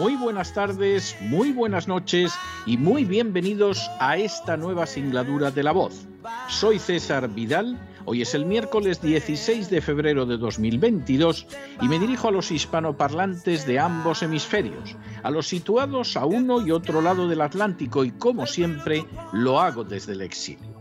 [0.00, 2.32] muy buenas tardes, muy buenas noches
[2.64, 6.06] y muy bienvenidos a esta nueva singladura de La Voz.
[6.48, 11.46] Soy César Vidal, hoy es el miércoles 16 de febrero de 2022
[11.82, 16.70] y me dirijo a los hispanoparlantes de ambos hemisferios, a los situados a uno y
[16.70, 19.04] otro lado del Atlántico y como siempre
[19.34, 20.80] lo hago desde el exilio.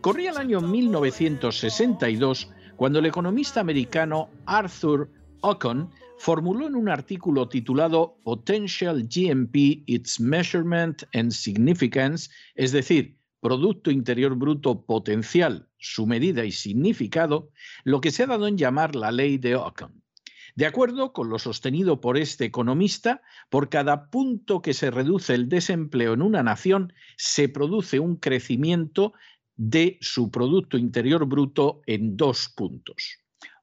[0.00, 5.08] Corría el año 1962 cuando el economista americano Arthur
[5.40, 5.90] Ocon
[6.20, 14.34] formuló en un artículo titulado Potential GMP, Its Measurement and Significance, es decir, Producto Interior
[14.34, 17.50] Bruto Potencial, su medida y significado,
[17.84, 20.02] lo que se ha dado en llamar la ley de Ockham.
[20.56, 25.48] De acuerdo con lo sostenido por este economista, por cada punto que se reduce el
[25.48, 29.14] desempleo en una nación, se produce un crecimiento
[29.56, 33.19] de su Producto Interior Bruto en dos puntos.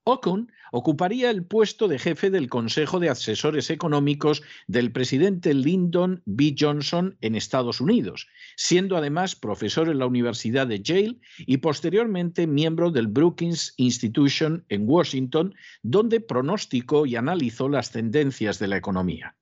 [0.09, 6.55] Ocon ocuparía el puesto de jefe del Consejo de Asesores Económicos del presidente Lyndon B.
[6.57, 12.89] Johnson en Estados Unidos, siendo además profesor en la Universidad de Yale y posteriormente miembro
[12.89, 15.53] del Brookings Institution en Washington,
[15.83, 19.36] donde pronosticó y analizó las tendencias de la economía.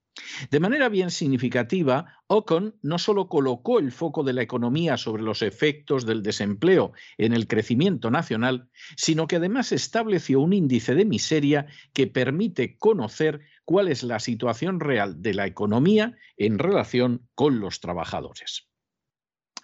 [0.49, 5.41] De manera bien significativa, Ocon no solo colocó el foco de la economía sobre los
[5.41, 11.67] efectos del desempleo en el crecimiento nacional, sino que además estableció un índice de miseria
[11.93, 17.79] que permite conocer cuál es la situación real de la economía en relación con los
[17.79, 18.67] trabajadores.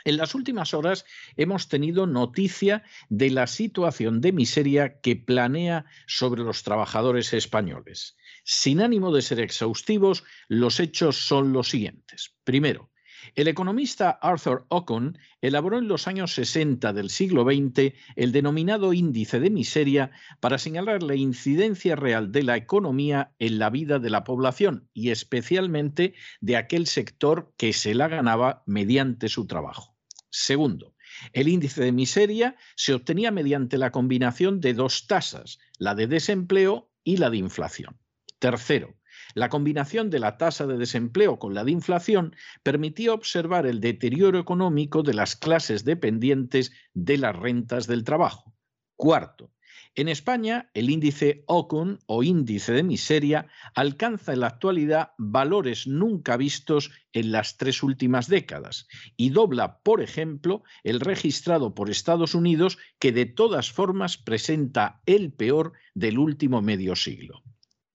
[0.03, 1.05] En las últimas horas
[1.37, 8.17] hemos tenido noticia de la situación de miseria que planea sobre los trabajadores españoles.
[8.43, 12.33] Sin ánimo de ser exhaustivos, los hechos son los siguientes.
[12.43, 12.91] Primero,
[13.35, 19.39] el economista Arthur Ocon elaboró en los años 60 del siglo XX el denominado índice
[19.39, 24.23] de miseria para señalar la incidencia real de la economía en la vida de la
[24.23, 29.90] población y especialmente de aquel sector que se la ganaba mediante su trabajo.
[30.31, 30.95] Segundo,
[31.33, 36.89] el índice de miseria se obtenía mediante la combinación de dos tasas, la de desempleo
[37.03, 37.99] y la de inflación.
[38.39, 38.95] Tercero,
[39.35, 44.39] la combinación de la tasa de desempleo con la de inflación permitía observar el deterioro
[44.39, 48.55] económico de las clases dependientes de las rentas del trabajo.
[48.95, 49.51] Cuarto,
[49.95, 56.37] en España, el índice Ocon o índice de miseria alcanza en la actualidad valores nunca
[56.37, 58.87] vistos en las tres últimas décadas
[59.17, 65.33] y dobla, por ejemplo, el registrado por Estados Unidos, que de todas formas presenta el
[65.33, 67.43] peor del último medio siglo.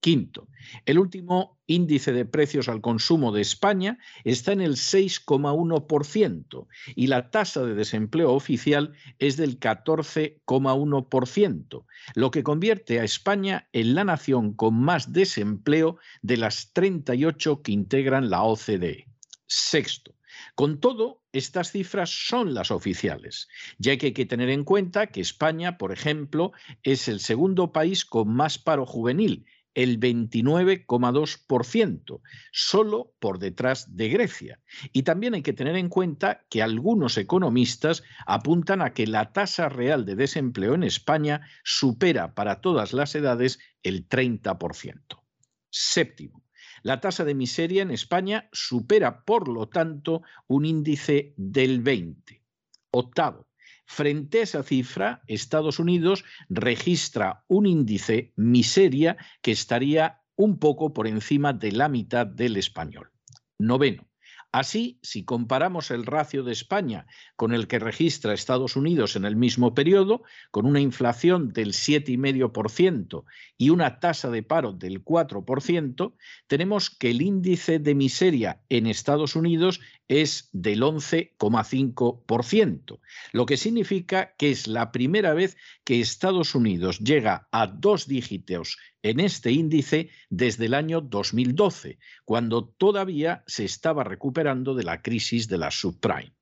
[0.07, 0.47] Quinto,
[0.85, 7.29] el último índice de precios al consumo de España está en el 6,1% y la
[7.29, 11.85] tasa de desempleo oficial es del 14,1%,
[12.15, 17.73] lo que convierte a España en la nación con más desempleo de las 38 que
[17.73, 19.09] integran la OCDE.
[19.45, 20.15] Sexto,
[20.55, 25.19] con todo, estas cifras son las oficiales, ya que hay que tener en cuenta que
[25.19, 26.53] España, por ejemplo,
[26.83, 29.45] es el segundo país con más paro juvenil
[29.77, 32.21] el 29,2%,
[32.51, 34.59] solo por detrás de Grecia.
[34.91, 39.69] Y también hay que tener en cuenta que algunos economistas apuntan a que la tasa
[39.69, 45.21] real de desempleo en España supera para todas las edades el 30%.
[45.69, 46.43] Séptimo,
[46.81, 52.41] la tasa de miseria en España supera, por lo tanto, un índice del 20.
[52.89, 53.46] Octavo,
[53.89, 61.07] Frente a esa cifra, Estados Unidos registra un índice miseria que estaría un poco por
[61.07, 63.11] encima de la mitad del español.
[63.57, 64.05] Noveno.
[64.51, 67.05] Así, si comparamos el ratio de España
[67.35, 73.25] con el que registra Estados Unidos en el mismo periodo, con una inflación del 7,5%
[73.57, 76.13] y una tasa de paro del 4%,
[76.47, 82.99] tenemos que el índice de miseria en Estados Unidos es del 11,5%,
[83.33, 88.77] lo que significa que es la primera vez que Estados Unidos llega a dos dígitos
[89.09, 95.47] en este índice desde el año 2012, cuando todavía se estaba recuperando de la crisis
[95.47, 96.33] de la subprime.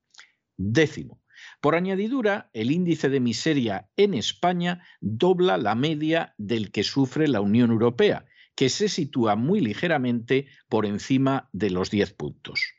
[0.56, 1.22] Décimo.
[1.60, 7.40] Por añadidura, el índice de miseria en España dobla la media del que sufre la
[7.40, 12.74] Unión Europea, que se sitúa muy ligeramente por encima de los 10 puntos.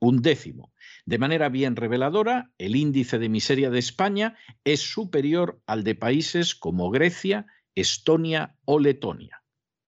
[0.00, 0.72] Un décimo.
[1.04, 6.54] De manera bien reveladora, el índice de miseria de España es superior al de países
[6.54, 9.42] como Grecia, Estonia o Letonia.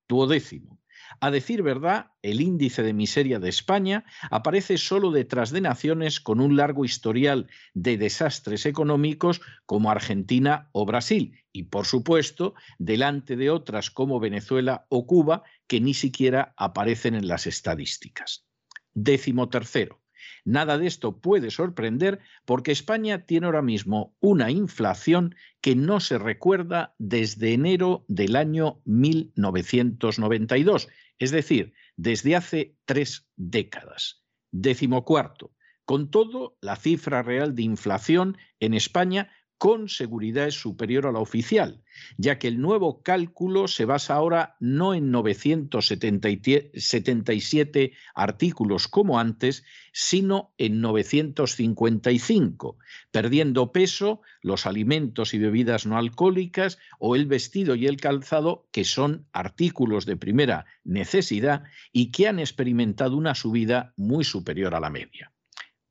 [0.09, 0.83] Duodécimo.
[1.21, 6.41] A decir verdad, el índice de miseria de España aparece solo detrás de naciones con
[6.41, 13.51] un largo historial de desastres económicos como Argentina o Brasil y, por supuesto, delante de
[13.51, 18.47] otras como Venezuela o Cuba que ni siquiera aparecen en las estadísticas.
[18.95, 20.02] Décimo tercero.
[20.45, 26.19] Nada de esto puede sorprender porque España tiene ahora mismo una inflación que no se
[26.19, 34.25] recuerda desde enero del año 1992, es decir, desde hace tres décadas.
[34.51, 35.53] Décimo cuarto.
[35.85, 39.31] Con todo, la cifra real de inflación en España
[39.63, 41.85] con seguridad es superior a la oficial,
[42.17, 49.63] ya que el nuevo cálculo se basa ahora no en 977 artículos como antes,
[49.93, 52.77] sino en 955,
[53.13, 58.83] perdiendo peso los alimentos y bebidas no alcohólicas o el vestido y el calzado, que
[58.83, 61.63] son artículos de primera necesidad
[61.93, 65.31] y que han experimentado una subida muy superior a la media.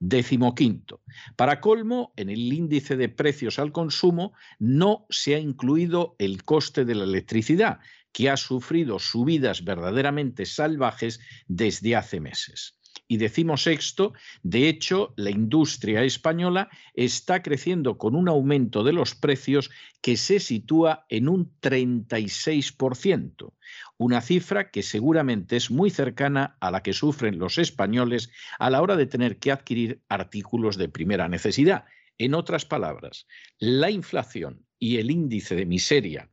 [0.04, 1.04] Décimo quinto.
[1.36, 6.86] Para colmo, en el índice de precios al consumo no se ha incluido el coste
[6.86, 7.82] de la electricidad,
[8.12, 12.80] que ha sufrido subidas verdaderamente salvajes desde hace meses.
[13.08, 19.14] Y decimos sexto, de hecho, la industria española está creciendo con un aumento de los
[19.14, 19.70] precios
[20.02, 23.54] que se sitúa en un 36%,
[24.02, 28.82] una cifra que seguramente es muy cercana a la que sufren los españoles a la
[28.82, 31.86] hora de tener que adquirir artículos de primera necesidad.
[32.18, 33.28] En otras palabras,
[33.60, 36.32] la inflación y el índice de miseria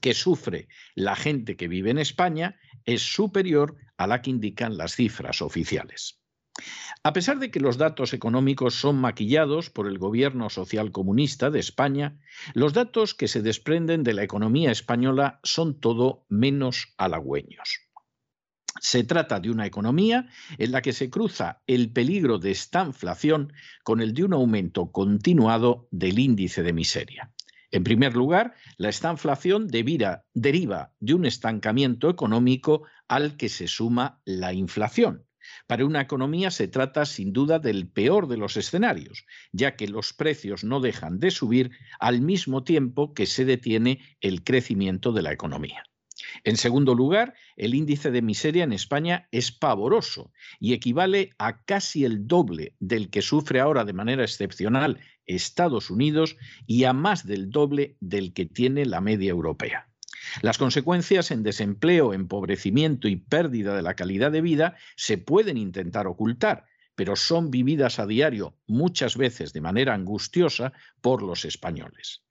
[0.00, 0.66] que sufre
[0.96, 6.23] la gente que vive en España es superior a la que indican las cifras oficiales.
[7.02, 12.18] A pesar de que los datos económicos son maquillados por el gobierno socialcomunista de España,
[12.54, 17.80] los datos que se desprenden de la economía española son todo menos halagüeños.
[18.80, 20.28] Se trata de una economía
[20.58, 23.52] en la que se cruza el peligro de estanflación
[23.82, 27.32] con el de un aumento continuado del índice de miseria.
[27.70, 34.52] En primer lugar, la estanflación deriva de un estancamiento económico al que se suma la
[34.52, 35.26] inflación.
[35.66, 40.12] Para una economía se trata sin duda del peor de los escenarios, ya que los
[40.12, 45.32] precios no dejan de subir al mismo tiempo que se detiene el crecimiento de la
[45.32, 45.84] economía.
[46.44, 52.04] En segundo lugar, el índice de miseria en España es pavoroso y equivale a casi
[52.04, 56.36] el doble del que sufre ahora de manera excepcional Estados Unidos
[56.66, 59.88] y a más del doble del que tiene la media europea.
[60.42, 66.06] Las consecuencias en desempleo, empobrecimiento y pérdida de la calidad de vida se pueden intentar
[66.06, 72.22] ocultar, pero son vividas a diario, muchas veces de manera angustiosa, por los españoles.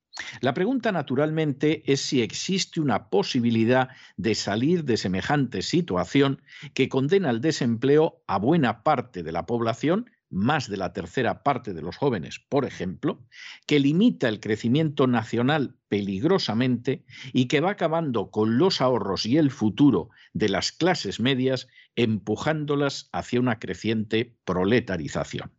[0.42, 6.42] La pregunta, naturalmente, es si existe una posibilidad de salir de semejante situación
[6.76, 11.74] que condena al desempleo a buena parte de la población más de la tercera parte
[11.74, 13.26] de los jóvenes, por ejemplo,
[13.68, 19.52] que limita el crecimiento nacional peligrosamente y que va acabando con los ahorros y el
[19.52, 25.52] futuro de las clases medias, empujándolas hacia una creciente proletarización.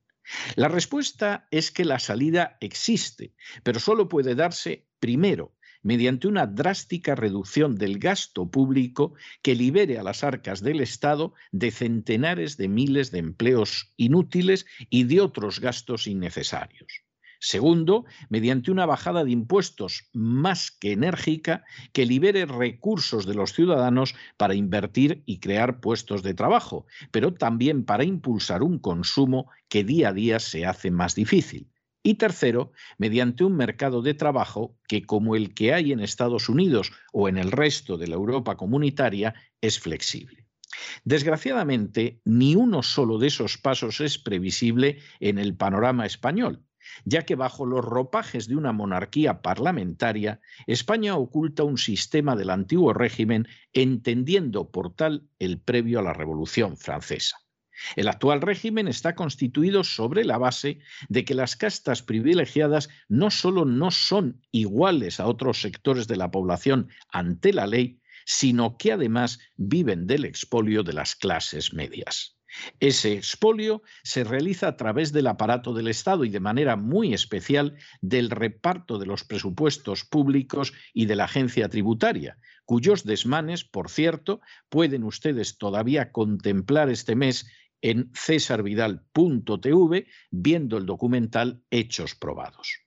[0.56, 7.14] La respuesta es que la salida existe, pero solo puede darse primero mediante una drástica
[7.14, 13.12] reducción del gasto público que libere a las arcas del Estado de centenares de miles
[13.12, 17.04] de empleos inútiles y de otros gastos innecesarios.
[17.46, 21.62] Segundo, mediante una bajada de impuestos más que enérgica
[21.92, 27.84] que libere recursos de los ciudadanos para invertir y crear puestos de trabajo, pero también
[27.84, 31.68] para impulsar un consumo que día a día se hace más difícil.
[32.06, 36.92] Y tercero, mediante un mercado de trabajo que, como el que hay en Estados Unidos
[37.14, 39.32] o en el resto de la Europa comunitaria,
[39.62, 40.46] es flexible.
[41.04, 46.62] Desgraciadamente, ni uno solo de esos pasos es previsible en el panorama español,
[47.06, 52.92] ya que bajo los ropajes de una monarquía parlamentaria, España oculta un sistema del antiguo
[52.92, 57.43] régimen entendiendo por tal el previo a la Revolución Francesa.
[57.96, 63.64] El actual régimen está constituido sobre la base de que las castas privilegiadas no solo
[63.64, 69.38] no son iguales a otros sectores de la población ante la ley, sino que además
[69.56, 72.34] viven del expolio de las clases medias.
[72.78, 77.74] Ese expolio se realiza a través del aparato del Estado y de manera muy especial
[78.00, 84.40] del reparto de los presupuestos públicos y de la agencia tributaria, cuyos desmanes, por cierto,
[84.68, 87.46] pueden ustedes todavía contemplar este mes
[87.84, 92.78] en cesarvidal.tv viendo el documental Hechos Probados.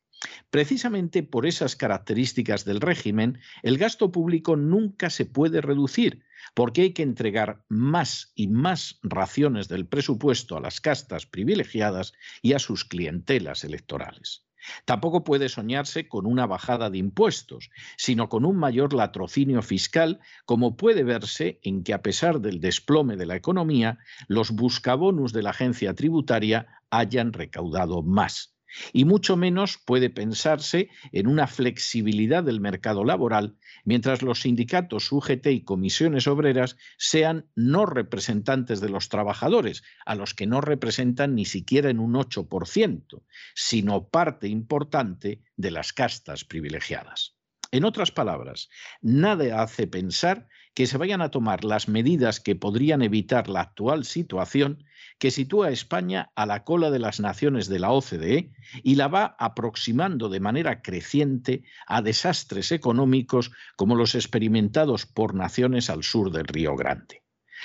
[0.49, 6.25] Precisamente por esas características del régimen, el gasto público nunca se puede reducir,
[6.55, 12.53] porque hay que entregar más y más raciones del presupuesto a las castas privilegiadas y
[12.53, 14.46] a sus clientelas electorales.
[14.86, 20.75] Tampoco puede soñarse con una bajada de impuestos, sino con un mayor latrocinio fiscal, como
[20.75, 25.51] puede verse en que a pesar del desplome de la economía, los buscabonus de la
[25.51, 28.56] agencia tributaria hayan recaudado más
[28.93, 35.47] y mucho menos puede pensarse en una flexibilidad del mercado laboral mientras los sindicatos UGT
[35.47, 41.45] y comisiones obreras sean no representantes de los trabajadores, a los que no representan ni
[41.45, 43.24] siquiera en un 8%,
[43.55, 47.36] sino parte importante de las castas privilegiadas.
[47.71, 48.69] En otras palabras,
[49.01, 50.47] nada hace pensar
[50.77, 54.84] que se vayan a tomar las medidas que podrían evitar la actual situación
[55.17, 58.51] que sitúa a España a la cola de las naciones de la OCDE
[58.84, 65.89] y la va aproximando de manera creciente a desastres económicos como los experimentados por naciones
[65.89, 67.24] al sur del Río Grande.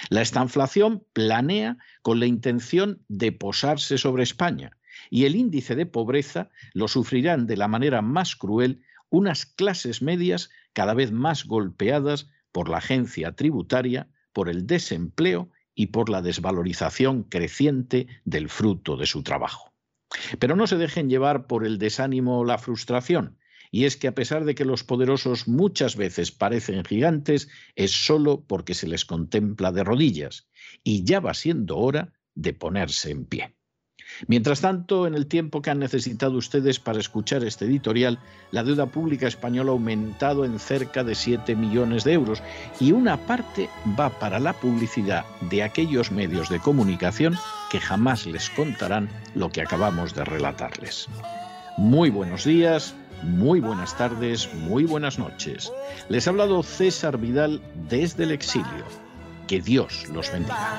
[0.09, 4.79] La estanflación planea con la intención de posarse sobre España
[5.11, 10.49] y el índice de pobreza lo sufrirán de la manera más cruel unas clases medias
[10.73, 17.25] cada vez más golpeadas por la agencia tributaria, por el desempleo y por la desvalorización
[17.25, 19.73] creciente del fruto de su trabajo.
[20.39, 23.39] Pero no se dejen llevar por el desánimo o la frustración,
[23.71, 28.45] y es que a pesar de que los poderosos muchas veces parecen gigantes, es solo
[28.47, 30.47] porque se les contempla de rodillas,
[30.85, 33.57] y ya va siendo hora de ponerse en pie.
[34.27, 38.19] Mientras tanto, en el tiempo que han necesitado ustedes para escuchar este editorial,
[38.51, 42.43] la deuda pública española ha aumentado en cerca de 7 millones de euros
[42.81, 47.37] y una parte va para la publicidad de aquellos medios de comunicación
[47.71, 51.09] que jamás les contarán lo que acabamos de relatarles.
[51.79, 55.73] Muy buenos días, muy buenas tardes, muy buenas noches.
[56.09, 58.85] Les ha hablado César Vidal desde el exilio.
[59.47, 60.79] Que Dios los bendiga.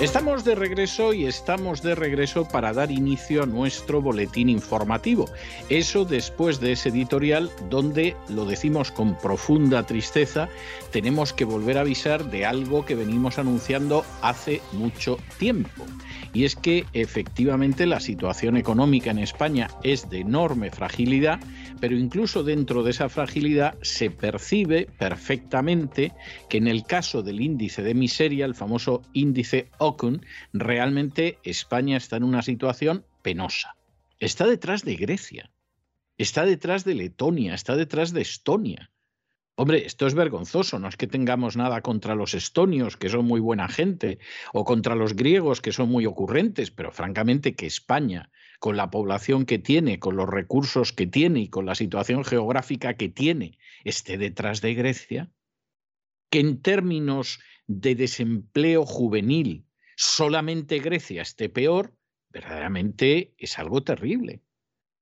[0.00, 5.26] Estamos de regreso y estamos de regreso para dar inicio a nuestro boletín informativo.
[5.68, 10.48] Eso después de ese editorial donde, lo decimos con profunda tristeza,
[10.90, 15.84] tenemos que volver a avisar de algo que venimos anunciando hace mucho tiempo.
[16.32, 21.40] Y es que efectivamente la situación económica en España es de enorme fragilidad,
[21.80, 26.12] pero incluso dentro de esa fragilidad se percibe perfectamente
[26.48, 32.16] que en el caso del índice de miseria, el famoso índice Ocun, realmente España está
[32.16, 33.76] en una situación penosa.
[34.18, 35.50] Está detrás de Grecia,
[36.18, 38.90] está detrás de Letonia, está detrás de Estonia.
[39.56, 43.40] Hombre, esto es vergonzoso, no es que tengamos nada contra los estonios, que son muy
[43.40, 44.18] buena gente,
[44.54, 48.30] o contra los griegos, que son muy ocurrentes, pero francamente que España,
[48.60, 52.94] con la población que tiene, con los recursos que tiene y con la situación geográfica
[52.94, 55.32] que tiene, esté detrás de Grecia,
[56.30, 59.64] que en términos de desempleo juvenil
[59.96, 61.96] solamente Grecia esté peor,
[62.28, 64.42] verdaderamente es algo terrible.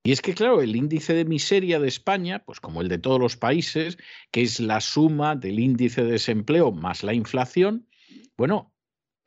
[0.05, 3.21] Y es que, claro, el índice de miseria de España, pues como el de todos
[3.21, 3.99] los países,
[4.31, 7.88] que es la suma del índice de desempleo más la inflación,
[8.37, 8.73] bueno,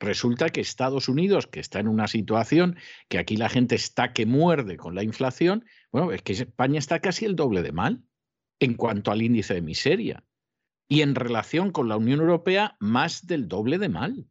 [0.02, 2.76] Resulta que Estados Unidos, que está en una situación
[3.08, 6.98] que aquí la gente está que muerde con la inflación, bueno, es que España está
[6.98, 8.02] casi el doble de mal
[8.58, 10.24] en cuanto al índice de miseria.
[10.88, 14.26] Y en relación con la Unión Europea, más del doble de mal.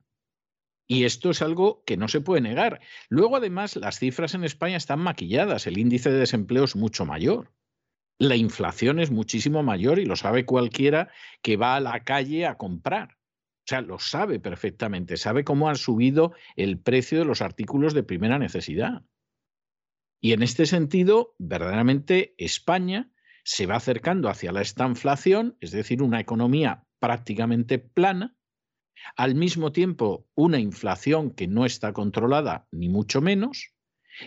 [0.88, 2.82] Y esto es algo que no se puede negar.
[3.08, 5.68] Luego, además, las cifras en España están maquilladas.
[5.68, 7.54] El índice de desempleo es mucho mayor.
[8.20, 11.10] La inflación es muchísimo mayor y lo sabe cualquiera
[11.42, 13.21] que va a la calle a comprar.
[13.62, 18.04] O sea, lo sabe perfectamente, sabe cómo han subido el precio de los artículos de
[18.04, 19.04] primera necesidad.
[20.20, 23.12] Y en este sentido, verdaderamente España
[23.44, 28.36] se va acercando hacia la estanflación, es decir, una economía prácticamente plana,
[29.16, 33.74] al mismo tiempo una inflación que no está controlada, ni mucho menos,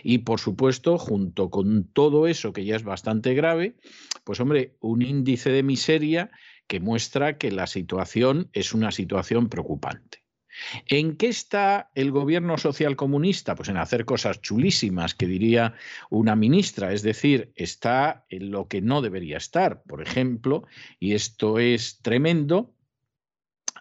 [0.03, 3.77] y por supuesto, junto con todo eso que ya es bastante grave,
[4.23, 6.31] pues hombre, un índice de miseria
[6.67, 10.23] que muestra que la situación es una situación preocupante.
[10.87, 13.55] ¿En qué está el gobierno social comunista?
[13.55, 15.73] Pues en hacer cosas chulísimas, que diría
[16.09, 19.83] una ministra, es decir, está en lo que no debería estar.
[19.83, 20.65] Por ejemplo,
[20.99, 22.75] y esto es tremendo,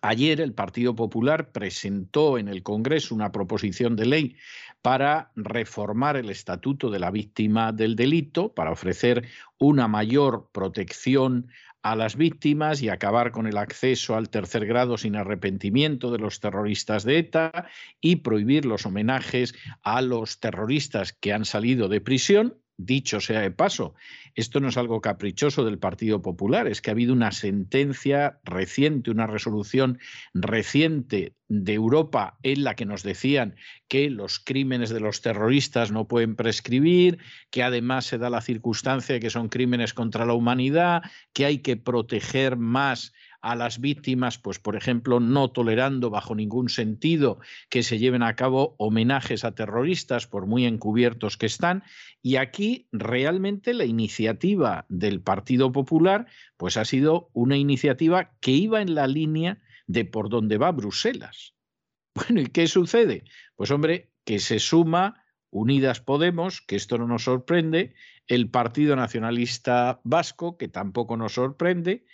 [0.07, 4.37] Ayer el Partido Popular presentó en el Congreso una proposición de ley
[4.83, 9.27] para reformar el estatuto de la víctima del delito, para ofrecer
[9.57, 11.49] una mayor protección
[11.85, 16.41] a las víctimas y acabar con el acceso al tercer grado sin arrepentimiento de los
[16.41, 17.69] terroristas de ETA
[18.01, 23.53] y prohibir los homenajes a los terroristas que han salido de prisión Dicho sea de
[23.53, 23.95] paso,
[24.35, 29.13] esto no es algo caprichoso del Partido Popular, es que ha habido una sentencia reciente,
[29.13, 30.01] una resolución
[30.33, 33.55] reciente de Europa en la que nos decían
[33.87, 37.19] que los crímenes de los terroristas no pueden prescribir,
[37.51, 41.03] que además se da la circunstancia de que son crímenes contra la humanidad,
[41.33, 43.13] que hay que proteger más
[43.45, 48.37] a las víctimas, pues por ejemplo, no tolerando bajo ningún sentido que se lleven a
[48.37, 51.85] cabo homenajes a terroristas, por muy encubiertos que están.
[52.23, 58.81] Y aquí realmente la iniciativa del Partido Popular, pues ha sido una iniciativa que iba
[58.81, 61.53] en la línea de por donde va Bruselas.
[62.17, 63.25] Bueno, ¿y qué sucede?
[63.57, 65.24] Pues hombre, que se suma
[65.55, 67.95] Unidas Podemos, que esto no nos sorprende,
[68.27, 72.05] el Partido Nacionalista Vasco, que tampoco nos sorprende,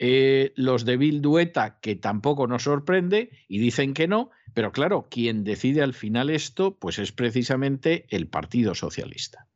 [0.00, 5.44] eh, los de Bildueta, que tampoco nos sorprende, y dicen que no, pero claro, quien
[5.44, 9.46] decide al final esto, pues es precisamente el Partido Socialista.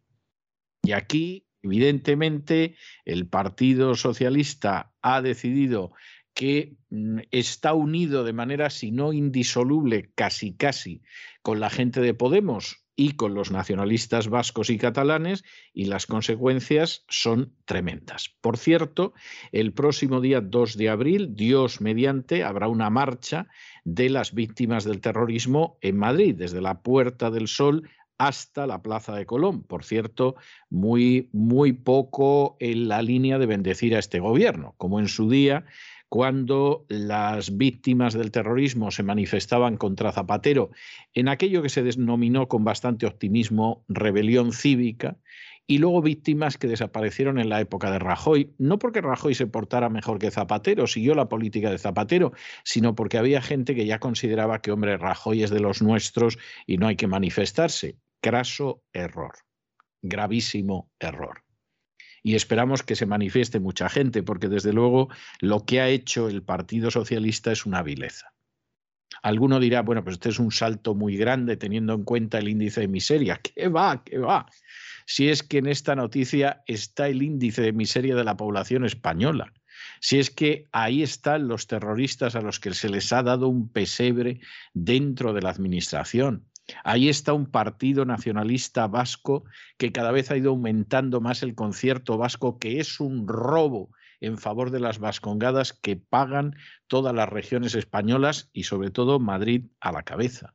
[0.85, 5.93] Y aquí, evidentemente, el Partido Socialista ha decidido
[6.33, 11.03] que mm, está unido de manera, si no indisoluble, casi casi,
[11.43, 15.43] con la gente de Podemos, y con los nacionalistas vascos y catalanes
[15.75, 18.37] y las consecuencias son tremendas.
[18.41, 19.13] Por cierto,
[19.51, 23.49] el próximo día 2 de abril, Dios mediante, habrá una marcha
[23.83, 29.17] de las víctimas del terrorismo en Madrid, desde la Puerta del Sol hasta la Plaza
[29.17, 29.65] de Colón.
[29.65, 30.37] Por cierto,
[30.71, 35.65] muy, muy poco en la línea de bendecir a este gobierno, como en su día
[36.13, 40.69] cuando las víctimas del terrorismo se manifestaban contra Zapatero
[41.15, 45.17] en aquello que se denominó con bastante optimismo rebelión cívica,
[45.67, 49.89] y luego víctimas que desaparecieron en la época de Rajoy, no porque Rajoy se portara
[49.89, 54.61] mejor que Zapatero, siguió la política de Zapatero, sino porque había gente que ya consideraba
[54.61, 57.97] que, hombre, Rajoy es de los nuestros y no hay que manifestarse.
[58.21, 59.33] Craso error,
[60.03, 61.43] gravísimo error
[62.23, 65.09] y esperamos que se manifieste mucha gente, porque desde luego
[65.41, 68.33] lo que ha hecho el Partido Socialista es una vileza.
[69.23, 72.83] Alguno dirá, bueno, pues este es un salto muy grande teniendo en cuenta el índice
[72.83, 73.41] de miseria.
[73.43, 74.03] ¿Qué va?
[74.05, 74.47] ¿Qué va?
[75.07, 79.53] Si es que en esta noticia está el índice de miseria de la población española.
[80.01, 83.69] Si es que ahí están los terroristas a los que se les ha dado un
[83.69, 84.41] pesebre
[84.75, 86.47] dentro de la administración.
[86.85, 89.45] Ahí está un partido nacionalista vasco
[89.79, 94.39] que cada vez ha ido aumentando más el concierto vasco, que es un robo en
[94.39, 96.55] favor de las vascongadas que pagan
[96.87, 100.55] todas las regiones españolas y sobre todo Madrid a la cabeza.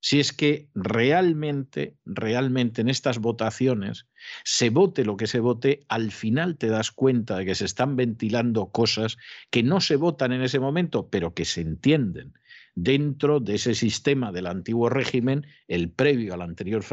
[0.00, 4.06] Si es que realmente, realmente en estas votaciones,
[4.44, 7.96] se vote lo que se vote, al final te das cuenta de que se están
[7.96, 9.16] ventilando cosas
[9.50, 12.34] que no se votan en ese momento, pero que se entienden
[12.74, 16.84] dentro de ese sistema del antiguo régimen, el previo a la anterior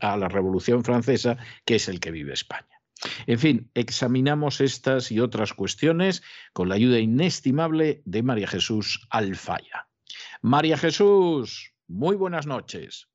[0.00, 2.66] a la Revolución Francesa, que es el que vive España.
[3.26, 6.22] En fin, examinamos estas y otras cuestiones
[6.52, 9.88] con la ayuda inestimable de María Jesús Alfaya.
[10.40, 13.08] María Jesús, muy buenas noches.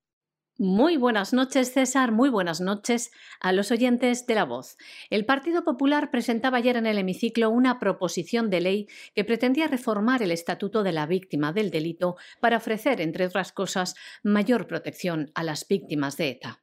[0.57, 2.11] Muy buenas noches, César.
[2.11, 3.09] Muy buenas noches
[3.39, 4.77] a los oyentes de La Voz.
[5.09, 10.21] El Partido Popular presentaba ayer en el hemiciclo una proposición de ley que pretendía reformar
[10.21, 15.43] el Estatuto de la Víctima del Delito para ofrecer, entre otras cosas, mayor protección a
[15.43, 16.61] las víctimas de ETA.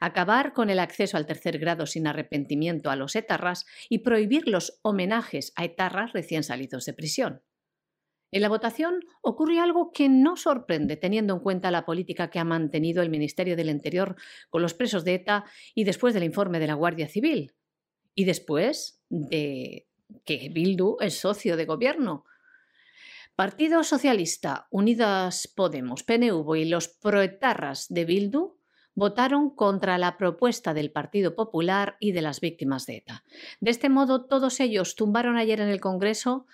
[0.00, 4.78] Acabar con el acceso al tercer grado sin arrepentimiento a los etarras y prohibir los
[4.82, 7.42] homenajes a etarras recién salidos de prisión.
[8.34, 12.44] En la votación ocurre algo que no sorprende teniendo en cuenta la política que ha
[12.44, 14.16] mantenido el Ministerio del Interior
[14.50, 17.52] con los presos de ETA y después del informe de la Guardia Civil.
[18.12, 19.86] Y después de
[20.24, 22.24] que Bildu es socio de gobierno.
[23.36, 28.56] Partido Socialista, Unidas Podemos, PNV y los proetarras de Bildu
[28.96, 33.22] votaron contra la propuesta del Partido Popular y de las víctimas de ETA.
[33.60, 36.48] De este modo, todos ellos tumbaron ayer en el Congreso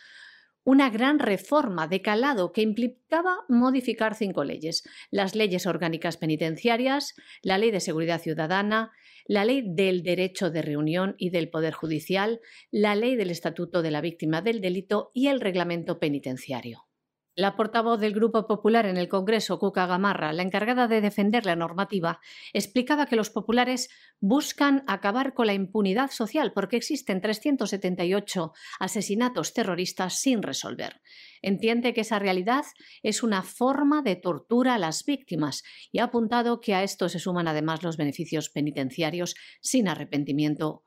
[0.65, 7.59] una gran reforma de calado que implicaba modificar cinco leyes, las leyes orgánicas penitenciarias, la
[7.59, 8.93] ley de seguridad ciudadana,
[9.27, 13.91] la ley del derecho de reunión y del Poder Judicial, la ley del Estatuto de
[13.91, 16.90] la Víctima del Delito y el reglamento penitenciario.
[17.37, 21.55] La portavoz del Grupo Popular en el Congreso, Cuca Gamarra, la encargada de defender la
[21.55, 22.21] normativa,
[22.53, 23.89] explicaba que los populares
[24.19, 31.01] buscan acabar con la impunidad social porque existen 378 asesinatos terroristas sin resolver.
[31.41, 32.65] Entiende que esa realidad
[33.05, 35.63] es una forma de tortura a las víctimas
[35.93, 40.83] y ha apuntado que a esto se suman además los beneficios penitenciarios sin arrepentimiento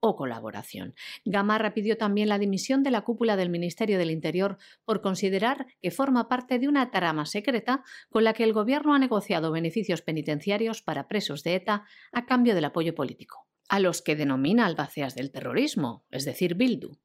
[0.00, 0.94] o colaboración.
[1.24, 5.90] Gamarra pidió también la dimisión de la cúpula del Ministerio del Interior por considerar que
[5.90, 10.82] forma parte de una trama secreta con la que el Gobierno ha negociado beneficios penitenciarios
[10.82, 15.30] para presos de ETA a cambio del apoyo político, a los que denomina albaceas del
[15.30, 16.98] terrorismo, es decir, Bildu.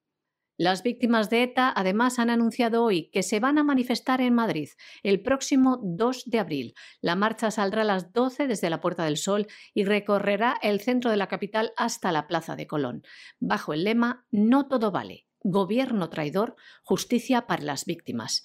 [0.61, 4.69] Las víctimas de ETA además han anunciado hoy que se van a manifestar en Madrid
[5.01, 6.75] el próximo 2 de abril.
[7.01, 11.09] La marcha saldrá a las 12 desde la Puerta del Sol y recorrerá el centro
[11.09, 13.01] de la capital hasta la Plaza de Colón,
[13.39, 18.43] bajo el lema No todo vale, gobierno traidor, justicia para las víctimas,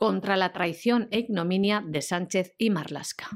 [0.00, 3.28] contra la traición e ignominia de Sánchez y Marlasca.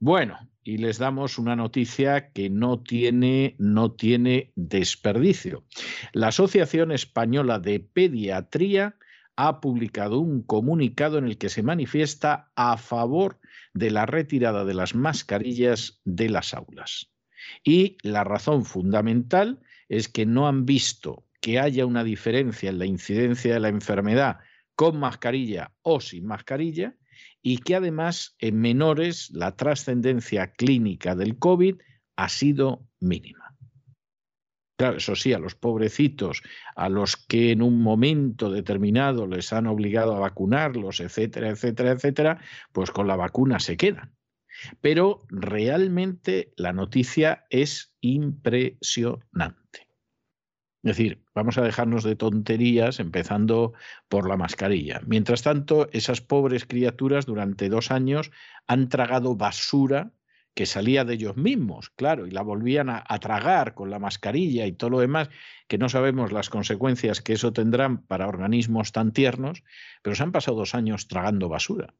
[0.00, 5.64] Bueno, y les damos una noticia que no tiene, no tiene desperdicio.
[6.12, 8.96] La Asociación Española de Pediatría
[9.34, 13.40] ha publicado un comunicado en el que se manifiesta a favor
[13.74, 17.10] de la retirada de las mascarillas de las aulas.
[17.64, 22.86] Y la razón fundamental es que no han visto que haya una diferencia en la
[22.86, 24.38] incidencia de la enfermedad
[24.74, 26.94] con mascarilla o sin mascarilla
[27.42, 31.76] y que además en menores la trascendencia clínica del COVID
[32.16, 33.56] ha sido mínima.
[34.78, 36.42] Claro, eso sí, a los pobrecitos,
[36.76, 42.40] a los que en un momento determinado les han obligado a vacunarlos, etcétera, etcétera, etcétera,
[42.72, 44.14] pues con la vacuna se quedan.
[44.80, 49.87] Pero realmente la noticia es impresionante.
[50.88, 53.74] Es decir, vamos a dejarnos de tonterías empezando
[54.08, 55.02] por la mascarilla.
[55.06, 58.30] Mientras tanto, esas pobres criaturas durante dos años
[58.66, 60.12] han tragado basura
[60.54, 64.72] que salía de ellos mismos, claro, y la volvían a, tragar con la mascarilla y
[64.72, 65.28] todo lo demás,
[65.68, 69.62] que no sabemos las consecuencias que eso tendrán para organismos tan tiernos,
[70.00, 71.94] pero se han pasado dos años tragando basura.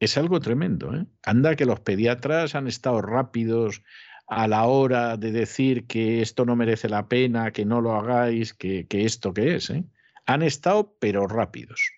[0.00, 0.96] Es algo tremendo.
[0.96, 1.04] ¿eh?
[1.22, 3.82] Anda que los pediatras han estado rápidos
[4.30, 8.54] a la hora de decir que esto no merece la pena, que no lo hagáis,
[8.54, 9.70] que, esto que es.
[9.70, 9.82] ¿eh?
[10.24, 11.90] Han estado, pero rápidos.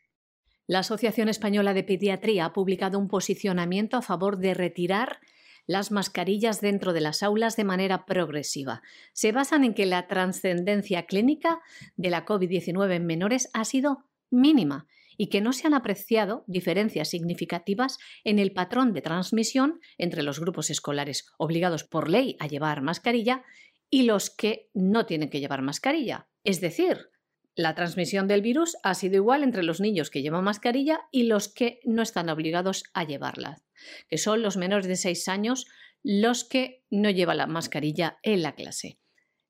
[0.66, 5.18] La Asociación Española de Pediatría ha publicado un posicionamiento a favor de retirar
[5.66, 8.80] las mascarillas dentro de las aulas de manera progresiva.
[9.12, 11.60] Se basan en que la trascendencia clínica
[11.96, 14.86] de la COVID-19 en menores ha sido mínima
[15.22, 20.40] y que no se han apreciado diferencias significativas en el patrón de transmisión entre los
[20.40, 23.44] grupos escolares obligados por ley a llevar mascarilla
[23.88, 26.26] y los que no tienen que llevar mascarilla.
[26.42, 27.10] Es decir,
[27.54, 31.46] la transmisión del virus ha sido igual entre los niños que llevan mascarilla y los
[31.46, 33.62] que no están obligados a llevarla,
[34.08, 35.66] que son los menores de 6 años
[36.02, 38.98] los que no llevan la mascarilla en la clase.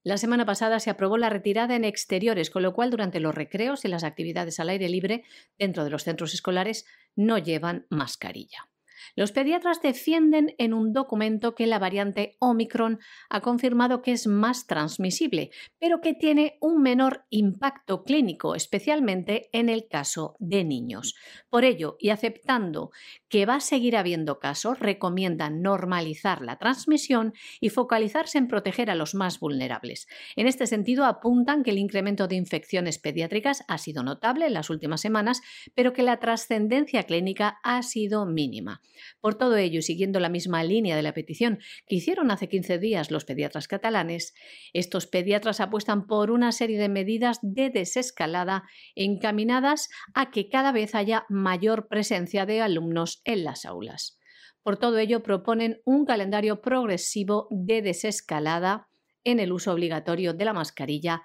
[0.05, 3.85] La semana pasada se aprobó la retirada en exteriores, con lo cual durante los recreos
[3.85, 5.23] y las actividades al aire libre
[5.59, 8.72] dentro de los centros escolares no llevan mascarilla.
[9.17, 14.67] Los pediatras defienden en un documento que la variante Omicron ha confirmado que es más
[14.67, 21.15] transmisible, pero que tiene un menor impacto clínico, especialmente en el caso de niños.
[21.49, 22.91] Por ello, y aceptando
[23.29, 28.95] que va a seguir habiendo casos, recomiendan normalizar la transmisión y focalizarse en proteger a
[28.95, 30.07] los más vulnerables.
[30.37, 34.71] En este sentido, apuntan que el incremento de infecciones pediátricas ha sido notable en las
[34.71, 35.41] últimas semanas,
[35.75, 38.81] pero que la trascendencia clínica ha sido mínima.
[39.21, 42.79] Por todo ello, y siguiendo la misma línea de la petición que hicieron hace 15
[42.79, 44.35] días los pediatras catalanes,
[44.73, 50.95] estos pediatras apuestan por una serie de medidas de desescalada encaminadas a que cada vez
[50.95, 54.19] haya mayor presencia de alumnos en las aulas.
[54.63, 58.89] Por todo ello, proponen un calendario progresivo de desescalada
[59.25, 61.23] en el uso obligatorio de la mascarilla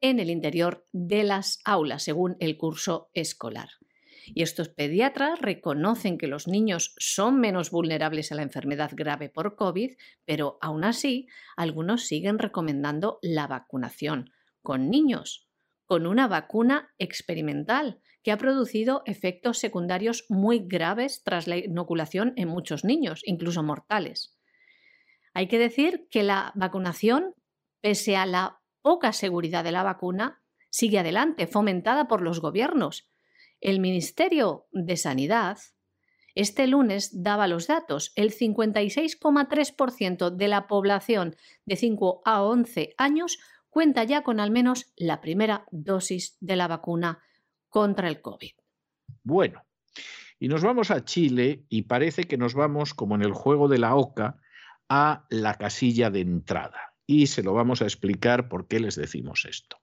[0.00, 3.68] en el interior de las aulas, según el curso escolar.
[4.34, 9.56] Y estos pediatras reconocen que los niños son menos vulnerables a la enfermedad grave por
[9.56, 9.92] COVID,
[10.24, 14.30] pero aún así, algunos siguen recomendando la vacunación
[14.62, 15.48] con niños,
[15.86, 22.48] con una vacuna experimental que ha producido efectos secundarios muy graves tras la inoculación en
[22.48, 24.36] muchos niños, incluso mortales.
[25.32, 27.34] Hay que decir que la vacunación,
[27.80, 33.08] pese a la poca seguridad de la vacuna, sigue adelante, fomentada por los gobiernos,
[33.60, 35.58] el Ministerio de Sanidad
[36.38, 38.12] este lunes daba los datos.
[38.14, 41.34] El 56,3% de la población
[41.66, 43.40] de 5 a 11 años
[43.70, 47.24] cuenta ya con al menos la primera dosis de la vacuna
[47.68, 48.52] contra el COVID.
[49.24, 49.64] Bueno,
[50.38, 53.78] y nos vamos a Chile y parece que nos vamos, como en el juego de
[53.78, 54.40] la OCA,
[54.88, 56.94] a la casilla de entrada.
[57.04, 59.78] Y se lo vamos a explicar por qué les decimos esto.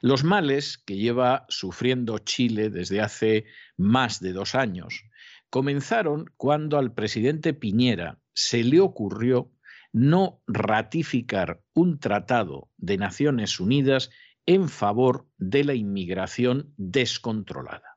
[0.00, 3.44] Los males que lleva sufriendo Chile desde hace
[3.76, 5.04] más de dos años
[5.50, 9.52] comenzaron cuando al presidente Piñera se le ocurrió
[9.92, 14.10] no ratificar un tratado de Naciones Unidas
[14.46, 17.91] en favor de la inmigración descontrolada.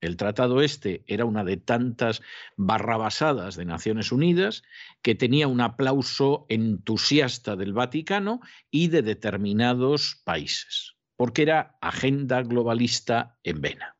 [0.00, 2.22] El tratado este era una de tantas
[2.56, 4.62] barrabasadas de Naciones Unidas
[5.02, 13.36] que tenía un aplauso entusiasta del Vaticano y de determinados países porque era agenda globalista
[13.42, 13.94] en vena.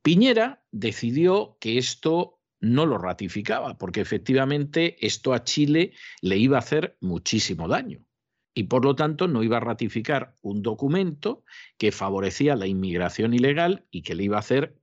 [0.00, 6.60] Piñera decidió que esto no lo ratificaba, porque efectivamente esto a Chile le iba a
[6.60, 8.06] hacer muchísimo daño
[8.54, 11.44] y por lo tanto no iba a ratificar un documento
[11.76, 14.80] que favorecía la inmigración ilegal y que le iba a hacer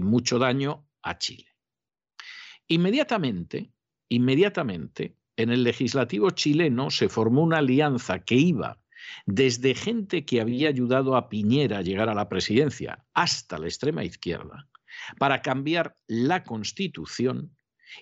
[0.00, 1.46] mucho daño a Chile.
[2.66, 3.72] Inmediatamente,
[4.08, 8.80] inmediatamente, en el legislativo chileno se formó una alianza que iba
[9.26, 14.04] desde gente que había ayudado a Piñera a llegar a la presidencia hasta la extrema
[14.04, 14.68] izquierda,
[15.18, 17.56] para cambiar la constitución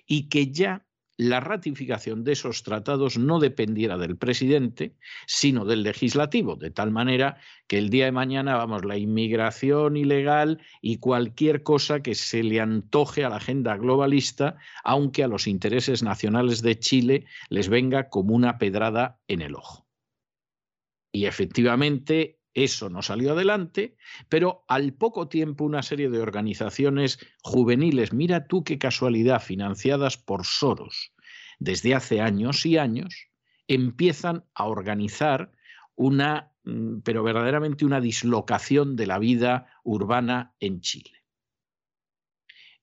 [0.05, 0.86] y que ya
[1.17, 7.37] la ratificación de esos tratados no dependiera del presidente, sino del legislativo, de tal manera
[7.67, 12.61] que el día de mañana, vamos, la inmigración ilegal y cualquier cosa que se le
[12.61, 18.35] antoje a la agenda globalista, aunque a los intereses nacionales de Chile les venga como
[18.35, 19.87] una pedrada en el ojo.
[21.11, 23.95] Y efectivamente eso no salió adelante,
[24.29, 30.43] pero al poco tiempo una serie de organizaciones juveniles, mira tú qué casualidad, financiadas por
[30.43, 31.13] Soros
[31.59, 33.27] desde hace años y años,
[33.67, 35.51] empiezan a organizar
[35.95, 41.11] una, mm, pero verdaderamente una dislocación de la vida urbana en Chile.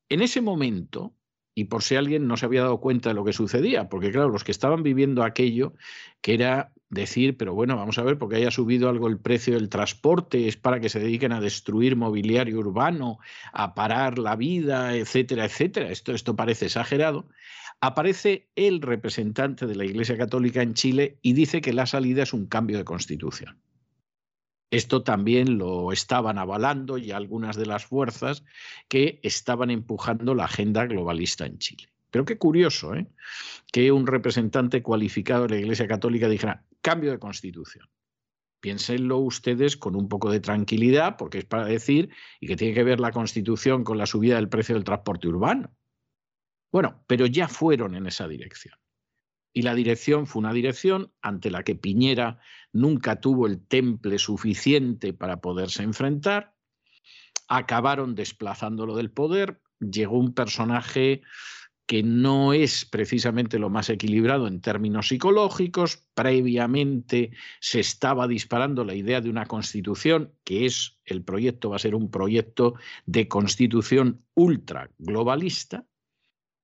[0.08, 1.16] En ese momento,
[1.52, 4.28] y por si alguien no se había dado cuenta de lo que sucedía, porque claro,
[4.28, 5.74] los que estaban viviendo aquello,
[6.20, 9.68] que era decir, pero bueno, vamos a ver, porque haya subido algo el precio del
[9.68, 13.18] transporte, es para que se dediquen a destruir mobiliario urbano,
[13.53, 15.90] a parar la vida, etcétera, etcétera.
[15.90, 17.29] Esto, esto parece exagerado.
[17.81, 22.33] Aparece el representante de la Iglesia Católica en Chile y dice que la salida es
[22.33, 23.61] un cambio de constitución.
[24.70, 28.44] Esto también lo estaban avalando y algunas de las fuerzas
[28.88, 31.88] que estaban empujando la agenda globalista en Chile.
[32.11, 33.07] Pero qué curioso, ¿eh?
[33.73, 37.88] Que un representante cualificado de la Iglesia Católica dijera cambio de constitución.
[38.61, 42.85] Piénsenlo ustedes con un poco de tranquilidad, porque es para decir y que tiene que
[42.85, 45.75] ver la constitución con la subida del precio del transporte urbano.
[46.70, 48.79] Bueno, pero ya fueron en esa dirección.
[49.55, 52.38] Y la dirección fue una dirección ante la que Piñera
[52.73, 56.55] nunca tuvo el temple suficiente para poderse enfrentar.
[57.49, 59.62] Acabaron desplazándolo del poder.
[59.79, 61.23] Llegó un personaje
[61.87, 66.07] que no es precisamente lo más equilibrado en términos psicológicos.
[66.14, 71.81] Previamente se estaba disparando la idea de una constitución, que es el proyecto, va a
[71.81, 75.87] ser un proyecto de constitución ultra globalista.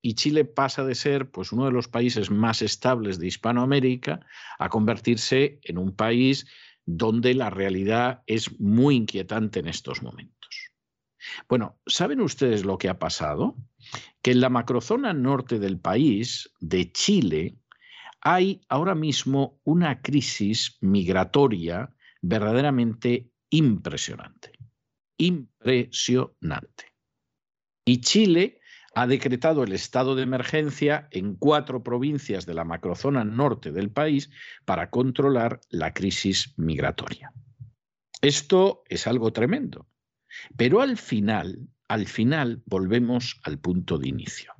[0.02, 4.20] Y Chile pasa de ser pues, uno de los países más estables de Hispanoamérica
[4.58, 6.46] a convertirse en un país
[6.86, 10.72] donde la realidad es muy inquietante en estos momentos.
[11.46, 13.56] Bueno, ¿saben ustedes lo que ha pasado?
[14.22, 17.56] Que en la macrozona norte del país, de Chile,
[18.20, 24.52] hay ahora mismo una crisis migratoria verdaderamente impresionante.
[25.16, 26.92] Impresionante.
[27.84, 28.60] Y Chile
[28.94, 34.30] ha decretado el estado de emergencia en cuatro provincias de la macrozona norte del país
[34.64, 37.32] para controlar la crisis migratoria.
[38.20, 39.86] Esto es algo tremendo,
[40.56, 44.54] pero al final, al final volvemos al punto de inicio.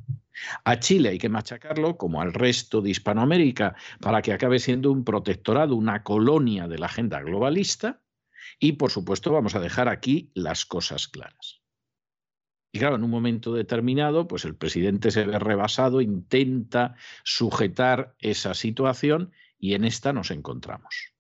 [0.65, 5.05] A Chile hay que machacarlo como al resto de Hispanoamérica para que acabe siendo un
[5.05, 8.03] protectorado, una colonia de la agenda globalista
[8.59, 11.63] y por supuesto vamos a dejar aquí las cosas claras.
[12.73, 18.55] Y claro, en un momento determinado, pues el presidente se ve rebasado, intenta sujetar esa
[18.55, 21.15] situación y en esta nos encontramos.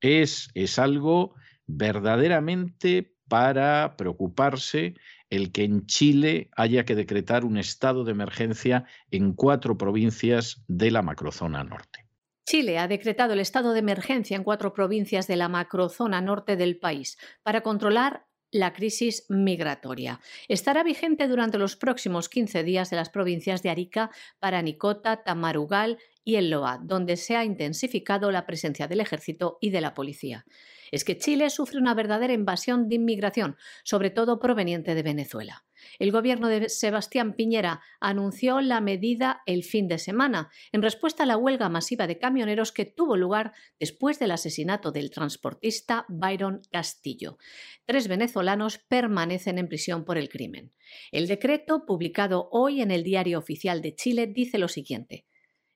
[0.00, 1.34] Es, es algo
[1.66, 4.94] verdaderamente para preocuparse
[5.30, 10.90] el que en Chile haya que decretar un estado de emergencia en cuatro provincias de
[10.90, 12.06] la macrozona norte.
[12.48, 16.78] Chile ha decretado el estado de emergencia en cuatro provincias de la macrozona norte del
[16.78, 20.20] país para controlar la crisis migratoria.
[20.46, 26.36] Estará vigente durante los próximos 15 días de las provincias de Arica, Paranicota, Tamarugal y
[26.36, 30.46] El Loa, donde se ha intensificado la presencia del ejército y de la policía
[30.90, 35.64] es que Chile sufre una verdadera invasión de inmigración, sobre todo proveniente de Venezuela.
[35.98, 41.26] El gobierno de Sebastián Piñera anunció la medida el fin de semana, en respuesta a
[41.26, 47.38] la huelga masiva de camioneros que tuvo lugar después del asesinato del transportista Byron Castillo.
[47.84, 50.72] Tres venezolanos permanecen en prisión por el crimen.
[51.12, 55.26] El decreto, publicado hoy en el Diario Oficial de Chile, dice lo siguiente.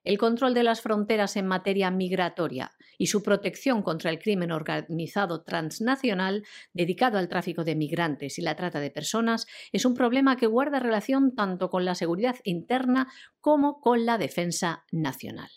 [0.03, 5.43] El control de las fronteras en materia migratoria y su protección contra el crimen organizado
[5.43, 10.47] transnacional dedicado al tráfico de migrantes y la trata de personas es un problema que
[10.47, 13.09] guarda relación tanto con la seguridad interna
[13.41, 15.51] como con la defensa nacional.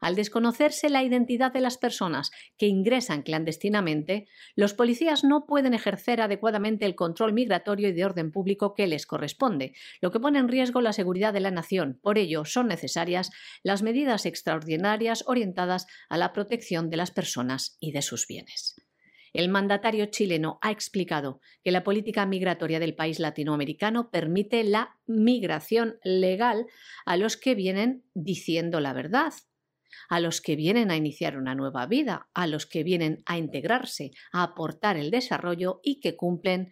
[0.00, 6.20] Al desconocerse la identidad de las personas que ingresan clandestinamente, los policías no pueden ejercer
[6.20, 10.48] adecuadamente el control migratorio y de orden público que les corresponde, lo que pone en
[10.48, 11.98] riesgo la seguridad de la nación.
[12.02, 13.30] Por ello, son necesarias
[13.62, 18.76] las medidas extraordinarias orientadas a la protección de las personas y de sus bienes.
[19.32, 25.98] El mandatario chileno ha explicado que la política migratoria del país latinoamericano permite la migración
[26.02, 26.66] legal
[27.04, 29.32] a los que vienen diciendo la verdad,
[30.08, 34.10] a los que vienen a iniciar una nueva vida, a los que vienen a integrarse,
[34.32, 36.70] a aportar el desarrollo y que cumplen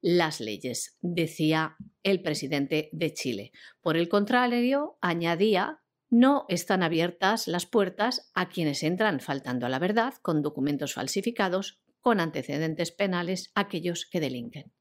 [0.00, 3.52] las leyes, decía el presidente de Chile.
[3.80, 9.78] Por el contrario, añadía, no están abiertas las puertas a quienes entran faltando a la
[9.78, 14.72] verdad, con documentos falsificados, con antecedentes penales, aquellos que delinquen.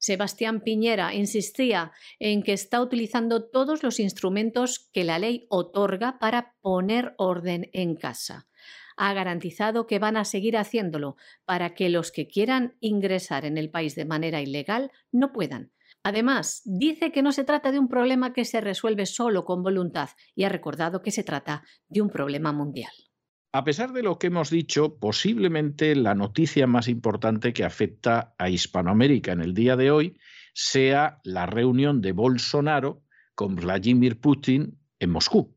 [0.00, 6.54] Sebastián Piñera insistía en que está utilizando todos los instrumentos que la ley otorga para
[6.62, 8.48] poner orden en casa.
[8.96, 13.70] Ha garantizado que van a seguir haciéndolo para que los que quieran ingresar en el
[13.70, 15.70] país de manera ilegal no puedan.
[16.02, 20.08] Además, dice que no se trata de un problema que se resuelve solo con voluntad
[20.34, 22.92] y ha recordado que se trata de un problema mundial.
[23.52, 28.48] A pesar de lo que hemos dicho, posiblemente la noticia más importante que afecta a
[28.48, 30.18] Hispanoamérica en el día de hoy
[30.54, 33.02] sea la reunión de Bolsonaro
[33.34, 35.56] con Vladimir Putin en Moscú.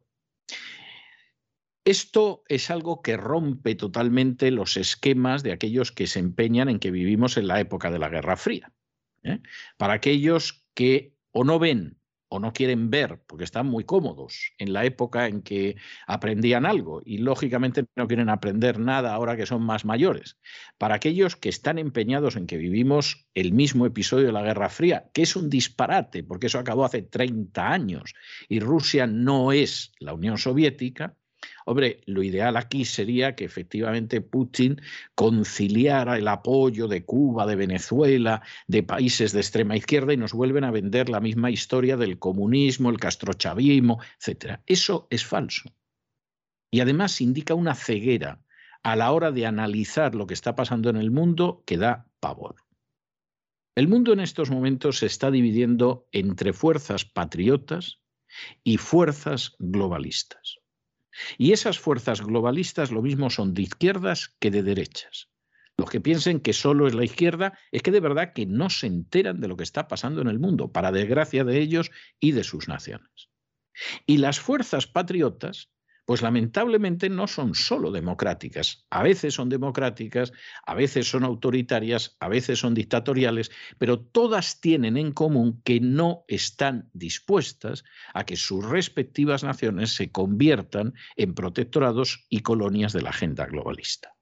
[1.85, 6.91] Esto es algo que rompe totalmente los esquemas de aquellos que se empeñan en que
[6.91, 8.73] vivimos en la época de la Guerra Fría.
[9.21, 9.39] ¿eh?
[9.77, 11.99] Para aquellos que o no ven
[12.33, 15.75] o no quieren ver, porque están muy cómodos en la época en que
[16.07, 20.39] aprendían algo y lógicamente no quieren aprender nada ahora que son más mayores.
[20.79, 25.11] Para aquellos que están empeñados en que vivimos el mismo episodio de la Guerra Fría,
[25.13, 28.15] que es un disparate, porque eso acabó hace 30 años
[28.49, 31.15] y Rusia no es la Unión Soviética,
[31.65, 34.81] Hombre, lo ideal aquí sería que efectivamente Putin
[35.15, 40.63] conciliara el apoyo de Cuba, de Venezuela, de países de extrema izquierda y nos vuelven
[40.63, 44.59] a vender la misma historia del comunismo, el castrochavismo, etc.
[44.65, 45.73] Eso es falso.
[46.71, 48.41] Y además indica una ceguera
[48.83, 52.55] a la hora de analizar lo que está pasando en el mundo que da pavor.
[53.75, 57.99] El mundo en estos momentos se está dividiendo entre fuerzas patriotas
[58.63, 60.62] y fuerzas globalistas.
[61.37, 65.29] Y esas fuerzas globalistas lo mismo son de izquierdas que de derechas.
[65.77, 68.87] Los que piensen que solo es la izquierda es que de verdad que no se
[68.87, 72.43] enteran de lo que está pasando en el mundo, para desgracia de ellos y de
[72.43, 73.29] sus naciones.
[74.05, 75.72] Y las fuerzas patriotas
[76.05, 78.85] pues lamentablemente no son solo democráticas.
[78.89, 80.33] A veces son democráticas,
[80.65, 86.25] a veces son autoritarias, a veces son dictatoriales, pero todas tienen en común que no
[86.27, 93.11] están dispuestas a que sus respectivas naciones se conviertan en protectorados y colonias de la
[93.11, 94.15] agenda globalista.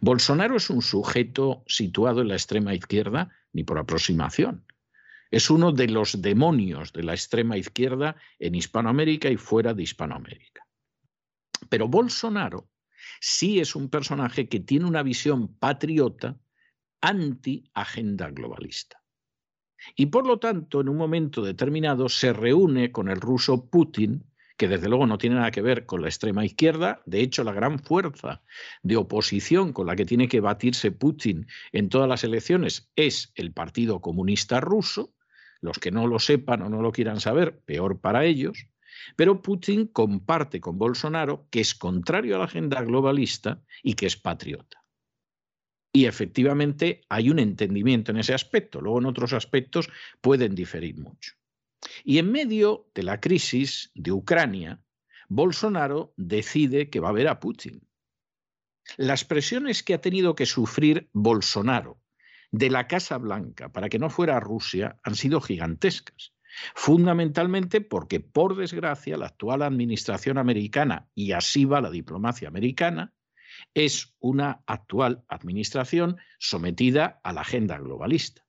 [0.00, 4.64] Bolsonaro es un sujeto situado en la extrema izquierda, ni por aproximación.
[5.32, 10.63] Es uno de los demonios de la extrema izquierda en Hispanoamérica y fuera de Hispanoamérica.
[11.68, 12.68] Pero Bolsonaro
[13.20, 16.38] sí es un personaje que tiene una visión patriota
[17.00, 19.02] anti-agenda globalista.
[19.96, 24.24] Y por lo tanto, en un momento determinado, se reúne con el ruso Putin,
[24.56, 27.02] que desde luego no tiene nada que ver con la extrema izquierda.
[27.06, 28.42] De hecho, la gran fuerza
[28.82, 33.52] de oposición con la que tiene que batirse Putin en todas las elecciones es el
[33.52, 35.12] Partido Comunista Ruso.
[35.60, 38.68] Los que no lo sepan o no lo quieran saber, peor para ellos.
[39.16, 44.16] Pero Putin comparte con Bolsonaro que es contrario a la agenda globalista y que es
[44.16, 44.84] patriota.
[45.92, 48.80] Y efectivamente hay un entendimiento en ese aspecto.
[48.80, 49.88] Luego en otros aspectos
[50.20, 51.34] pueden diferir mucho.
[52.02, 54.82] Y en medio de la crisis de Ucrania,
[55.28, 57.86] Bolsonaro decide que va a ver a Putin.
[58.96, 62.00] Las presiones que ha tenido que sufrir Bolsonaro
[62.50, 66.33] de la Casa Blanca para que no fuera a Rusia han sido gigantescas.
[66.74, 73.14] Fundamentalmente porque, por desgracia, la actual administración americana, y así va la diplomacia americana,
[73.74, 78.46] es una actual administración sometida a la agenda globalista.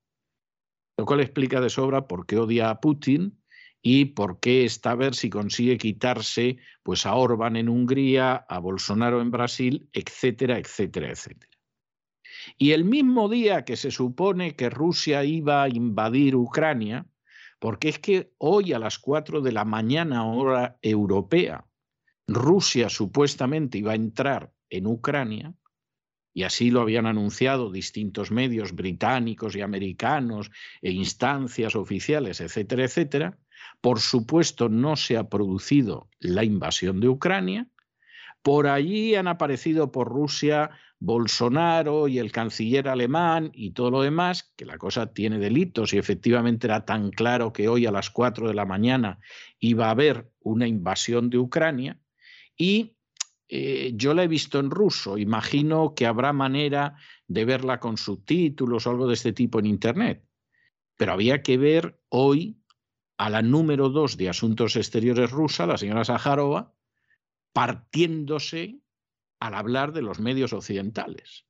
[0.98, 3.42] Lo cual explica de sobra por qué odia a Putin
[3.82, 8.60] y por qué está a ver si consigue quitarse pues, a Orbán en Hungría, a
[8.60, 11.52] Bolsonaro en Brasil, etcétera, etcétera, etcétera.
[12.58, 17.06] Y el mismo día que se supone que Rusia iba a invadir Ucrania,
[17.66, 21.66] porque es que hoy a las 4 de la mañana hora europea,
[22.28, 25.52] Rusia supuestamente iba a entrar en Ucrania,
[26.32, 30.52] y así lo habían anunciado distintos medios británicos y americanos
[30.84, 33.40] e instancias oficiales, etcétera, etcétera,
[33.82, 37.68] por supuesto no se ha producido la invasión de Ucrania.
[38.44, 40.70] Por allí han aparecido por Rusia
[41.06, 45.98] Bolsonaro y el canciller alemán y todo lo demás, que la cosa tiene delitos y
[46.00, 49.20] efectivamente era tan claro que hoy a las 4 de la mañana
[49.60, 52.00] iba a haber una invasión de Ucrania.
[52.58, 52.98] Y
[53.48, 56.96] eh, yo la he visto en ruso, imagino que habrá manera
[57.28, 60.26] de verla con subtítulos o algo de este tipo en Internet.
[60.98, 62.58] Pero había que ver hoy
[63.18, 66.74] a la número dos de Asuntos Exteriores rusa, la señora Sajarova,
[67.54, 68.80] partiéndose
[69.40, 71.46] al hablar de los medios occidentales,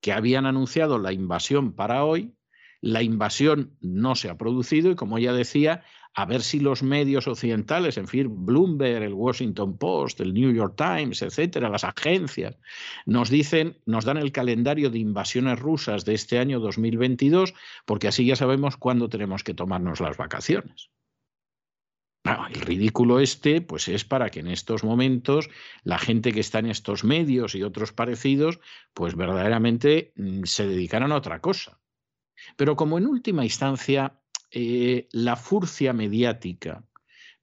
[0.00, 2.34] que habían anunciado la invasión para hoy,
[2.80, 5.84] la invasión no se ha producido y como ya decía,
[6.14, 10.74] a ver si los medios occidentales, en fin, Bloomberg, el Washington Post, el New York
[10.76, 12.56] Times, etcétera, las agencias,
[13.06, 18.24] nos dicen, nos dan el calendario de invasiones rusas de este año 2022, porque así
[18.24, 20.90] ya sabemos cuándo tenemos que tomarnos las vacaciones.
[22.24, 25.48] El ridículo este, pues es para que en estos momentos
[25.84, 28.60] la gente que está en estos medios y otros parecidos,
[28.92, 31.80] pues verdaderamente mm, se dedicaran a otra cosa.
[32.56, 36.84] Pero como en última instancia eh, la furcia mediática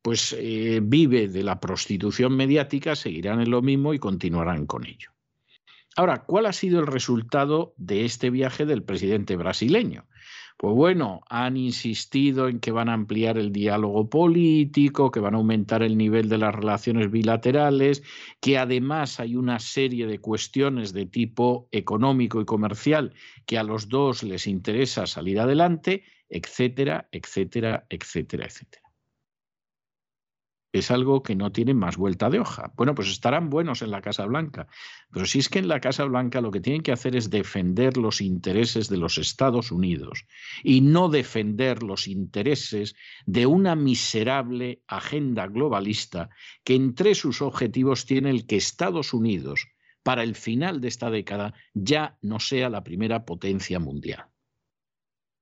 [0.01, 5.11] pues eh, vive de la prostitución mediática, seguirán en lo mismo y continuarán con ello.
[5.97, 10.07] Ahora, ¿cuál ha sido el resultado de este viaje del presidente brasileño?
[10.57, 15.37] Pues bueno, han insistido en que van a ampliar el diálogo político, que van a
[15.37, 18.01] aumentar el nivel de las relaciones bilaterales,
[18.41, 23.13] que además hay una serie de cuestiones de tipo económico y comercial
[23.45, 28.86] que a los dos les interesa salir adelante etcétera, etcétera, etcétera, etcétera.
[30.73, 32.73] Es algo que no tiene más vuelta de hoja.
[32.75, 34.67] Bueno, pues estarán buenos en la Casa Blanca,
[35.11, 37.97] pero si es que en la Casa Blanca lo que tienen que hacer es defender
[37.97, 40.25] los intereses de los Estados Unidos
[40.63, 42.95] y no defender los intereses
[43.25, 46.29] de una miserable agenda globalista
[46.63, 49.67] que entre sus objetivos tiene el que Estados Unidos,
[50.03, 54.25] para el final de esta década, ya no sea la primera potencia mundial.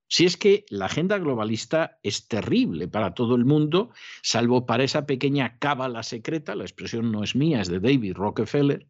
[0.07, 3.91] Si es que la agenda globalista es terrible para todo el mundo,
[4.21, 8.87] salvo para esa pequeña cábala secreta, la expresión no es mía, es de David Rockefeller,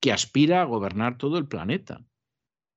[0.00, 2.04] que aspira a gobernar todo el planeta.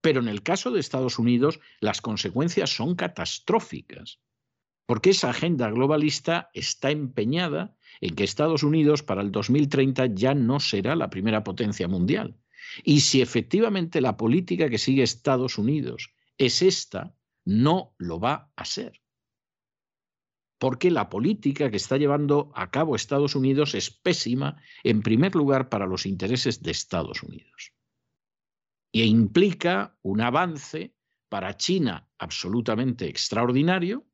[0.02, 4.20] Pero en el caso de Estados Unidos, las consecuencias son catastróficas,
[4.86, 10.60] porque esa agenda globalista está empeñada en que Estados Unidos para el 2030 ya no
[10.60, 12.36] será la primera potencia mundial.
[12.84, 17.14] Y si efectivamente la política que sigue Estados Unidos es esta,
[17.52, 19.02] no lo va a ser.
[20.58, 25.70] Porque la política que está llevando a cabo Estados Unidos es pésima, en primer lugar,
[25.70, 27.74] para los intereses de Estados Unidos.
[28.94, 30.96] E implica un avance
[31.30, 34.06] para China absolutamente extraordinario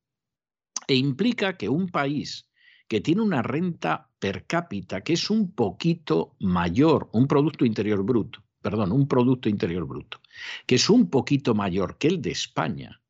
[0.87, 2.49] e implica que un país
[2.87, 8.43] que tiene una renta per cápita que es un poquito mayor, un Producto Interior Bruto,
[8.61, 10.21] perdón, un Producto Interior Bruto,
[10.65, 13.01] que es un poquito mayor que el de España,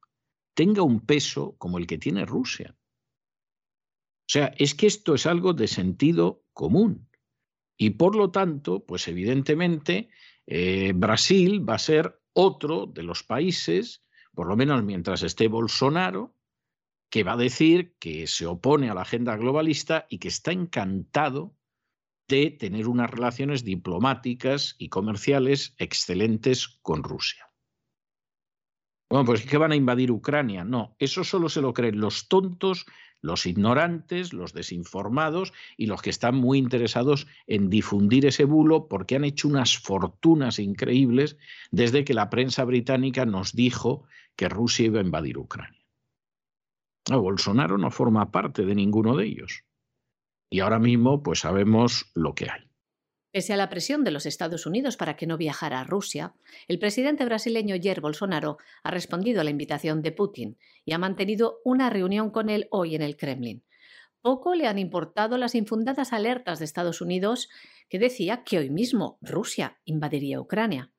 [0.58, 2.76] tenga un peso como el que tiene Rusia.
[2.76, 7.08] O sea, es que esto es algo de sentido común.
[7.78, 10.10] Y por lo tanto, pues evidentemente,
[10.47, 14.03] eh, Brasil va a ser otro de los países,
[14.34, 16.36] por lo menos mientras esté Bolsonaro,
[17.12, 21.55] que va a decir que se opone a la agenda globalista y que está encantado
[22.28, 27.47] de tener unas relaciones diplomáticas y comerciales excelentes con Rusia.
[29.10, 30.64] Bueno, pues que van a invadir Ucrania.
[30.64, 32.86] No, eso solo se lo creen los tontos,
[33.22, 39.16] los ignorantes, los desinformados y los que están muy interesados en difundir ese bulo porque
[39.16, 41.38] han hecho unas fortunas increíbles
[41.72, 44.03] desde que la prensa británica nos dijo
[44.36, 45.86] que Rusia iba a invadir Ucrania.
[47.10, 49.64] Bolsonaro no forma parte de ninguno de ellos.
[50.49, 52.66] Y ahora mismo pues sabemos lo que hay.
[53.38, 56.33] Pese a la presión de los Estados Unidos para que no viajara a Rusia,
[56.67, 61.59] el presidente brasileño Jair Bolsonaro ha respondido a la invitación de Putin y ha mantenido
[61.63, 63.63] una reunión con él hoy en el Kremlin.
[64.23, 67.47] Poco le han importado las infundadas alertas de Estados Unidos
[67.89, 70.91] que decía que hoy mismo Rusia invadiría Ucrania.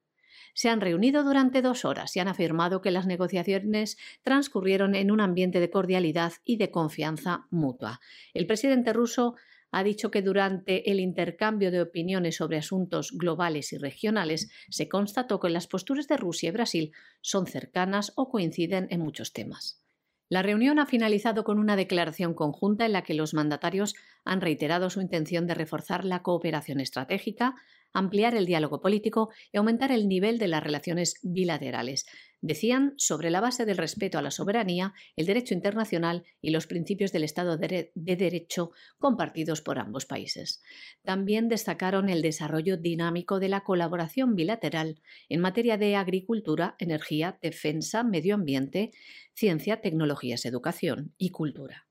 [0.55, 5.21] Se han reunido durante dos horas y han afirmado que las negociaciones transcurrieron en un
[5.21, 8.01] ambiente de cordialidad y de confianza mutua.
[8.33, 9.35] El presidente ruso
[9.71, 15.41] ha dicho que durante el intercambio de opiniones sobre asuntos globales y regionales se constató
[15.41, 19.83] que las posturas de Rusia y Brasil son cercanas o coinciden en muchos temas.
[20.31, 23.95] La reunión ha finalizado con una declaración conjunta en la que los mandatarios
[24.25, 27.55] han reiterado su intención de reforzar la cooperación estratégica,
[27.93, 32.07] ampliar el diálogo político y aumentar el nivel de las relaciones bilaterales.
[32.41, 37.11] Decían sobre la base del respeto a la soberanía, el derecho internacional y los principios
[37.11, 40.63] del Estado de, Derecho compartidos por ambos países.
[41.03, 48.05] También destacaron el desarrollo dinámico de la colaboración bilateral en materia de agricultura, energía, defensa,
[48.05, 48.93] medio ambiente,
[49.35, 51.87] ciencia, tecnologías, educación y cultura.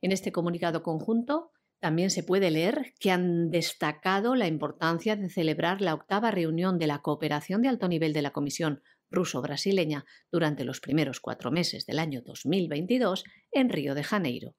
[0.00, 1.50] En este comunicado conjunto,
[1.80, 6.86] también se puede leer que han destacado la importancia de celebrar la octava reunión de
[6.88, 11.98] la cooperación de alto nivel de la Comisión ruso-brasileña durante los primeros cuatro meses del
[11.98, 14.54] año 2022 en Río de Janeiro.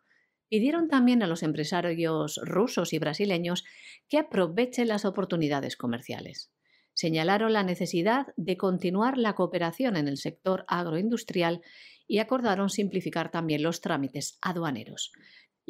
[0.48, 3.64] Pidieron también a los empresarios rusos y brasileños
[4.08, 6.52] que aprovechen las oportunidades comerciales.
[6.94, 11.62] Señalaron la necesidad de continuar la cooperación en el sector agroindustrial
[12.08, 15.12] y acordaron simplificar también los trámites aduaneros.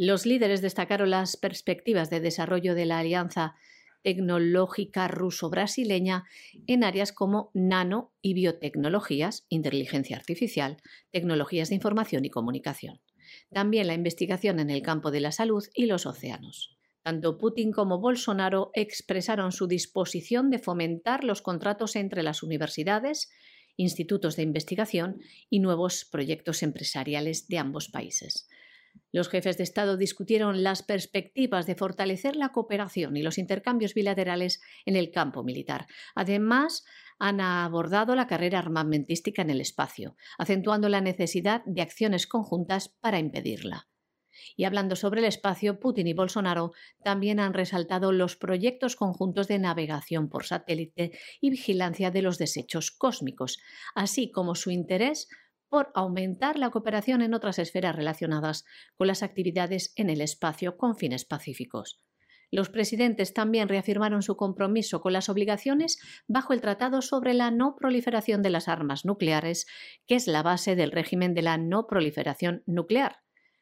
[0.02, 3.56] Los líderes destacaron las perspectivas de desarrollo de la alianza
[4.02, 6.24] tecnológica ruso-brasileña
[6.68, 10.78] en áreas como nano y biotecnologías, inteligencia artificial,
[11.12, 13.02] tecnologías de información y comunicación.
[13.52, 16.78] También la investigación en el campo de la salud y los océanos.
[17.04, 23.30] Tanto Putin como Bolsonaro expresaron su disposición de fomentar los contratos entre las universidades,
[23.76, 25.20] institutos de investigación
[25.50, 28.47] y nuevos proyectos empresariales de ambos países.
[29.12, 34.62] Los jefes de Estado discutieron las perspectivas de fortalecer la cooperación y los intercambios bilaterales
[34.86, 35.88] en el campo militar.
[36.16, 36.86] Además,
[37.18, 43.20] han abordado la carrera armamentística en el espacio, acentuando la necesidad de acciones conjuntas para
[43.20, 43.88] impedirla.
[44.55, 46.72] Y hablando sobre el espacio, Putin y Bolsonaro
[47.03, 52.91] también han resaltado los proyectos conjuntos de navegación por satélite y vigilancia de los desechos
[52.91, 53.60] cósmicos,
[53.95, 55.28] así como su interés
[55.70, 58.65] por aumentar la cooperación en otras esferas relacionadas
[58.95, 62.03] con las actividades en el espacio con fines pacíficos.
[62.51, 67.76] Los presidentes también reafirmaron su compromiso con las obligaciones bajo el Tratado sobre la no
[67.76, 69.67] proliferación de las armas nucleares,
[70.07, 73.17] que es la base del régimen de la no proliferación nuclear.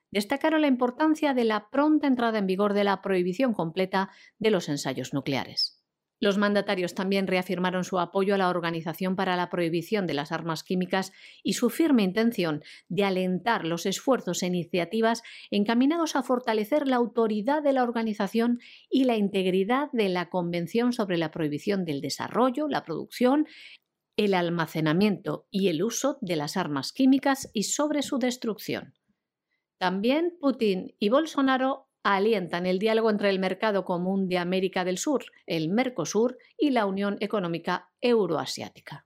[0.09, 4.69] Destacaron la importancia de la pronta entrada en vigor de la prohibición completa de los
[4.69, 5.76] ensayos nucleares.
[6.20, 10.63] Los mandatarios también reafirmaron su apoyo a la Organización para la Prohibición de las Armas
[10.63, 11.11] Químicas
[11.43, 17.61] y su firme intención de alentar los esfuerzos e iniciativas encaminados a fortalecer la autoridad
[17.61, 18.59] de la organización
[18.89, 23.45] y la integridad de la Convención sobre la Prohibición del Desarrollo, la Producción,
[24.18, 28.95] el almacenamiento y el uso de las armas químicas y sobre su destrucción.
[29.78, 35.25] También Putin y Bolsonaro alientan el diálogo entre el Mercado Común de América del Sur,
[35.45, 39.05] el Mercosur, y la Unión Económica Euroasiática.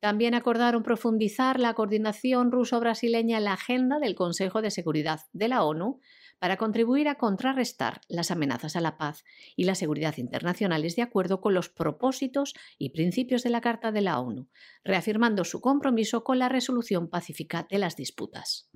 [0.00, 5.64] También acordaron profundizar la coordinación ruso-brasileña en la agenda del Consejo de Seguridad de la
[5.64, 6.00] ONU
[6.38, 9.24] para contribuir a contrarrestar las amenazas a la paz
[9.56, 14.02] y la seguridad internacionales de acuerdo con los propósitos y principios de la Carta de
[14.02, 14.48] la ONU,
[14.84, 18.68] reafirmando su compromiso con la resolución pacífica de las disputas.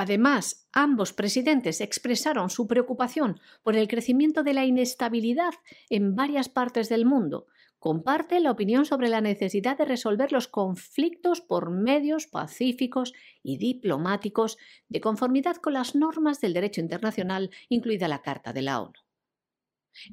[0.00, 5.52] Además, ambos presidentes expresaron su preocupación por el crecimiento de la inestabilidad
[5.90, 7.48] en varias partes del mundo,
[7.78, 14.56] comparte la opinión sobre la necesidad de resolver los conflictos por medios pacíficos y diplomáticos
[14.88, 18.94] de conformidad con las normas del derecho internacional, incluida la Carta de la ONU.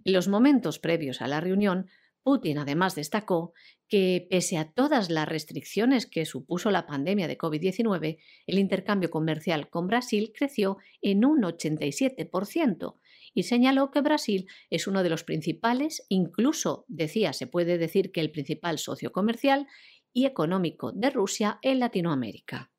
[0.03, 1.88] En los momentos previos a la reunión,
[2.24, 3.53] Putin además destacó
[3.88, 9.70] que, pese a todas las restricciones que supuso la pandemia de COVID-19, el intercambio comercial
[9.70, 12.95] con Brasil creció en un 87%
[13.34, 18.20] y señaló que Brasil es uno de los principales, incluso decía, se puede decir que
[18.20, 19.68] el principal socio comercial
[20.11, 22.72] y económico de Rusia en Latinoamérica.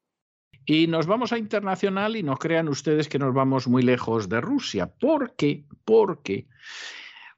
[0.66, 4.40] Y nos vamos a internacional y no crean ustedes que nos vamos muy lejos de
[4.40, 4.92] Rusia.
[4.98, 5.64] ¿Por qué?
[5.84, 6.48] Porque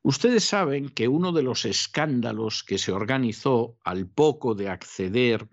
[0.02, 5.48] ustedes saben que uno de los escándalos que se organizó al poco de acceder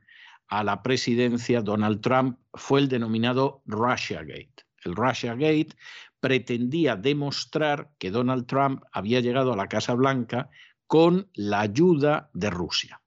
[0.47, 4.65] a la presidencia Donald Trump fue el denominado Russiagate.
[4.83, 5.75] El Russiagate
[6.19, 10.49] pretendía demostrar que Donald Trump había llegado a la Casa Blanca
[10.87, 13.01] con la ayuda de Rusia.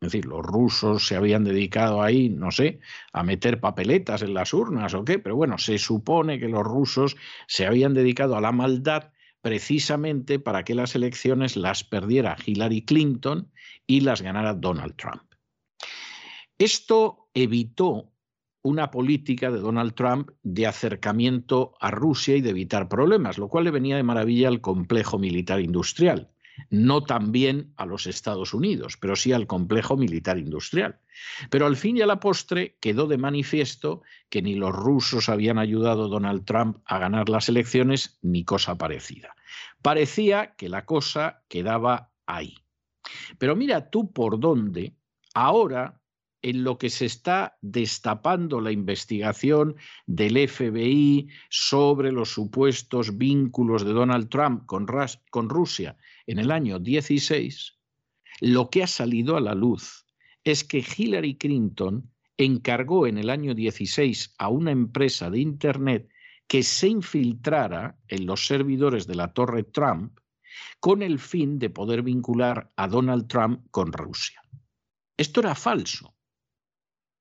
[0.00, 2.80] Es decir, los rusos se habían dedicado ahí, no sé,
[3.14, 7.16] a meter papeletas en las urnas o qué, pero bueno, se supone que los rusos
[7.46, 9.13] se habían dedicado a la maldad
[9.44, 13.52] precisamente para que las elecciones las perdiera Hillary Clinton
[13.86, 15.22] y las ganara Donald Trump.
[16.56, 18.10] Esto evitó
[18.62, 23.64] una política de Donald Trump de acercamiento a Rusia y de evitar problemas, lo cual
[23.64, 26.33] le venía de maravilla al complejo militar industrial
[26.70, 30.98] no también a los Estados Unidos, pero sí al complejo militar industrial.
[31.50, 35.58] Pero al fin y a la postre quedó de manifiesto que ni los rusos habían
[35.58, 39.34] ayudado a Donald Trump a ganar las elecciones ni cosa parecida.
[39.82, 42.56] Parecía que la cosa quedaba ahí.
[43.38, 44.94] Pero mira tú por dónde
[45.34, 46.00] ahora
[46.44, 49.76] en lo que se está destapando la investigación
[50.06, 55.96] del FBI sobre los supuestos vínculos de Donald Trump con, Rusia
[56.26, 57.78] en el año 16,
[58.40, 60.06] lo que ha salido a la luz
[60.42, 66.08] es que Hillary Clinton encargó en el año 16 a una empresa de Internet
[66.46, 70.18] que se infiltrara en los servidores de la Torre Trump
[70.80, 74.42] con el fin de poder vincular a Donald Trump con Rusia.
[75.16, 76.14] Esto era falso,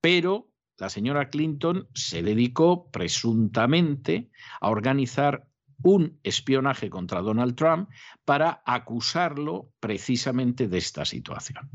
[0.01, 5.47] pero la señora Clinton se dedicó presuntamente a organizar
[5.83, 7.89] un espionaje contra Donald Trump
[8.25, 11.69] para acusarlo precisamente de esta situación.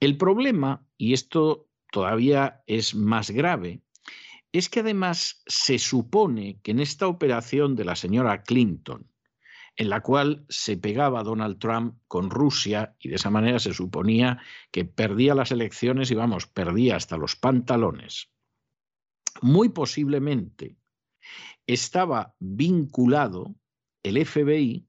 [0.00, 3.82] El problema, y esto todavía es más grave,
[4.52, 9.10] es que además se supone que en esta operación de la señora Clinton,
[9.76, 14.42] en la cual se pegaba Donald Trump con Rusia y de esa manera se suponía
[14.72, 18.30] que perdía las elecciones y vamos, perdía hasta los pantalones,
[19.40, 20.77] muy posiblemente
[21.66, 23.54] estaba vinculado
[24.02, 24.86] el FBI,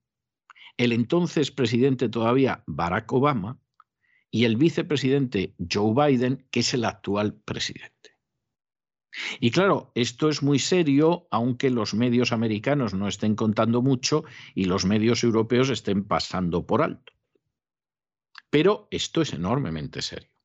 [0.78, 3.60] el entonces presidente todavía Barack Obama
[4.32, 8.18] y el vicepresidente Joe Biden, que es el actual presidente.
[9.40, 14.24] Y claro, esto es muy serio, aunque los medios americanos no estén contando mucho
[14.54, 17.14] y los medios europeos estén pasando por alto.
[18.50, 20.39] Pero esto es enormemente serio.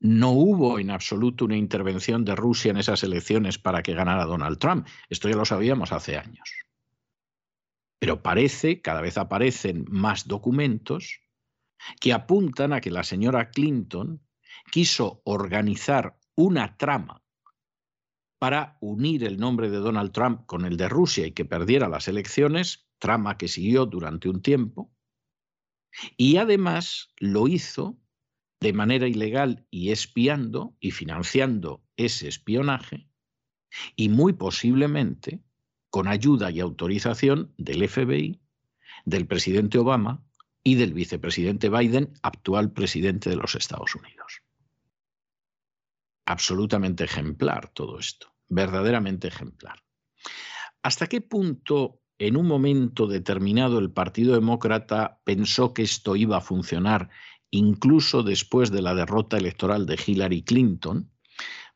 [0.00, 4.58] No hubo en absoluto una intervención de Rusia en esas elecciones para que ganara Donald
[4.58, 4.86] Trump.
[5.08, 6.48] Esto ya lo sabíamos hace años.
[7.98, 11.20] Pero parece, cada vez aparecen más documentos
[12.00, 14.22] que apuntan a que la señora Clinton
[14.70, 17.24] quiso organizar una trama
[18.38, 22.06] para unir el nombre de Donald Trump con el de Rusia y que perdiera las
[22.06, 24.92] elecciones, trama que siguió durante un tiempo,
[26.16, 27.98] y además lo hizo
[28.60, 33.08] de manera ilegal y espiando y financiando ese espionaje
[33.96, 35.42] y muy posiblemente
[35.90, 38.40] con ayuda y autorización del FBI,
[39.04, 40.22] del presidente Obama
[40.62, 44.42] y del vicepresidente Biden, actual presidente de los Estados Unidos.
[46.26, 49.82] Absolutamente ejemplar todo esto, verdaderamente ejemplar.
[50.82, 56.42] ¿Hasta qué punto en un momento determinado el Partido Demócrata pensó que esto iba a
[56.42, 57.08] funcionar
[57.50, 61.10] incluso después de la derrota electoral de Hillary Clinton,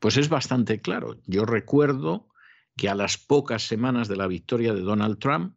[0.00, 1.16] pues es bastante claro.
[1.26, 2.28] Yo recuerdo
[2.76, 5.54] que a las pocas semanas de la victoria de Donald Trump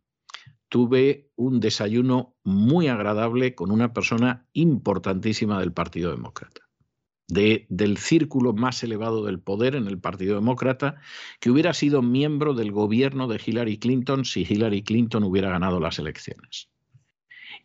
[0.69, 6.61] tuve un desayuno muy agradable con una persona importantísima del Partido Demócrata.
[7.27, 11.01] De, del círculo más elevado del poder en el Partido Demócrata,
[11.39, 15.97] que hubiera sido miembro del gobierno de Hillary Clinton si Hillary Clinton hubiera ganado las
[15.97, 16.69] elecciones.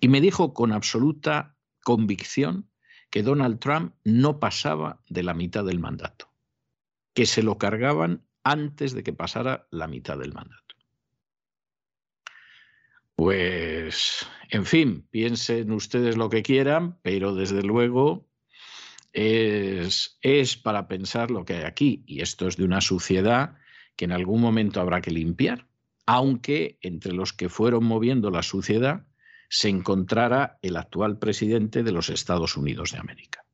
[0.01, 2.71] Y me dijo con absoluta convicción
[3.11, 6.33] que Donald Trump no pasaba de la mitad del mandato,
[7.15, 10.77] que se lo cargaban antes de que pasara la mitad del mandato.
[13.17, 18.27] Pues, en fin, piensen ustedes lo que quieran, pero desde luego
[19.13, 22.03] es, es para pensar lo que hay aquí.
[22.07, 23.59] Y esto es de una suciedad
[23.97, 25.67] que en algún momento habrá que limpiar,
[26.07, 29.05] aunque entre los que fueron moviendo la suciedad
[29.51, 33.45] se encontrara el actual presidente de los Estados Unidos de América.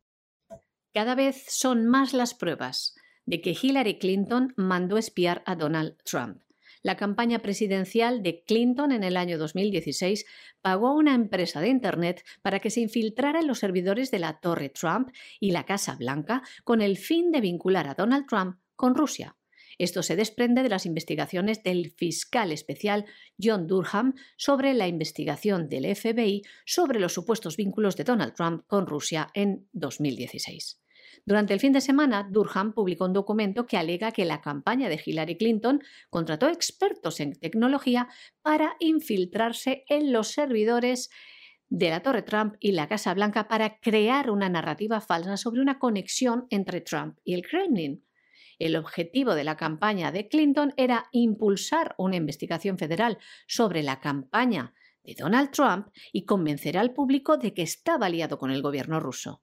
[0.93, 2.95] Cada vez son más las pruebas
[3.25, 6.43] de que Hillary Clinton mandó espiar a Donald Trump.
[6.83, 10.27] La campaña presidencial de Clinton en el año 2016
[10.61, 14.39] pagó a una empresa de Internet para que se infiltrara en los servidores de la
[14.39, 15.09] Torre Trump
[15.41, 19.36] y la Casa Blanca con el fin de vincular a Donald Trump con Rusia.
[19.79, 23.05] Esto se desprende de las investigaciones del fiscal especial
[23.41, 28.87] John Durham sobre la investigación del FBI sobre los supuestos vínculos de Donald Trump con
[28.87, 30.81] Rusia en 2016.
[31.25, 35.01] Durante el fin de semana, Durham publicó un documento que alega que la campaña de
[35.05, 38.09] Hillary Clinton contrató expertos en tecnología
[38.43, 41.11] para infiltrarse en los servidores
[41.69, 45.79] de la Torre Trump y la Casa Blanca para crear una narrativa falsa sobre una
[45.79, 48.05] conexión entre Trump y el Kremlin.
[48.59, 54.75] El objetivo de la campaña de Clinton era impulsar una investigación federal sobre la campaña
[55.05, 59.43] de Donald Trump y convencer al público de que estaba aliado con el gobierno ruso.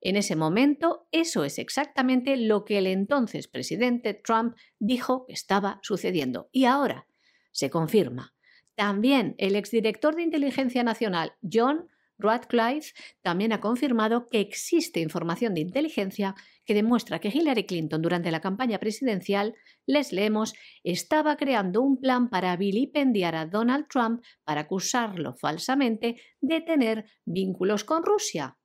[0.00, 5.80] En ese momento, eso es exactamente lo que el entonces presidente Trump dijo que estaba
[5.82, 6.48] sucediendo.
[6.52, 7.06] Y ahora
[7.50, 8.34] se confirma.
[8.76, 11.88] También el exdirector de Inteligencia Nacional, John
[12.18, 12.92] Radcliffe,
[13.22, 18.40] también ha confirmado que existe información de inteligencia que demuestra que Hillary Clinton durante la
[18.40, 19.54] campaña presidencial,
[19.86, 20.54] les leemos,
[20.84, 27.84] estaba creando un plan para vilipendiar a Donald Trump para acusarlo falsamente de tener vínculos
[27.84, 28.58] con Rusia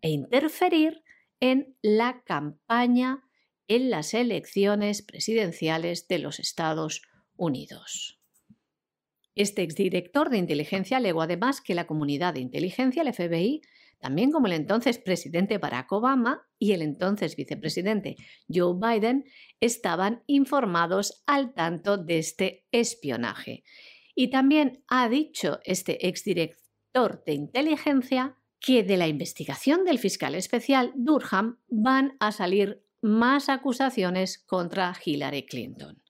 [0.00, 1.02] e interferir
[1.40, 3.24] en la campaña
[3.66, 7.02] en las elecciones presidenciales de los Estados
[7.36, 8.21] Unidos.
[9.34, 13.62] Este exdirector de inteligencia alegó además que la comunidad de inteligencia, el FBI,
[13.98, 18.16] también como el entonces presidente Barack Obama y el entonces vicepresidente
[18.52, 19.24] Joe Biden,
[19.60, 23.62] estaban informados al tanto de este espionaje.
[24.14, 30.92] Y también ha dicho este exdirector de inteligencia que de la investigación del fiscal especial
[30.94, 36.01] Durham van a salir más acusaciones contra Hillary Clinton.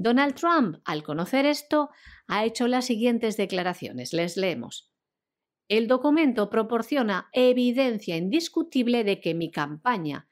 [0.00, 1.90] Donald Trump, al conocer esto,
[2.28, 4.12] ha hecho las siguientes declaraciones.
[4.12, 4.92] Les leemos.
[5.66, 10.28] El documento proporciona evidencia indiscutible de que mi campaña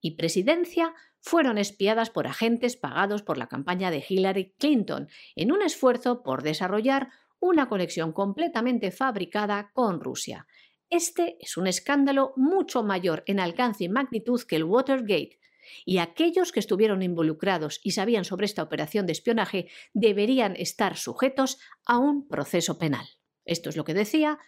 [0.00, 5.60] y presidencia fueron espiadas por agentes pagados por la campaña de Hillary Clinton en un
[5.60, 10.46] esfuerzo por desarrollar una conexión completamente fabricada con Rusia.
[10.88, 15.38] Este es un escándalo mucho mayor en alcance y magnitud que el Watergate,
[15.84, 21.58] y aquellos que estuvieron involucrados y sabían sobre esta operación de espionaje deberían estar sujetos
[21.86, 23.06] a un proceso penal.
[23.44, 24.38] Esto es lo que decía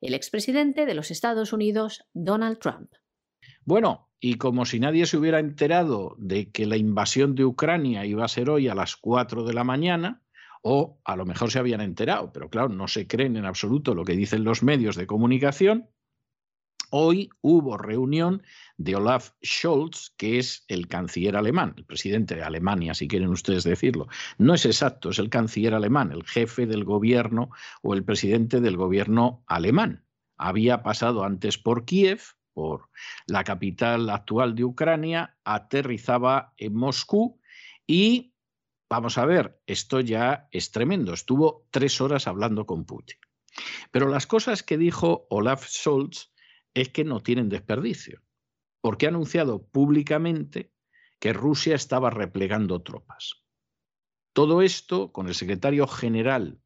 [0.00, 2.90] el expresidente de los Estados Unidos, Donald Trump.
[3.64, 8.24] Bueno, y como si nadie se hubiera enterado de que la invasión de Ucrania iba
[8.24, 10.22] a ser hoy a las 4 de la mañana,
[10.62, 14.04] o a lo mejor se habían enterado, pero claro, no se creen en absoluto lo
[14.04, 15.88] que dicen los medios de comunicación.
[16.94, 18.42] Hoy hubo reunión
[18.76, 23.64] de Olaf Scholz, que es el canciller alemán, el presidente de Alemania, si quieren ustedes
[23.64, 24.08] decirlo.
[24.36, 27.48] No es exacto, es el canciller alemán, el jefe del gobierno
[27.80, 30.04] o el presidente del gobierno alemán.
[30.36, 32.20] Había pasado antes por Kiev,
[32.52, 32.90] por
[33.26, 37.40] la capital actual de Ucrania, aterrizaba en Moscú
[37.86, 38.32] y
[38.90, 41.14] Vamos a ver, esto ya es tremendo.
[41.14, 43.16] Estuvo tres horas hablando con Putin.
[43.90, 46.30] Pero las cosas que dijo Olaf Scholz
[46.74, 48.22] es que no tienen desperdicio,
[48.80, 50.72] porque ha anunciado públicamente
[51.18, 53.44] que Rusia estaba replegando tropas.
[54.32, 56.60] Todo esto con el secretario general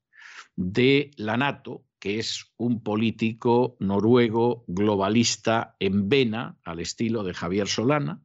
[0.54, 7.66] de la NATO, que es un político noruego globalista en vena, al estilo de Javier
[7.66, 8.22] Solana,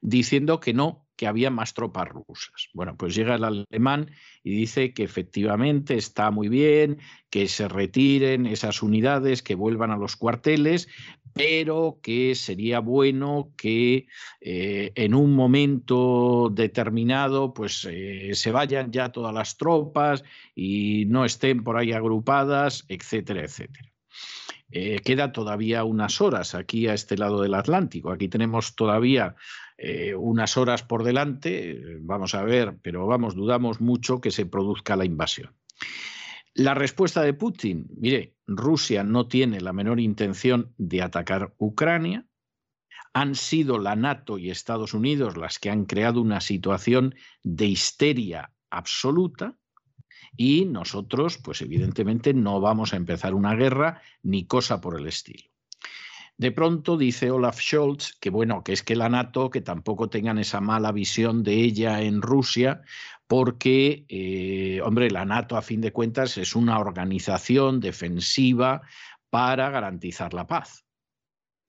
[0.00, 2.68] diciendo que no, que había más tropas rusas.
[2.72, 4.12] Bueno, pues llega el alemán
[4.44, 9.96] y dice que efectivamente está muy bien, que se retiren esas unidades, que vuelvan a
[9.96, 10.88] los cuarteles,
[11.34, 14.06] pero que sería bueno que
[14.40, 20.22] eh, en un momento determinado pues eh, se vayan ya todas las tropas
[20.54, 23.90] y no estén por ahí agrupadas, etcétera, etcétera.
[24.70, 28.10] Eh, queda todavía unas horas aquí a este lado del Atlántico.
[28.10, 29.34] Aquí tenemos todavía
[29.78, 34.96] eh, unas horas por delante, vamos a ver, pero vamos, dudamos mucho que se produzca
[34.96, 35.54] la invasión.
[36.52, 42.26] La respuesta de Putin, mire, Rusia no tiene la menor intención de atacar Ucrania,
[43.12, 47.14] han sido la NATO y Estados Unidos las que han creado una situación
[47.44, 49.56] de histeria absoluta
[50.36, 55.44] y nosotros, pues evidentemente no vamos a empezar una guerra ni cosa por el estilo.
[56.38, 60.38] De pronto dice Olaf Scholz que bueno, que es que la NATO, que tampoco tengan
[60.38, 62.82] esa mala visión de ella en Rusia,
[63.26, 68.82] porque, eh, hombre, la NATO a fin de cuentas es una organización defensiva
[69.30, 70.84] para garantizar la paz.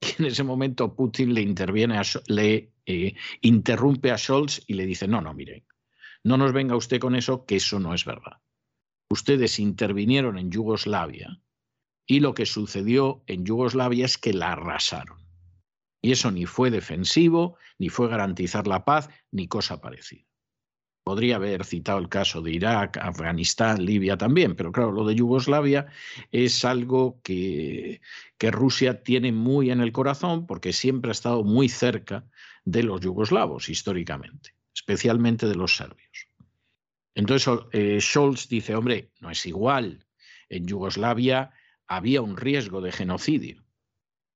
[0.00, 5.08] Y en ese momento Putin le interviene, le eh, interrumpe a Scholz y le dice,
[5.08, 5.66] no, no, mire,
[6.22, 8.38] no nos venga usted con eso, que eso no es verdad.
[9.10, 11.40] Ustedes intervinieron en Yugoslavia
[12.10, 15.18] y lo que sucedió en Yugoslavia es que la arrasaron.
[16.02, 20.26] Y eso ni fue defensivo, ni fue garantizar la paz, ni cosa parecida.
[21.04, 25.86] Podría haber citado el caso de Irak, Afganistán, Libia también, pero claro, lo de Yugoslavia
[26.32, 28.00] es algo que,
[28.38, 32.24] que Rusia tiene muy en el corazón porque siempre ha estado muy cerca
[32.64, 36.26] de los yugoslavos históricamente, especialmente de los serbios.
[37.14, 40.04] Entonces eh, Scholz dice, hombre, no es igual.
[40.48, 41.52] En Yugoslavia
[41.90, 43.64] había un riesgo de genocidio.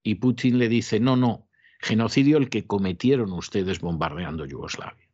[0.02, 1.48] Y Putin le dice, no, no,
[1.80, 5.08] genocidio el que cometieron ustedes bombardeando Yugoslavia.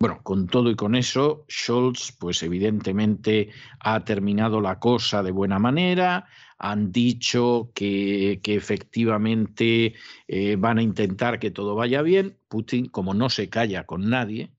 [0.00, 3.50] Bueno, con todo y con eso, Scholz, pues evidentemente
[3.80, 6.26] ha terminado la cosa de buena manera,
[6.58, 9.94] han dicho que, efectivamente
[10.26, 12.36] eh, van a intentar que todo vaya bien.
[12.48, 14.55] Putin, como no se calla con nadie,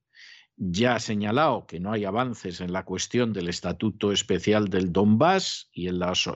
[0.57, 5.69] ya ha señalado que no hay avances en la cuestión del estatuto especial del Donbass
[5.71, 6.27] y en las,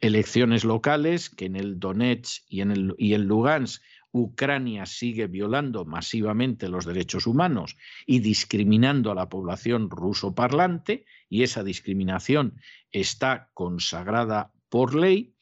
[0.00, 3.82] elecciones locales, que en el Donetsk y en el, Lugansk
[4.12, 7.76] Ucrania sigue violando masivamente los derechos humanos
[8.06, 12.60] y discriminando a la población ruso parlante, y esa discriminación
[12.92, 15.34] está consagrada por ley,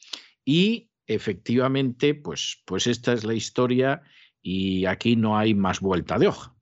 [0.45, 4.03] y efectivamente, pues, pues esta es la historia
[4.41, 6.58] y aquí no hay más vuelta de hoja.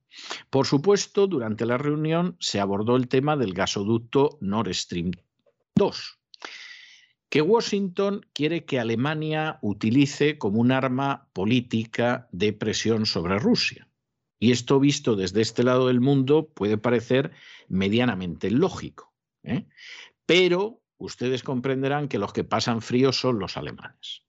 [0.50, 5.12] Por supuesto, durante la reunión se abordó el tema del gasoducto Nord Stream
[5.74, 6.18] 2,
[7.28, 13.88] que Washington quiere que Alemania utilice como un arma política de presión sobre Rusia.
[14.38, 17.32] Y esto visto desde este lado del mundo puede parecer
[17.68, 19.14] medianamente lógico.
[19.42, 19.66] ¿eh?
[20.26, 24.25] Pero ustedes comprenderán que los que pasan frío son los alemanes.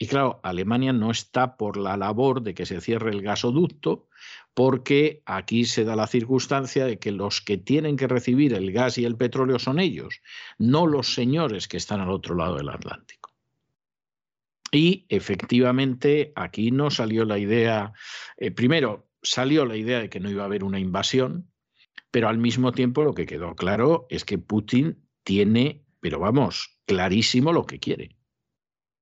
[0.00, 4.08] Y claro, Alemania no está por la labor de que se cierre el gasoducto,
[4.54, 8.96] porque aquí se da la circunstancia de que los que tienen que recibir el gas
[8.98, 10.20] y el petróleo son ellos,
[10.56, 13.34] no los señores que están al otro lado del Atlántico.
[14.70, 17.92] Y efectivamente aquí no salió la idea,
[18.36, 21.50] eh, primero salió la idea de que no iba a haber una invasión,
[22.12, 27.52] pero al mismo tiempo lo que quedó claro es que Putin tiene, pero vamos, clarísimo
[27.52, 28.17] lo que quiere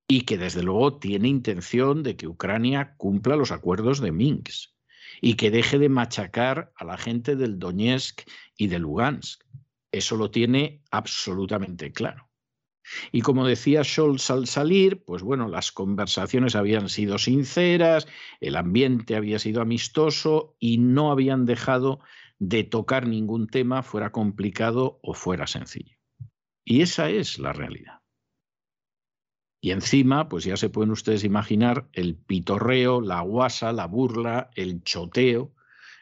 [0.08, 4.70] y que desde luego tiene intención de que Ucrania cumpla los acuerdos de Minsk
[5.20, 8.22] y que deje de machacar a la gente del Donetsk
[8.56, 9.42] y de Lugansk.
[9.90, 12.28] Eso lo tiene absolutamente claro.
[13.10, 18.06] Y como decía Scholz al salir, pues bueno, las conversaciones habían sido sinceras,
[18.40, 22.00] el ambiente había sido amistoso y no habían dejado
[22.38, 25.96] de tocar ningún tema fuera complicado o fuera sencillo.
[26.64, 28.00] Y esa es la realidad.
[29.60, 34.82] Y encima, pues ya se pueden ustedes imaginar el pitorreo, la guasa, la burla, el
[34.82, 35.52] choteo,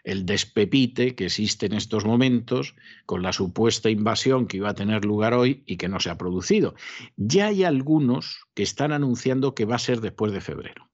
[0.05, 2.77] el despepite que existe en estos momentos
[3.07, 6.19] con la supuesta invasión que iba a tener lugar hoy y que no se ha
[6.19, 6.75] producido.
[7.17, 10.91] Ya hay algunos que están anunciando que va a ser después de febrero.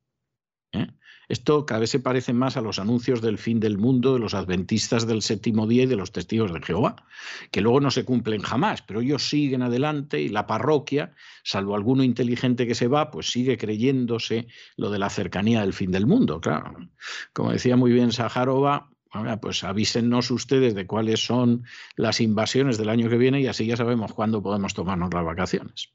[0.73, 0.87] ¿eh?
[1.31, 4.35] Esto cada vez se parece más a los anuncios del fin del mundo de los
[4.35, 6.97] adventistas del séptimo día y de los testigos de Jehová,
[7.53, 11.15] que luego no se cumplen jamás, pero ellos siguen adelante y la parroquia,
[11.45, 15.93] salvo alguno inteligente que se va, pues sigue creyéndose lo de la cercanía del fin
[15.93, 16.41] del mundo.
[16.41, 16.75] Claro,
[17.33, 18.91] como decía muy bien Sajarova,
[19.41, 21.63] pues avísennos ustedes de cuáles son
[21.95, 25.93] las invasiones del año que viene y así ya sabemos cuándo podemos tomarnos las vacaciones.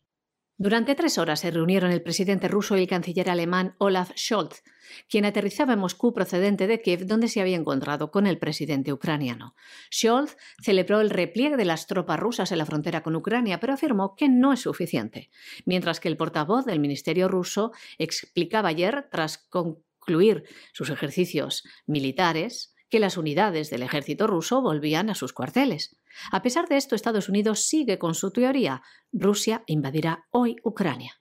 [0.58, 4.64] Durante tres horas se reunieron el presidente ruso y el canciller alemán Olaf Scholz,
[5.10, 9.53] quien aterrizaba en Moscú procedente de Kiev, donde se había encontrado con el presidente ucraniano.
[9.93, 14.16] Scholz celebró el repliegue de las tropas rusas en la frontera con Ucrania, pero afirmó
[14.16, 15.30] que no es suficiente,
[15.66, 23.01] mientras que el portavoz del ministerio ruso explicaba ayer, tras concluir sus ejercicios militares, que
[23.01, 25.97] las unidades del ejército ruso volvían a sus cuarteles.
[26.31, 28.83] A pesar de esto, Estados Unidos sigue con su teoría.
[29.11, 31.19] Rusia invadirá hoy Ucrania.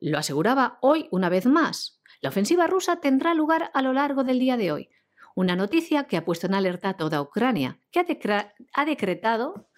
[0.00, 2.00] Lo aseguraba hoy una vez más.
[2.20, 4.90] La ofensiva rusa tendrá lugar a lo largo del día de hoy.
[5.36, 9.70] Una noticia que ha puesto en alerta a toda Ucrania, que ha, decretado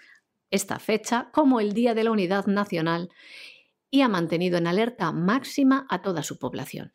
[0.50, 3.10] esta fecha como el Día de la Unidad Nacional
[3.90, 6.90] y ha mantenido en alerta máxima a toda su población.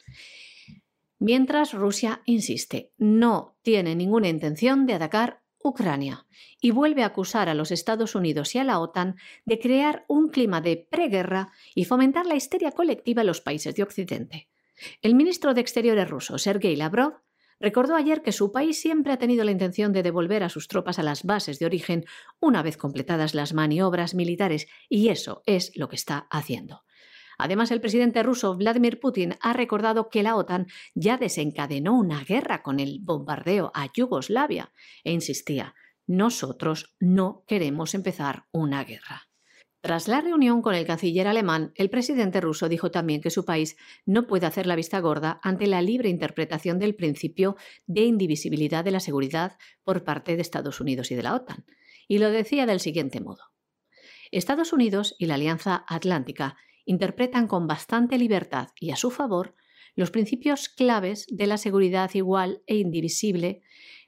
[1.26, 6.28] Mientras Rusia insiste, no tiene ninguna intención de atacar Ucrania
[6.60, 9.16] y vuelve a acusar a los Estados Unidos y a la OTAN
[9.46, 13.84] de crear un clima de preguerra y fomentar la histeria colectiva en los países de
[13.84, 14.50] Occidente.
[15.02, 17.22] El ministro de Exteriores ruso, Sergei Lavrov,
[17.58, 21.00] recordó ayer que su país siempre ha tenido la intención de devolver a sus tropas
[21.00, 22.04] a las bases de origen
[22.42, 26.84] una vez completadas las maniobras militares, y eso es lo que está haciendo.
[27.38, 32.64] Además, el presidente ruso Vladimir Putin ha recordado que la OTAN ya desencadenó una guerra
[32.64, 34.72] con el bombardeo a Yugoslavia
[35.04, 35.76] e insistía,
[36.08, 39.30] nosotros no queremos empezar una guerra.
[39.82, 43.76] Tras la reunión con el canciller alemán, el presidente ruso dijo también que su país
[44.06, 48.92] no puede hacer la vista gorda ante la libre interpretación del principio de indivisibilidad de
[48.92, 51.66] la seguridad por parte de Estados Unidos y de la OTAN.
[52.08, 53.44] Y lo decía del siguiente modo.
[54.32, 56.56] Estados Unidos y la Alianza Atlántica
[56.86, 59.56] interpretan con bastante libertad y a su favor
[59.96, 63.62] los principios claves de la seguridad igual e indivisible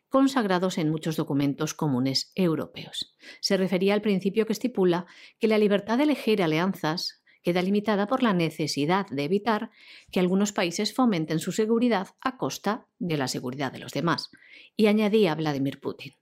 [0.09, 3.15] consagrados en muchos documentos comunes europeos.
[3.41, 5.05] Se refería al principio que estipula
[5.39, 9.69] que la libertad de elegir alianzas queda limitada por la necesidad de evitar
[10.11, 14.32] que algunos países fomenten su seguridad a costa de la seguridad de los demás.
[14.76, 16.13] Y añadía Vladimir Putin.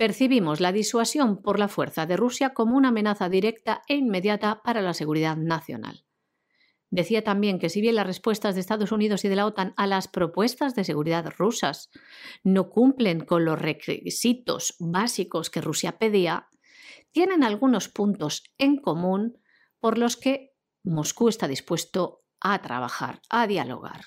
[0.00, 4.80] Percibimos la disuasión por la fuerza de Rusia como una amenaza directa e inmediata para
[4.80, 6.06] la seguridad nacional.
[6.88, 9.86] Decía también que si bien las respuestas de Estados Unidos y de la OTAN a
[9.86, 11.90] las propuestas de seguridad rusas
[12.42, 16.48] no cumplen con los requisitos básicos que Rusia pedía,
[17.12, 19.36] tienen algunos puntos en común
[19.80, 24.00] por los que Moscú está dispuesto a trabajar, a dialogar.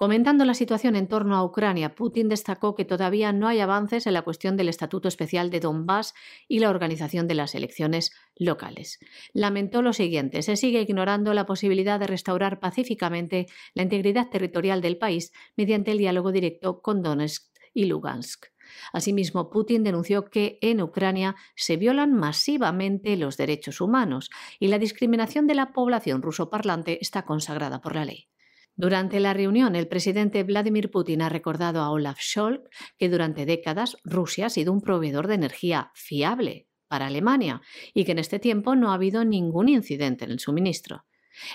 [0.00, 4.14] Comentando la situación en torno a Ucrania, Putin destacó que todavía no hay avances en
[4.14, 6.14] la cuestión del Estatuto Especial de Donbass
[6.48, 8.98] y la organización de las elecciones locales.
[9.34, 13.44] Lamentó lo siguiente, se sigue ignorando la posibilidad de restaurar pacíficamente
[13.74, 18.46] la integridad territorial del país mediante el diálogo directo con Donetsk y Lugansk.
[18.94, 25.46] Asimismo, Putin denunció que en Ucrania se violan masivamente los derechos humanos y la discriminación
[25.46, 28.30] de la población rusoparlante está consagrada por la ley.
[28.76, 32.62] Durante la reunión, el presidente Vladimir Putin ha recordado a Olaf Scholz
[32.98, 37.60] que durante décadas Rusia ha sido un proveedor de energía fiable para Alemania
[37.94, 41.04] y que en este tiempo no ha habido ningún incidente en el suministro.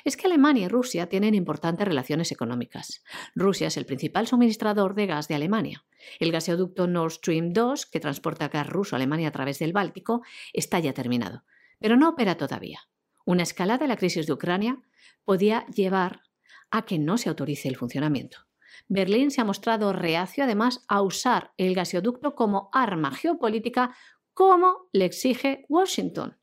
[0.03, 3.03] Es que Alemania y Rusia tienen importantes relaciones económicas.
[3.35, 5.85] Rusia es el principal suministrador de gas de Alemania.
[6.19, 10.21] El gasoducto Nord Stream 2, que transporta gas ruso a Alemania a través del Báltico,
[10.53, 11.43] está ya terminado,
[11.79, 12.79] pero no opera todavía.
[13.25, 14.81] Una escalada de la crisis de Ucrania
[15.23, 16.21] podía llevar
[16.71, 18.39] a que no se autorice el funcionamiento.
[18.87, 23.95] Berlín se ha mostrado reacio además a usar el gasoducto como arma geopolítica
[24.33, 26.37] como le exige Washington.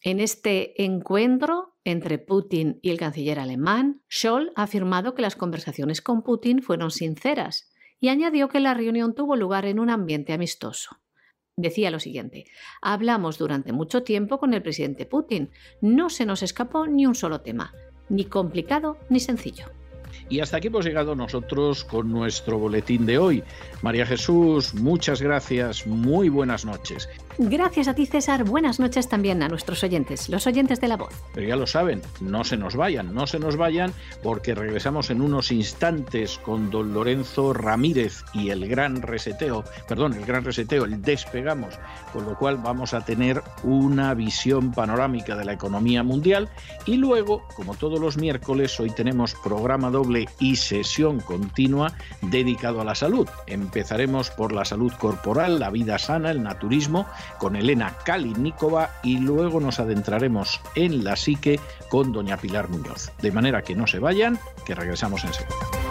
[0.00, 6.00] En este encuentro entre Putin y el canciller alemán, Scholl ha afirmado que las conversaciones
[6.00, 11.00] con Putin fueron sinceras y añadió que la reunión tuvo lugar en un ambiente amistoso.
[11.56, 12.46] Decía lo siguiente,
[12.82, 15.50] hablamos durante mucho tiempo con el presidente Putin,
[15.80, 17.72] no se nos escapó ni un solo tema,
[18.08, 19.66] ni complicado ni sencillo.
[20.28, 23.42] Y hasta aquí hemos llegado nosotros con nuestro boletín de hoy.
[23.82, 27.08] María Jesús, muchas gracias, muy buenas noches.
[27.36, 28.44] Gracias a ti, César.
[28.44, 31.12] Buenas noches también a nuestros oyentes, los oyentes de la voz.
[31.34, 33.92] Pero ya lo saben, no se nos vayan, no se nos vayan,
[34.22, 40.24] porque regresamos en unos instantes con don Lorenzo Ramírez y el gran reseteo, perdón, el
[40.24, 41.74] gran reseteo, el despegamos,
[42.12, 46.48] con lo cual vamos a tener una visión panorámica de la economía mundial
[46.86, 50.03] y luego, como todos los miércoles, hoy tenemos programa doble
[50.38, 51.92] y sesión continua
[52.22, 53.28] dedicado a la salud.
[53.46, 57.06] Empezaremos por la salud corporal, la vida sana, el naturismo,
[57.38, 63.12] con Elena Kalinikova y luego nos adentraremos en la psique con doña Pilar Muñoz.
[63.22, 65.83] De manera que no se vayan, que regresamos enseguida.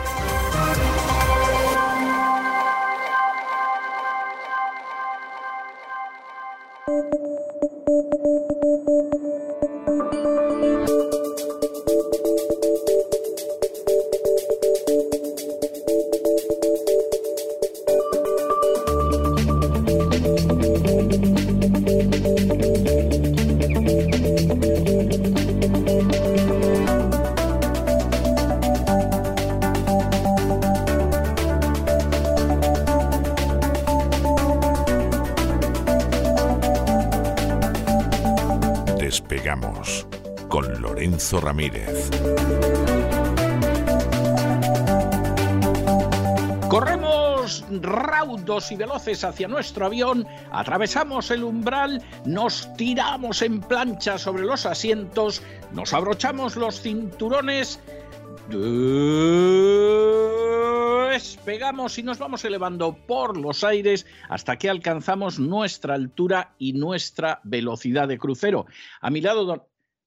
[41.39, 42.09] Ramírez.
[46.69, 54.43] Corremos raudos y veloces hacia nuestro avión, atravesamos el umbral, nos tiramos en plancha sobre
[54.43, 57.79] los asientos, nos abrochamos los cinturones
[61.11, 67.39] Despegamos y nos vamos elevando por los aires hasta que alcanzamos nuestra altura y nuestra
[67.43, 68.65] velocidad de crucero.
[68.99, 69.63] A mi lado, don,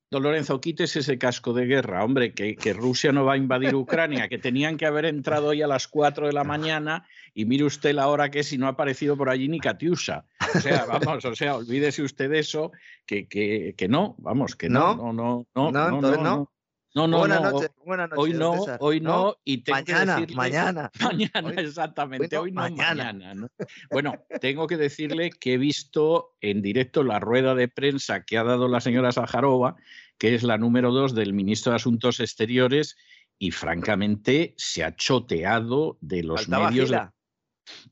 [0.09, 3.75] Don Lorenzo, quites ese casco de guerra, hombre, que, que, Rusia no va a invadir
[3.75, 7.05] Ucrania, que tenían que haber entrado hoy a las 4 de la mañana
[7.35, 10.25] y mire usted la hora que es y no ha aparecido por allí ni Katiusa.
[10.55, 12.71] O sea, vamos, o sea, olvídese usted de eso,
[13.05, 16.01] que, que, que no, vamos, que no, no, no, no, no, no, no.
[16.01, 16.53] No, no,
[16.97, 17.51] buenas no.
[17.51, 18.79] Noches, buenas noches, hoy no, César.
[18.81, 20.91] hoy no, y tengo mañana, que decirle, mañana.
[21.01, 23.05] Mañana, Hoy- exactamente, hoy hoy no, no, mañana.
[23.13, 23.35] mañana.
[23.35, 23.49] ¿no?
[23.91, 28.45] Bueno, tengo que decirle que he visto en directo la rueda de prensa que ha
[28.45, 29.77] dado la señora Sajarova,
[30.19, 32.97] que es la número dos del ministro de Asuntos Exteriores,
[33.39, 36.91] y francamente se ha choteado de los Faltaba medios.
[36.91, 37.11] de-.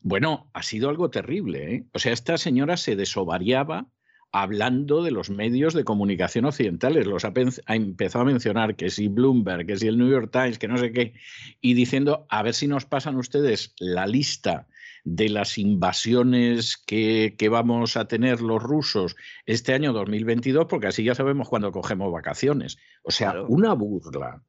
[0.00, 1.74] Bueno, ha sido algo terrible.
[1.74, 1.86] ¿eh?
[1.92, 3.88] O sea, esta señora se desovariaba
[4.34, 7.06] hablando de los medios de comunicación occidentales.
[7.06, 7.32] Los ha,
[7.68, 10.92] empezado a mencionar que si Bloomberg, que si el New York Times, que no sé
[10.92, 11.14] qué,
[11.60, 14.66] y diciendo, a ver si nos pasan ustedes la lista
[15.04, 19.14] de las invasiones que, que vamos a tener los rusos
[19.46, 22.76] este año 2022, porque así ya sabemos cuándo cogemos vacaciones.
[23.04, 23.46] O sea, Claro.
[23.46, 24.42] una burla.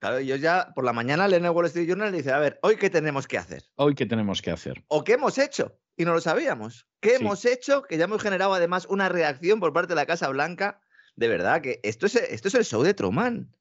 [0.00, 2.38] Claro, yo ya por la mañana leo en el Wall Street Journal y dice, a
[2.38, 3.64] ver, ¿hoy qué tenemos que hacer?
[3.76, 4.82] Hoy, ¿qué tenemos que hacer?
[4.88, 5.78] ¿O qué hemos hecho?
[5.94, 6.88] Y no lo sabíamos.
[7.00, 7.16] ¿Qué Sí.
[7.20, 7.82] hemos hecho?
[7.82, 10.80] Que ya hemos generado además una reacción por parte de la Casa Blanca.
[11.16, 13.54] De verdad, que esto es, esto es el show de Truman.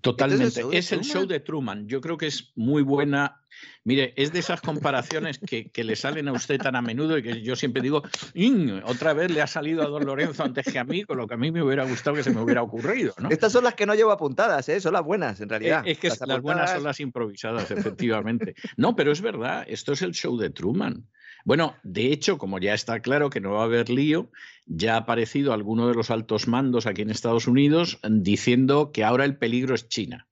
[0.00, 0.62] Totalmente.
[0.64, 1.88] de es el show de Truman.
[1.88, 3.40] Yo creo que es muy buena.
[3.84, 7.22] Mire, es de esas comparaciones que, que le salen a usted tan a menudo y
[7.22, 8.02] que yo siempre digo,
[8.34, 11.26] "Mm, otra vez le ha salido a don Lorenzo antes que a mí, con lo
[11.26, 13.12] que a mí me hubiera gustado que se me hubiera ocurrido.
[13.18, 13.28] ¿no?
[13.28, 14.80] Estas son las que no llevo apuntadas, ¿eh?
[14.80, 15.82] son las buenas en Eh, realidad.
[15.84, 18.54] Es que las, buenas son las improvisadas, efectivamente.
[18.76, 21.08] No, pero es verdad, esto es el show de Truman.
[21.44, 24.30] Bueno, de hecho, como ya está claro que no va a haber lío,
[24.66, 29.24] ya ha aparecido alguno de los altos mandos aquí en Estados Unidos diciendo que ahora
[29.24, 30.28] el peligro es China.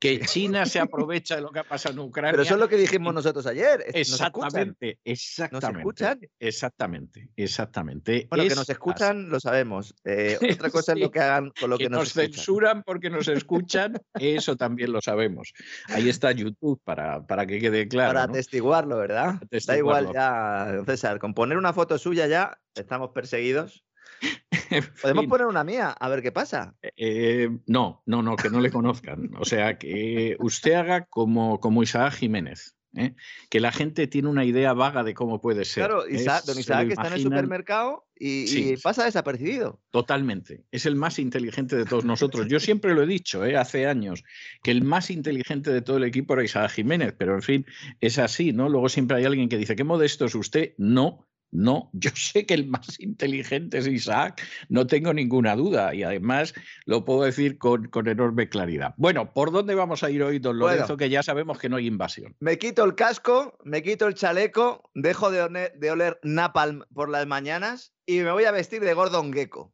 [0.00, 2.30] Que China se aprovecha de lo que ha pasado en Ucrania.
[2.32, 3.84] Pero eso es lo que dijimos nosotros ayer.
[3.92, 4.20] es- nos.
[4.20, 5.78] Exactamente, exactamente.
[5.80, 6.20] escuchan?
[6.38, 8.26] Exactamente, exactamente.
[8.30, 9.94] Bueno, que Es nos escuchan, lo sabemos.
[10.04, 12.32] Eh, otra cosa es lo que hagan con lo que, que, nos, escuchan.
[12.32, 15.52] censuran porque nos escuchan, eso también lo sabemos.
[15.88, 18.14] Ahí está YouTube para, para que quede claro.
[18.14, 18.32] Para ¿no?
[18.32, 19.34] atestiguarlo, ¿verdad?
[19.66, 21.18] Da igual ya, César.
[21.18, 23.84] Con poner una foto suya ya estamos perseguidos.
[25.02, 26.74] Podemos poner una mía, a ver qué pasa.
[26.82, 29.30] eh, no, no, no, que no le conozcan.
[29.38, 32.76] O sea, que usted haga como, como Isaac Jiménez.
[32.96, 33.14] ¿eh?
[33.48, 35.86] Que la gente tiene una idea vaga de cómo puede ser.
[35.86, 36.14] Claro, ¿eh?
[36.14, 39.80] Isaac, don Isaac que está en el supermercado y, pasa desapercibido.
[39.90, 40.64] Totalmente.
[40.70, 42.48] Es el más inteligente de todos nosotros.
[42.48, 43.56] Yo siempre lo he dicho, ¿eh?
[43.56, 44.24] hace años,
[44.62, 47.66] que el más inteligente de todo el equipo era Isaac Jiménez, pero en fin,
[48.00, 48.68] es así, ¿no?
[48.68, 50.74] Luego siempre hay alguien que dice, qué modesto es usted.
[50.76, 56.02] No, no, yo sé que el más inteligente es Isaac, no tengo ninguna duda, y
[56.02, 56.54] además
[56.86, 58.94] lo puedo decir con, con enorme claridad.
[58.96, 60.74] Bueno, ¿por dónde vamos a ir hoy, don Bueno.
[60.74, 60.96] Lorenzo?
[60.96, 62.36] Que ya sabemos que no hay invasión.
[62.40, 67.08] Me quito el casco, me quito el chaleco, dejo de, one- de oler napalm por
[67.08, 69.72] las mañanas y me voy a vestir de Gordon Gecko.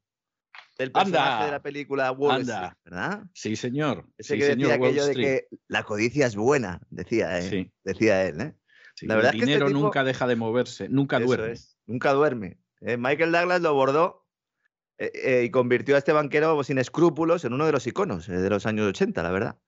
[0.78, 2.54] El personaje Anda, de la película Wall anda.
[2.66, 3.24] Street, ¿verdad?
[3.32, 4.06] Sí, señor.
[4.18, 7.72] Ese sí, que decía señor, aquello de que la codicia es buena, decía, eh, Sí,
[7.82, 8.54] decía él, ¿eh?
[8.96, 11.26] Sí, La el verdad es que este dinero tipo- nunca deja de moverse, nunca Eso
[11.26, 11.52] duerme.
[11.52, 12.58] es, nunca duerme.
[12.80, 14.26] Eh, Michael Douglas lo bordó
[14.98, 18.50] eh, eh, y convirtió a este banquero sin escrúpulos en uno de los iconos de
[18.50, 19.58] los años 80, la verdad.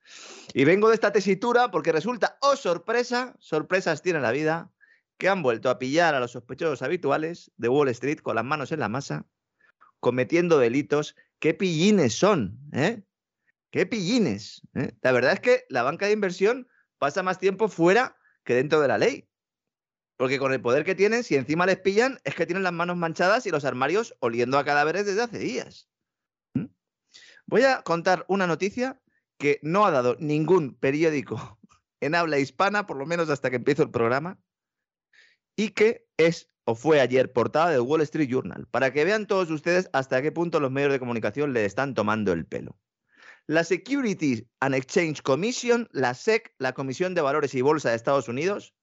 [0.55, 4.73] Y vengo de esta tesitura porque resulta, oh sorpresa, sorpresas tiene la vida,
[5.19, 8.73] que han vuelto a pillar a los sospechosos habituales de Wall Street con las manos
[8.73, 9.27] en la masa,
[10.01, 11.17] cometiendo delitos.
[11.41, 12.59] ¡Qué pillines son!
[12.73, 13.03] ¿eh?
[13.71, 14.63] ¡Qué pillines!
[15.03, 16.69] La verdad es que la banca de inversión
[16.99, 18.17] pasa más tiempo fuera
[18.49, 19.29] que dentro de la ley.
[20.17, 22.97] Porque con el poder que tienen, si encima les pillan, es que tienen las manos
[22.97, 25.91] manchadas y los armarios oliendo a cadáveres desde hace días.
[26.55, 26.65] ¿Mm?
[27.47, 29.03] Voy a contar una noticia
[29.37, 31.61] que no ha dado ningún periódico
[32.01, 34.41] en habla hispana, por lo menos hasta que empiezo el programa,
[35.55, 39.51] y que es o fue ayer portada del Wall Street Journal, para que vean todos
[39.51, 42.79] ustedes hasta qué punto los medios de comunicación le están tomando el pelo.
[43.49, 48.29] La Securities and Exchange Commission, la SEC, la Comisión de Valores y Bolsa de Estados
[48.29, 48.75] Unidos,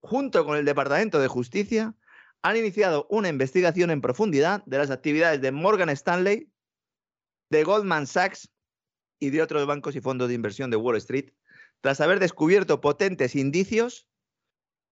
[0.00, 1.94] junto con el Departamento de Justicia,
[2.42, 6.50] han iniciado una investigación en profundidad de las actividades de Morgan Stanley,
[7.50, 8.50] de Goldman Sachs
[9.20, 11.34] y de otros bancos y fondos de inversión de Wall Street,
[11.82, 14.08] tras haber descubierto potentes indicios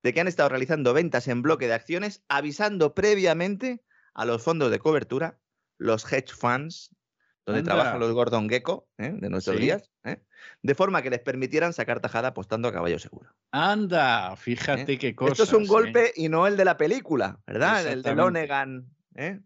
[0.02, 3.82] de que han estado realizando ventas en bloque de acciones, avisando previamente
[4.12, 5.40] a los fondos de cobertura,
[5.78, 6.94] los hedge funds,
[7.44, 7.74] donde Anda.
[7.74, 9.12] trabajan los Gordon Gecko ¿eh?
[9.14, 9.62] de nuestros Sí.
[9.62, 10.23] días, ¿eh?
[10.62, 13.31] de forma que les permitieran sacar tajada apostando a caballo seguro.
[13.51, 15.32] Anda, fíjate qué cosa.
[15.32, 17.86] Esto es un golpe y no el de la película, ¿verdad?
[17.86, 18.14] El de.
[18.14, 18.86] Lonegan.
[19.14, 19.40] ¿eh?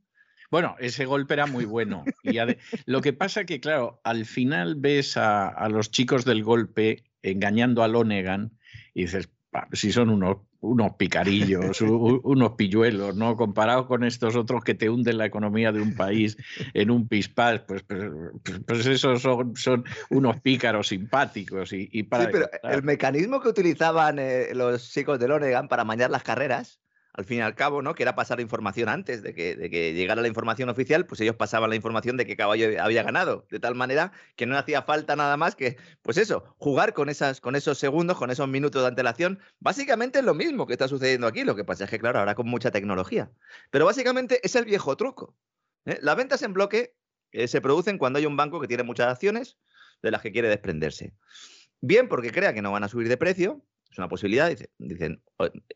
[0.51, 2.05] Bueno, ese golpe era muy bueno.
[2.23, 2.37] Y
[2.87, 7.83] lo que pasa que, claro, al final ves a, a los chicos del golpe engañando
[7.83, 8.53] a Lonegan
[8.95, 9.29] y dices,
[9.73, 13.37] si son unos, unos picarillos, unos pilluelos, ¿no?
[13.37, 16.37] Comparados con estos otros que te hunden la economía de un país
[16.75, 18.11] en un pispás, pues, pues,
[18.67, 21.73] pues, esos son, son, unos pícaros simpáticos.
[21.73, 26.11] Y, para sí, pero el mecanismo que utilizaban eh, los chicos de Lonegan para mañar
[26.11, 26.81] las carreras
[27.17, 27.95] al fin y al cabo, ¿no?
[27.95, 31.77] Que era pasar información antes de que, llegara la información oficial, pues ellos pasaban la
[31.77, 35.57] información de que Caballo había ganado, de tal manera que no hacía falta nada más
[35.57, 39.41] que, pues eso, jugar con, esas, con esos segundos, con esos minutos de antelación.
[39.61, 42.35] Básicamente es lo mismo que está sucediendo aquí, lo que pasa es que, claro, ahora
[42.35, 43.31] con mucha tecnología.
[43.71, 45.35] Pero básicamente es el viejo truco.
[45.87, 45.99] ¿eh?
[46.03, 46.95] Las ventas en bloque
[47.33, 49.57] eh, se producen cuando hay un banco que tiene muchas acciones
[50.03, 51.15] de las que quiere desprenderse.
[51.81, 53.63] Bien porque crea que no van a subir de precio,
[53.97, 54.55] es una posibilidad.
[54.79, 55.23] Dicen,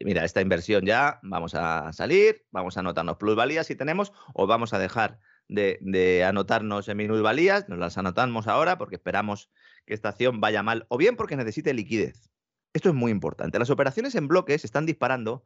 [0.04, 4.74] mira, esta inversión ya vamos a salir, vamos a anotarnos plusvalías si tenemos, o vamos
[4.74, 5.18] a dejar
[5.48, 9.50] de, anotarnos en minusvalías, nos las anotamos ahora porque esperamos
[9.86, 12.30] que esta acción vaya mal, o bien porque necesite liquidez.
[12.74, 13.58] Esto es muy importante.
[13.58, 15.42] Las operaciones en bloques están disparando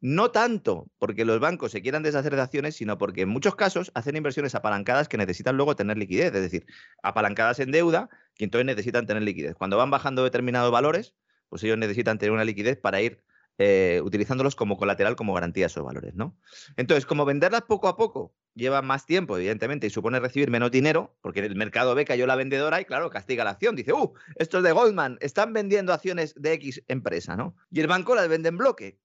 [0.00, 3.90] no tanto porque los bancos se quieran deshacer de acciones, sino porque en muchos casos
[3.94, 6.66] hacen inversiones apalancadas que necesitan luego tener liquidez, es decir,
[7.02, 9.56] apalancadas en deuda, que entonces necesitan tener liquidez.
[9.56, 11.14] Cuando van bajando determinados valores,
[11.54, 13.22] pues ellos necesitan tener una liquidez para ir
[13.58, 16.36] eh, utilizándolos como colateral, como garantía de esos valores, ¿no?
[16.76, 21.16] Entonces, como venderlas poco a poco lleva más tiempo, evidentemente, y supone recibir menos dinero,
[21.20, 23.76] porque el mercado ve yo la vendedora y, claro, castiga la acción.
[23.76, 27.54] Dice, uh, estos de Goldman están vendiendo acciones de X empresa, ¿no?
[27.70, 28.98] Y el banco las vende en bloque.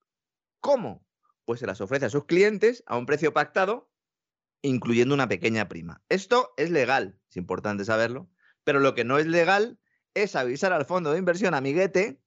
[0.59, 1.05] ¿Cómo?
[1.45, 3.91] Pues se las ofrece a sus clientes a un precio pactado,
[4.63, 6.01] incluyendo una pequeña prima.
[6.09, 8.27] Esto es legal, es importante saberlo,
[8.63, 9.77] pero lo que no es legal
[10.15, 12.19] es avisar al fondo de inversión amiguete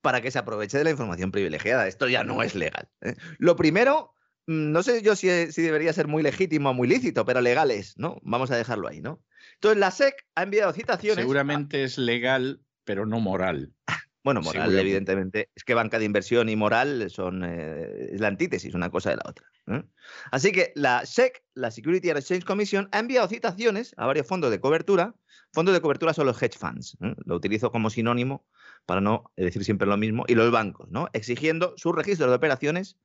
[0.00, 1.86] para que se aproveche de la información privilegiada.
[1.86, 2.88] Esto ya no es legal.
[3.02, 3.16] ¿eh?
[3.38, 4.14] Lo primero,
[4.46, 7.96] mm, no sé yo si, debería ser muy legítimo o muy lícito, pero legal es,
[7.98, 8.18] ¿no?
[8.22, 9.22] Vamos a dejarlo ahí, ¿no?
[9.54, 11.22] Entonces, la SEC ha enviado citaciones.
[11.22, 13.72] Seguramente es legal, pero no moral.
[14.22, 15.50] Bueno, moral, evidentemente.
[15.54, 19.16] Es que banca de inversión y moral son eh, es la antítesis una cosa de
[19.16, 19.46] la otra.
[19.68, 19.82] ¿eh?
[20.30, 24.50] Así que la SEC, la Security and Exchange Commission, ha enviado citaciones a varios fondos
[24.50, 25.14] de cobertura.
[25.52, 26.96] Fondos de cobertura son los hedge funds.
[27.24, 28.46] Lo utilizo como sinónimo
[28.86, 31.08] para no decir siempre lo mismo, y los bancos, ¿no?
[31.12, 32.98] Exigiendo sus registros de operaciones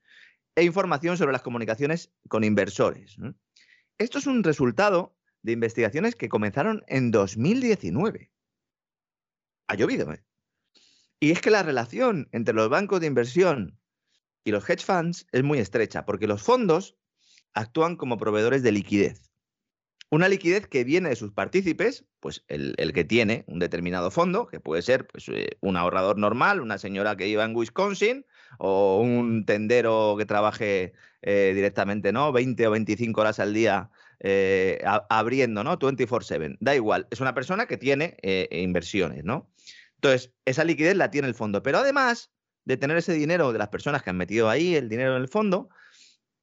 [0.56, 3.18] e información sobre las comunicaciones con inversores.
[3.98, 8.32] Esto es un resultado de investigaciones que comenzaron en 2019.
[9.68, 10.24] Ha llovido, ¿eh?
[11.20, 13.80] Y es que la relación entre los bancos de inversión
[14.44, 16.96] y los hedge funds es muy estrecha, porque los fondos
[17.54, 19.22] actúan como proveedores de liquidez.
[20.12, 24.60] Una liquidez que viene de sus partícipes, pues el, que tiene un determinado fondo, que
[24.60, 28.26] puede ser pues, eh, un ahorrador normal, una señora que iba en Wisconsin
[28.60, 30.94] o un tendero que trabaje
[31.24, 32.32] eh, directamente, ¿no?
[32.32, 33.90] 20 o 25 horas al día
[34.20, 34.80] eh,
[35.10, 35.80] abriendo, ¿no?
[35.80, 36.58] 24/7.
[36.60, 38.18] Da igual, es una persona que tiene
[38.52, 39.50] inversiones, ¿no?
[40.06, 41.64] Entonces, esa liquidez la tiene el fondo.
[41.64, 42.32] Pero además
[42.64, 45.27] de tener ese dinero de las personas que han metido ahí el dinero en el
[45.27, 45.69] fondo,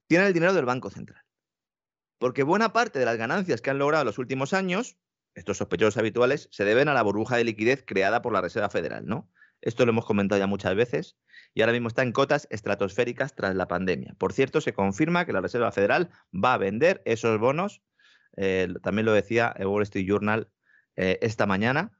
[0.09, 1.23] tiene el dinero del Banco Central.
[2.19, 4.97] Porque buena parte de las ganancias que han logrado en los últimos años,
[5.35, 9.07] estos sospechosos habituales, se deben a la burbuja de liquidez creada por la Reserva Federal,
[9.07, 9.31] ¿no?
[9.61, 11.17] Esto lo hemos comentado ya muchas veces
[11.55, 14.17] y ahora mismo está en cotas estratosféricas tras la pandemia.
[14.19, 17.81] Por cierto, se confirma que la Reserva Federal va a vender esos bonos,
[18.37, 20.51] eh, también lo decía el Wall Street Journal
[20.97, 21.97] eh, esta mañana,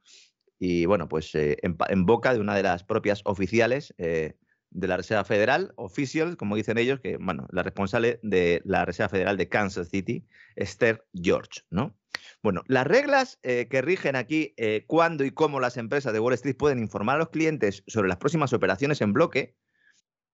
[0.65, 5.23] y bueno, pues eh, en, boca de una de las propias oficiales de la Reserva
[5.23, 9.89] Federal, official, como dicen ellos, que, bueno, la responsable de la Reserva Federal de Kansas
[9.89, 10.25] City,
[10.55, 11.95] Esther George, ¿no?
[12.41, 16.33] Bueno, las reglas eh, que rigen aquí eh, cuándo y cómo las empresas de Wall
[16.33, 19.55] Street pueden informar a los clientes sobre las próximas operaciones en bloque,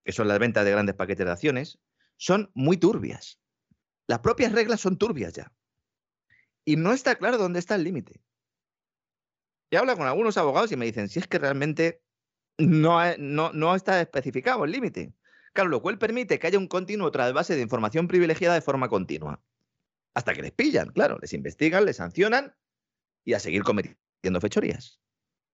[0.06, 1.80] que son las ventas de grandes paquetes de acciones,
[2.18, 3.39] son muy turbias.
[4.07, 5.51] Las propias reglas son turbias ya.
[6.65, 8.22] Y no está claro dónde está el límite.
[9.72, 12.02] He hablado con algunos abogados y me dicen, si es que realmente
[12.58, 15.14] no, no, no está especificado el límite.
[15.54, 19.41] Claro, lo cual permite que haya un continuo base de información privilegiada de forma continua.
[20.14, 22.56] Hasta que les pillan, claro, les investigan, les sancionan
[23.24, 25.00] y a seguir cometiendo fechorías.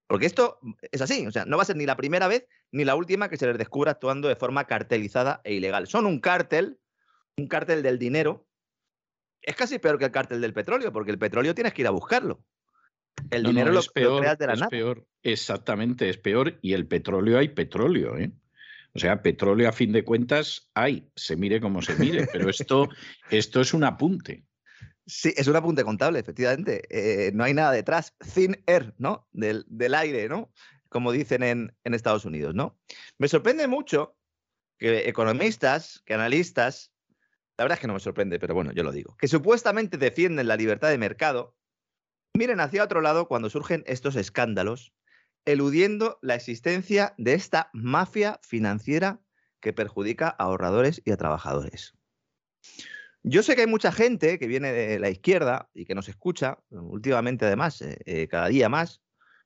[0.07, 0.59] Porque esto
[0.91, 3.29] es así, o sea, no va a ser ni la primera vez ni la última
[3.29, 5.87] que se les descubra actuando de forma cartelizada e ilegal.
[5.87, 6.79] Son un cártel,
[7.37, 8.47] un cártel del dinero.
[9.41, 11.91] Es casi peor que el cártel del petróleo, porque el petróleo tienes que ir a
[11.91, 12.43] buscarlo.
[13.29, 16.57] El dinero lo, creas de la es Peor, exactamente, es peor.
[16.61, 18.31] Y el petróleo hay petróleo, ¿eh?
[18.93, 22.89] O sea, petróleo a fin de cuentas hay, se mire como se mire, pero esto,
[23.29, 24.45] esto es un apunte.
[25.05, 26.83] Sí, es un apunte contable, efectivamente.
[26.89, 28.15] Eh, no hay nada detrás.
[28.33, 29.27] Thin air, ¿no?
[29.31, 30.51] Del, aire, ¿no?
[30.89, 32.79] Como dicen en, en, Estados Unidos, ¿no?
[33.17, 34.15] Me sorprende mucho
[34.77, 36.91] que economistas, que analistas,
[37.57, 40.47] la verdad es que no me sorprende, pero bueno, yo lo digo, que supuestamente defienden
[40.47, 41.55] la libertad de mercado,
[42.35, 44.93] miren hacia otro lado cuando surgen estos escándalos
[45.45, 49.21] eludiendo la existencia de esta mafia financiera
[49.59, 51.93] que perjudica a ahorradores y a trabajadores.
[53.23, 56.59] Yo sé que hay mucha gente que viene de la izquierda y que nos escucha,
[56.69, 59.01] últimamente además, eh, eh, cada día más,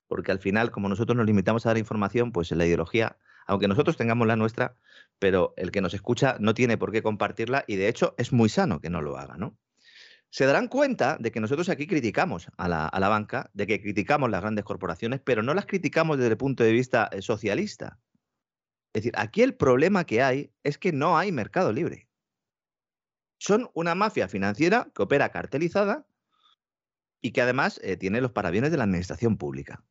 [0.08, 3.96] porque al final, como nosotros nos limitamos a dar información, pues la ideología, aunque nosotros
[3.96, 4.76] tengamos la nuestra,
[5.18, 8.50] pero el que nos escucha no tiene por qué compartirla y de hecho es muy
[8.50, 9.58] sano que no lo haga, ¿no?
[10.32, 13.82] Se darán cuenta de que nosotros aquí criticamos a la, a la banca, de que
[13.82, 18.00] criticamos las grandes corporaciones, pero no las criticamos desde el punto de vista eh, socialista.
[18.94, 22.08] Es decir, aquí el problema que hay es que no hay mercado libre.
[23.40, 26.06] Son una mafia financiera que opera cartelizada
[27.22, 29.84] y que además eh, tiene los parabienes de la administración pública.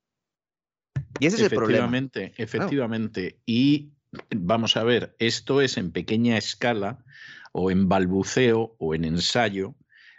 [1.20, 1.86] Y ese es el problema.
[1.86, 3.40] Efectivamente, efectivamente.
[3.44, 3.92] Y
[4.30, 7.04] vamos a ver, esto es en pequeña escala
[7.52, 9.74] o en balbuceo o en ensayo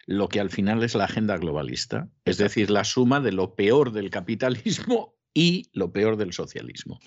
[0.09, 3.91] lo que al final es la agenda globalista, es decir, la suma de lo peor
[3.91, 6.99] del capitalismo y lo peor del socialismo.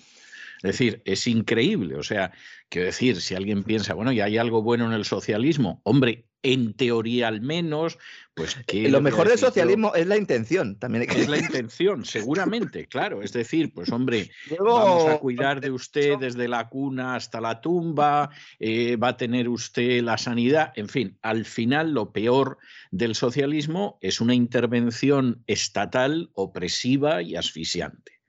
[0.63, 1.95] Es decir, es increíble.
[1.95, 2.31] O sea,
[2.69, 6.73] quiero decir, si alguien piensa, bueno, y hay algo bueno en el socialismo, hombre, en
[6.73, 7.97] teoría al menos,
[8.33, 8.89] pues que...
[8.89, 11.09] Lo mejor del socialismo es la intención, también.
[11.09, 13.21] Es la intención, seguramente, claro.
[13.21, 14.29] Es decir, pues hombre,
[14.59, 18.29] vamos a cuidar de usted desde la cuna hasta la tumba,
[18.59, 22.57] eh, va a tener usted la sanidad, en fin, al final lo peor
[22.91, 28.22] del socialismo es una intervención estatal opresiva y asfixiante.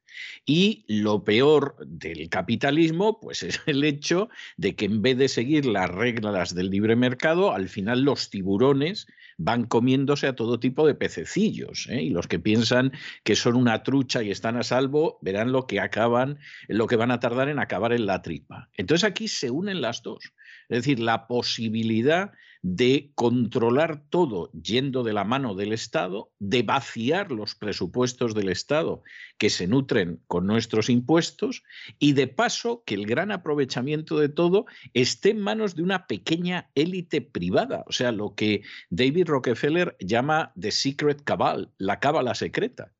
[0.47, 5.67] Y lo peor del capitalismo, pues es el hecho de que en vez de seguir
[5.67, 10.95] las reglas del libre mercado, al final los tiburones van comiéndose a todo tipo de
[10.95, 11.89] pececillos.
[11.89, 12.03] ¿eh?
[12.03, 12.93] Y los que piensan
[13.23, 16.39] que son una trucha y están a salvo, verán lo que acaban,
[16.69, 18.71] lo que van a tardar en acabar en la tripa.
[18.77, 20.33] Entonces aquí se unen las dos.
[20.69, 22.33] Es decir, la posibilidad
[22.67, 29.03] de controlar todo yendo de la mano del Estado, de vaciar los presupuestos del Estado
[29.37, 31.63] que se nutren con nuestros impuestos
[31.99, 34.65] y de paso que el gran aprovechamiento de todo
[34.95, 40.55] esté en manos de una pequeña élite privada, o sea, lo que David Rockefeller llama
[40.59, 42.95] the secret cabal, la cábala secreta.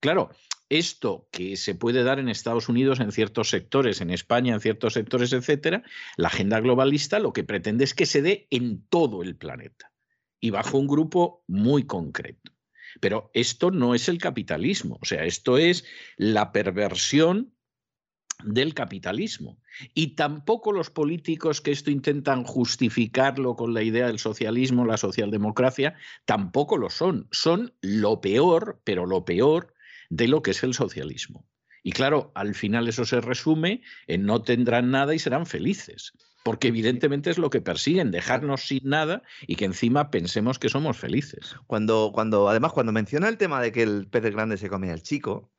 [0.00, 0.30] Claro,
[0.70, 4.94] esto que se puede dar en Estados Unidos en ciertos sectores, en España en ciertos
[4.94, 5.82] sectores, etcétera,
[6.16, 9.92] la agenda globalista lo que pretende es que se dé en todo el planeta
[10.40, 12.52] y bajo un grupo muy concreto.
[13.00, 15.84] Pero esto no es el capitalismo, o sea, esto es
[16.16, 17.52] la perversión
[18.44, 19.60] del capitalismo.
[19.94, 25.96] Y tampoco los políticos que esto intentan justificarlo con la idea del socialismo, la socialdemocracia,
[26.24, 27.28] tampoco lo son.
[27.30, 29.74] Son lo peor, pero lo peor
[30.10, 31.48] de lo que es el socialismo.
[31.82, 36.12] Y claro, al final eso se resume en no tendrán nada y serán felices,
[36.44, 40.98] porque evidentemente es lo que persiguen, dejarnos sin nada y que encima pensemos que somos
[40.98, 41.56] felices.
[41.66, 45.02] Cuando, cuando, además, cuando menciona el tema de que el pez grande se come al
[45.02, 45.50] chico,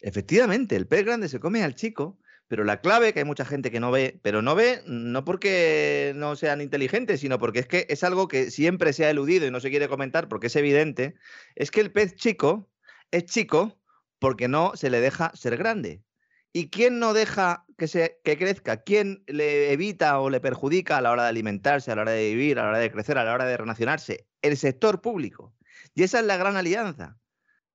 [0.00, 3.70] efectivamente, el pez grande se come al chico, pero la clave, que hay mucha gente
[3.70, 7.86] que no ve, pero no ve no porque no sean inteligentes, sino porque es que
[7.88, 11.16] es algo que siempre se ha eludido y no se quiere comentar porque es evidente,
[11.56, 12.70] es que el pez chico
[13.10, 13.80] es chico
[14.24, 16.02] porque no se le deja ser grande.
[16.50, 18.82] ¿Y quién no deja que, se, que crezca?
[18.82, 22.30] ¿Quién le evita o le perjudica a la hora de alimentarse, a la hora de
[22.30, 24.26] vivir, a la hora de crecer, a la hora de relacionarse?
[24.40, 25.54] El sector público.
[25.94, 27.18] Y esa es la gran alianza.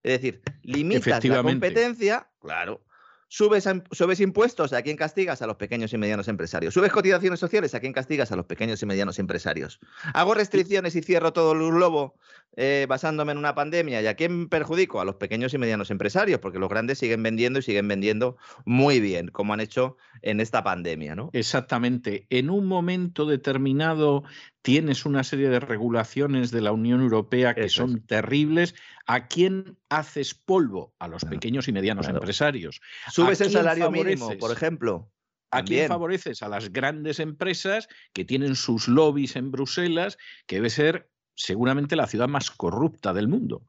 [0.02, 2.84] Es decir, limitas la competencia, claro,
[3.32, 5.44] Subes, impuestos, ¿a quién castigas?
[5.44, 6.74] A los pequeños y medianos empresarios.
[6.74, 8.32] Subes cotizaciones sociales, ¿a quién castigas?
[8.32, 9.80] A los pequeños y medianos empresarios.
[10.16, 12.16] Hago restricciones y cierro todo el globo
[12.58, 14.02] eh, basándome en una pandemia.
[14.02, 15.00] ¿Y a quién perjudico?
[15.00, 19.00] A los pequeños y medianos empresarios, porque los grandes siguen vendiendo y siguen vendiendo muy
[19.00, 21.16] bien, como han hecho en esta pandemia.
[21.16, 21.30] ¿no?
[21.34, 22.26] Exactamente.
[22.32, 24.24] En un momento determinado
[24.62, 28.76] tienes una serie de regulaciones de la Unión Europea que son terribles.
[29.06, 30.94] ¿A quién haces polvo?
[31.00, 32.82] A los pequeños y medianos empresarios.
[33.12, 35.12] Subes el salario mínimo, por ejemplo.
[35.52, 36.44] ¿A quién favoreces?
[36.44, 42.06] A las grandes empresas que tienen sus lobbies en Bruselas, que debe ser seguramente la
[42.06, 43.64] ciudad más corrupta del mundo.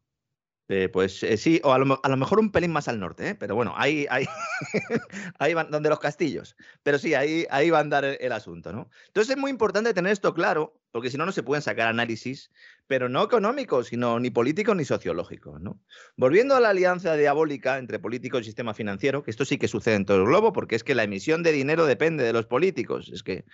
[0.72, 3.34] Eh, pues eh, sí, o a lo, mejor un pelín más al norte, ¿eh?
[3.34, 4.24] pero bueno, ahí, ahí,
[5.40, 6.56] ahí van donde los castillos.
[6.84, 8.88] Pero sí, ahí, ahí va a andar el, asunto, ¿no?
[9.08, 12.50] Entonces es muy importante tener esto claro, porque si no, no se pueden sacar análisis,
[12.86, 15.80] pero no económicos, sino ni políticos ni sociológicos, ¿no?
[16.16, 19.94] Volviendo a la alianza diabólica entre políticos y sistema financiero, que esto sí que sucede
[19.94, 23.10] en todo el globo, porque es que la emisión de dinero depende de los políticos.
[23.12, 23.44] Es que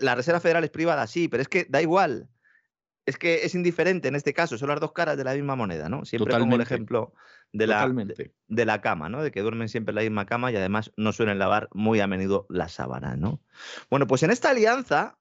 [0.00, 2.28] la Reserva Federal es privada, sí, pero es que da igual
[3.06, 5.88] es que es indiferente en este caso, son las dos caras de la misma moneda,
[5.88, 6.04] ¿no?
[6.04, 7.12] Siempre como el ejemplo
[7.52, 7.88] de la,
[8.48, 9.22] de, la cama, ¿no?
[9.22, 12.06] De que duermen siempre en la misma cama y además no suelen lavar muy a
[12.06, 13.40] menudo la sábana, ¿no?
[13.90, 15.18] Bueno, pues en esta alianza,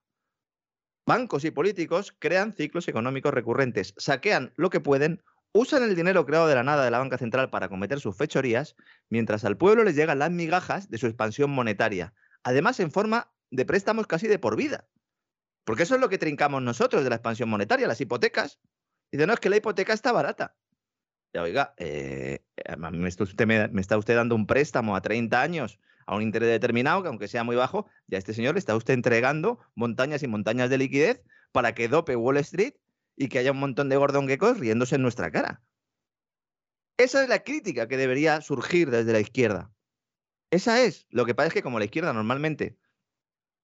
[1.10, 5.23] bancos y políticos crean ciclos económicos recurrentes, saquean lo que pueden,
[5.53, 8.76] usan el dinero creado de la nada de la banca central para cometer sus fechorías,
[9.10, 12.14] mientras al pueblo les llegan las migajas de su expansión monetaria,
[12.44, 14.88] además en forma de préstamos casi de por vida.
[15.64, 18.60] Porque eso es lo que trincamos nosotros de la expansión monetaria, las hipotecas.
[19.11, 20.56] Dice, no, es que la hipoteca está barata.
[21.34, 22.44] Ya, oiga, eh,
[22.77, 25.80] me, está usted, me, está usted dando un préstamo a 30 años
[26.10, 28.95] a un interés determinado, que aunque sea muy bajo, ya este señor le está usted
[28.95, 31.22] entregando montañas y montañas de liquidez
[31.52, 32.73] para que dope Wall Street
[33.15, 35.61] y que haya un montón de gordonguecos riéndose en nuestra cara.
[36.98, 39.72] Esa es la crítica que debería surgir desde la izquierda.
[40.49, 41.06] Esa es.
[41.11, 42.76] Lo que pasa es que como la izquierda normalmente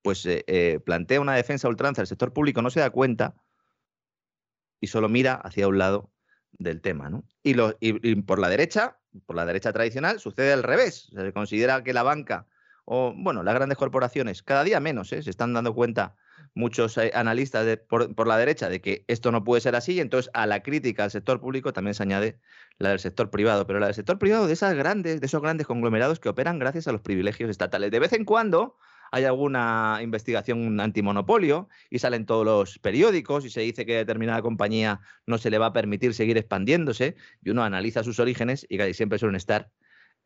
[0.03, 3.33] pues eh, eh, plantea una defensa ultranza del sector público, no se da cuenta
[4.79, 6.11] y solo mira hacia un lado
[6.51, 7.09] del tema.
[7.09, 7.25] ¿no?
[7.41, 7.55] Y,
[8.21, 11.09] por la derecha, por la derecha tradicional, sucede al revés.
[11.13, 12.47] Se considera que la banca
[12.85, 15.21] o, bueno, las grandes corporaciones, cada día menos, ¿eh?
[15.23, 16.15] se están dando cuenta
[16.53, 20.45] muchos analistas por, la derecha de que esto no puede ser así, y entonces a
[20.45, 22.39] la crítica al sector público también se añade
[22.77, 25.67] la del sector privado, pero la del sector privado de esas grandes, de esos grandes
[25.67, 27.91] conglomerados que operan gracias a los privilegios estatales.
[27.91, 28.77] De vez en cuando
[29.11, 35.01] hay alguna investigación antimonopolio y salen todos los periódicos y se dice que determinada compañía
[35.25, 38.93] no se le va a permitir seguir expandiéndose y uno analiza sus orígenes y casi
[38.93, 39.71] siempre suelen estar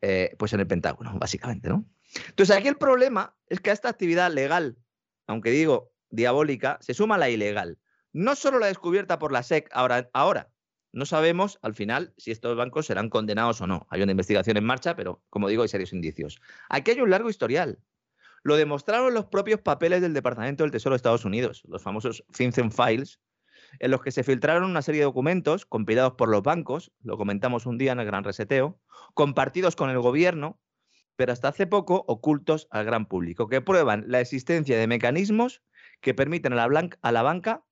[0.00, 1.84] eh, pues en el Pentágono, básicamente, ¿no?
[2.28, 4.76] Entonces aquí el problema es que a esta actividad legal,
[5.26, 7.78] aunque digo diabólica, se suma la ilegal.
[8.12, 10.50] No solo la descubierta por la SEC ahora, ahora
[10.92, 13.86] no sabemos al final si estos bancos serán condenados o no.
[13.90, 16.40] Hay una investigación en marcha, pero como digo, hay serios indicios.
[16.68, 17.78] Aquí hay un largo historial.
[18.42, 22.72] Lo demostraron los propios papeles del Departamento del Tesoro de Estados Unidos, los famosos FinCEN
[22.72, 23.20] Files,
[23.78, 27.66] en los que se filtraron una serie de documentos compilados por los bancos, lo comentamos
[27.66, 28.80] un día en el Gran Reseteo,
[29.14, 30.60] compartidos con el gobierno,
[31.16, 35.62] pero hasta hace poco ocultos al gran público, que prueban la existencia de mecanismos
[36.00, 37.64] que permiten a la, a la banca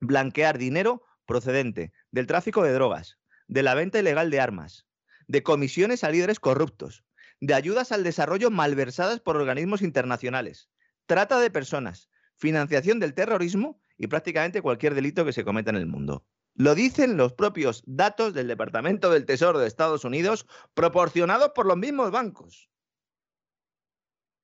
[0.00, 3.18] blanquear dinero procedente del tráfico de drogas,
[3.48, 4.86] de la venta ilegal de armas,
[5.26, 7.04] de comisiones a líderes corruptos,
[7.40, 10.68] de ayudas al desarrollo malversadas por organismos internacionales,
[11.06, 15.86] trata de personas, financiación del terrorismo y prácticamente cualquier delito que se cometa en el
[15.86, 16.26] mundo.
[16.54, 21.76] Lo dicen los propios datos del Departamento del Tesoro de Estados Unidos, proporcionados por los
[21.76, 22.70] mismos bancos.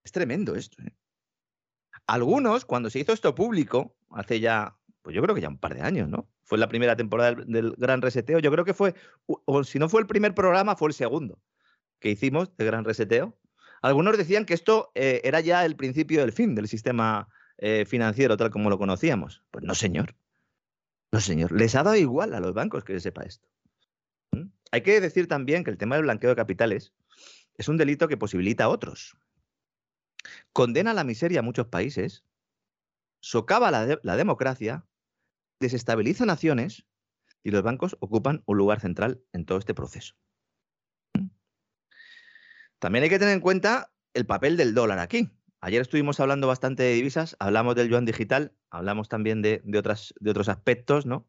[0.04, 0.82] Es tremendo esto.
[0.82, 0.92] ¿eh?
[2.06, 5.74] Algunos, cuando se hizo esto público, hace ya, pues yo creo que ya un par
[5.74, 6.28] de años, ¿no?
[6.42, 8.94] Fue la primera temporada del, Gran Reseteo, yo creo que fue,
[9.26, 11.40] o si no fue el primer programa, fue el segundo
[12.00, 13.36] que hicimos de Gran Reseteo.
[13.82, 17.28] Algunos decían que esto eh, era ya el principio del fin del sistema
[17.58, 19.42] eh, financiero tal como lo conocíamos.
[19.50, 20.16] Pues no, señor.
[21.12, 21.52] No, señor.
[21.52, 23.48] Les ha dado igual a los bancos que se sepa esto.
[24.32, 24.48] ¿Mm?
[24.72, 26.92] Hay que decir también que el tema del blanqueo de capitales
[27.56, 29.16] es un delito que posibilita a otros.
[30.52, 32.24] Condena la miseria a muchos países,
[33.20, 34.86] socava la democracia,
[35.60, 36.86] desestabiliza naciones
[37.42, 40.14] y los bancos ocupan un lugar central en todo este proceso.
[42.80, 45.30] También hay que tener en cuenta el papel del dólar aquí.
[45.60, 51.04] Ayer estuvimos hablando bastante de divisas, hablamos del yuan digital, hablamos también de, otros aspectos,
[51.04, 51.28] ¿no?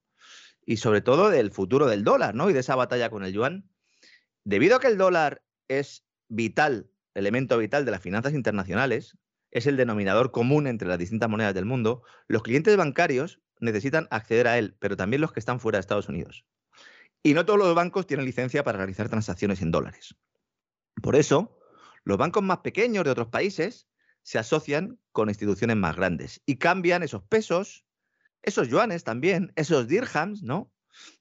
[0.66, 2.50] Y sobre todo del futuro del dólar, ¿no?
[2.50, 3.70] Y de esa batalla con el yuan.
[4.46, 9.18] Debido a que el dólar es vital, elemento vital de las finanzas internacionales,
[9.52, 14.48] es el denominador común entre las distintas monedas del mundo, los clientes bancarios necesitan acceder
[14.48, 16.46] a él, pero también los que están fuera de Estados Unidos.
[17.22, 20.16] Y no todos los bancos tienen licencia para realizar transacciones en dólares.
[21.02, 21.58] Por eso,
[22.04, 23.88] los bancos más pequeños de otros países
[24.24, 27.86] se asocian con instituciones más grandes y cambian esos pesos,
[28.42, 30.72] esos yuanes también, esos dirhams, ¿no?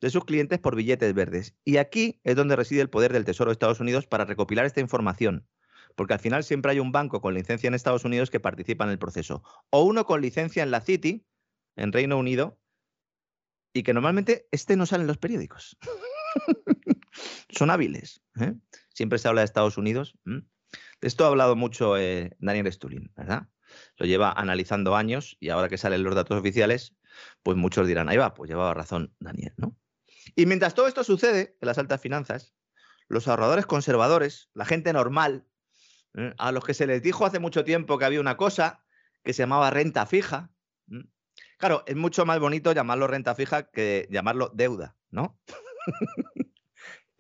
[0.01, 1.55] De sus clientes por billetes verdes.
[1.65, 4.81] Y aquí es donde reside el poder del Tesoro de Estados Unidos para recopilar esta
[4.81, 5.47] información.
[5.95, 8.91] Porque al final siempre hay un banco con licencia en Estados Unidos que participa en
[8.91, 9.43] el proceso.
[9.71, 11.27] O uno con licencia en la City,
[11.77, 12.59] en Reino Unido,
[13.73, 15.77] y que normalmente este no sale en los periódicos.
[17.51, 18.23] Son hábiles.
[18.41, 18.55] ¿eh?
[19.01, 20.15] Siempre se habla de Estados Unidos.
[20.27, 20.45] De
[21.01, 23.49] esto ha hablado mucho eh, Daniel Stulin, ¿verdad?
[23.97, 26.95] Lo lleva analizando años y ahora que salen los datos oficiales,
[27.43, 29.75] pues muchos dirán, ahí va, pues llevaba razón Daniel, ¿no?
[30.37, 32.55] Y mientras todo esto sucede en las altas finanzas,
[33.09, 35.47] los ahorradores conservadores, la gente normal,
[36.37, 38.85] a los que se les dijo hace mucho tiempo que había una cosa
[39.25, 40.51] que se llamaba renta fija,
[41.57, 45.41] claro, es mucho más bonito llamarlo renta fija que llamarlo deuda, ¿no?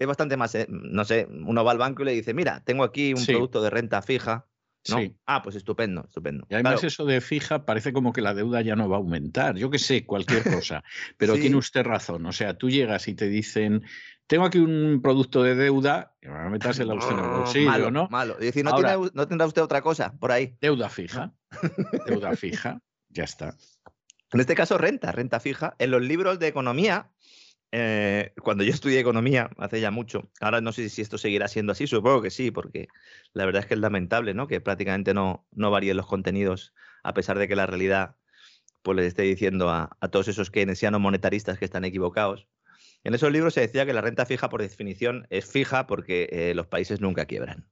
[0.01, 2.85] es bastante más, eh, no sé, uno va al banco y le dice, mira, tengo
[2.85, 4.47] aquí un producto de renta fija.
[4.89, 4.97] ¿no?
[5.27, 6.47] Ah, pues estupendo, estupendo.
[6.49, 9.57] Y además eso de fija parece como que la deuda ya no va a aumentar.
[9.57, 10.83] Yo qué sé, cualquier cosa.
[11.19, 12.25] Pero tiene usted razón.
[12.25, 13.83] O sea, tú llegas y te dicen,
[14.27, 17.91] tengo aquí un producto de deuda, y me metas el usted en el bolsillo, malo,
[17.91, 18.09] ¿no?
[18.09, 18.37] Malo.
[18.41, 18.73] Y decir, ¿no,
[19.13, 20.57] ¿no tendrá usted otra cosa por ahí?
[20.63, 21.35] Deuda fija.
[22.07, 22.81] deuda fija.
[23.11, 23.55] Ya está.
[24.33, 25.75] En este caso, renta, renta fija.
[25.79, 27.11] En los libros de economía
[27.73, 31.73] eh, cuando yo estudié economía, hace ya mucho, ahora no sé si esto seguirá siendo
[31.73, 32.89] así, supongo que sí, porque
[33.33, 34.47] la verdad es que es lamentable, ¿no?
[34.49, 38.17] Que prácticamente no, no varíen los contenidos, a pesar de que la realidad
[38.83, 42.49] pues les esté diciendo a, a todos esos keynesianos monetaristas que están equivocados.
[43.05, 46.55] En esos libros se decía que la renta fija, por definición, es fija porque eh,
[46.55, 47.69] los países nunca quiebran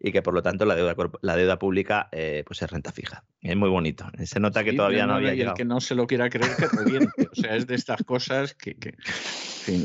[0.00, 3.24] y que por lo tanto la deuda, la deuda pública eh, pues es renta fija.
[3.42, 4.06] Es muy bonito.
[4.24, 5.54] Se nota que todavía no había llegado.
[5.54, 7.28] El que no se lo quiera creer que reviente.
[7.30, 8.94] o sea, es de estas cosas que, que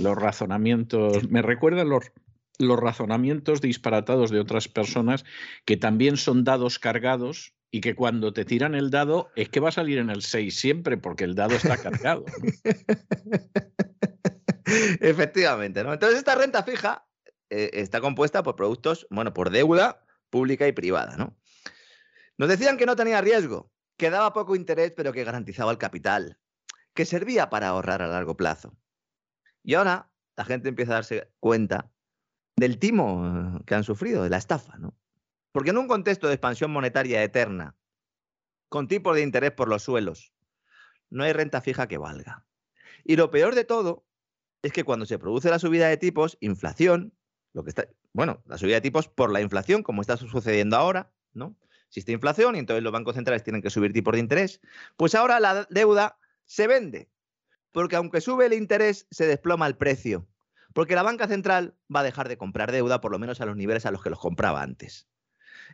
[0.01, 2.11] los razonamientos me recuerdan los
[2.57, 5.25] los razonamientos disparatados de otras personas
[5.65, 9.69] que también son dados cargados y que cuando te tiran el dado es que va
[9.69, 12.23] a salir en el 6 siempre porque el dado está cargado.
[15.01, 15.91] Efectivamente, ¿no?
[15.91, 17.05] Entonces esta renta fija
[17.49, 20.04] eh, está compuesta por productos, bueno, por deuda
[20.35, 21.37] pública y privada, ¿no?
[22.37, 26.37] Nos decían que no tenía riesgo, que daba poco interés, pero que garantizaba el capital,
[26.93, 28.77] que servía para ahorrar a largo plazo.
[29.63, 31.89] Y ahora la gente empieza a darse cuenta
[32.57, 34.93] del timo que han sufrido, de la estafa, ¿no?
[35.53, 37.77] Porque en un contexto de expansión monetaria eterna,
[38.67, 40.33] con tipos de interés por los suelos,
[41.09, 42.45] no hay renta fija que valga.
[43.05, 44.05] Y lo peor de todo
[44.63, 47.13] es que cuando se produce la subida de tipos, inflación,
[47.55, 51.13] lo que está, bueno, la subida de tipos por la inflación, como está sucediendo ahora,
[51.33, 51.55] ¿no?
[51.87, 54.59] Existe inflación y entonces los bancos centrales tienen que subir tipos de interés,
[54.97, 57.09] pues ahora la deuda se vende,
[57.71, 60.27] porque aunque sube el interés, se desploma el precio,
[60.73, 63.55] porque la banca central va a dejar de comprar deuda, por lo menos a los
[63.55, 65.07] niveles a los que los compraba antes.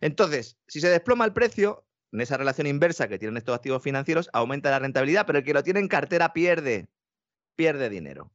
[0.01, 4.29] Entonces, si se desploma el precio, en esa relación inversa que tienen estos activos financieros,
[4.33, 6.89] aumenta la rentabilidad, pero el que lo tiene en cartera pierde,
[7.55, 8.31] pierde dinero.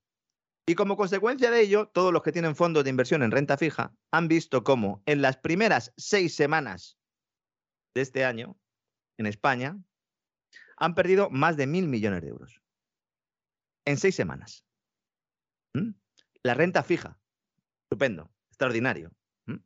[0.68, 3.94] Y como consecuencia de ello, todos los que tienen fondos de inversión en renta fija
[4.10, 6.98] han visto cómo en las primeras seis semanas
[7.94, 8.58] de este año,
[9.16, 9.78] en España,
[10.76, 12.60] han perdido más de mil millones de euros.
[13.84, 14.64] En seis semanas.
[15.72, 15.90] ¿Mm?
[16.42, 17.16] La renta fija.
[17.84, 18.32] Estupendo.
[18.48, 19.12] Extraordinario.
[19.46, 19.58] ¿Mm?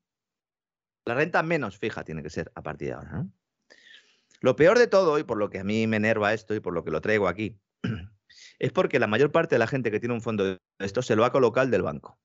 [1.06, 3.26] La renta menos fija tiene que ser a partir de ahora.
[4.40, 6.74] Lo peor de todo, y por lo que a mí me enerva esto y por
[6.74, 7.58] lo que lo traigo aquí,
[8.60, 11.16] es porque la mayor parte de la gente que tiene un fondo de esto se
[11.16, 12.18] lo ha colocado el del banco.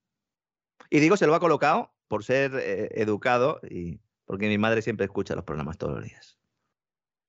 [0.91, 5.05] Y digo se lo ha colocado por ser eh, educado y porque mi madre siempre
[5.05, 6.37] escucha los programas todos los días.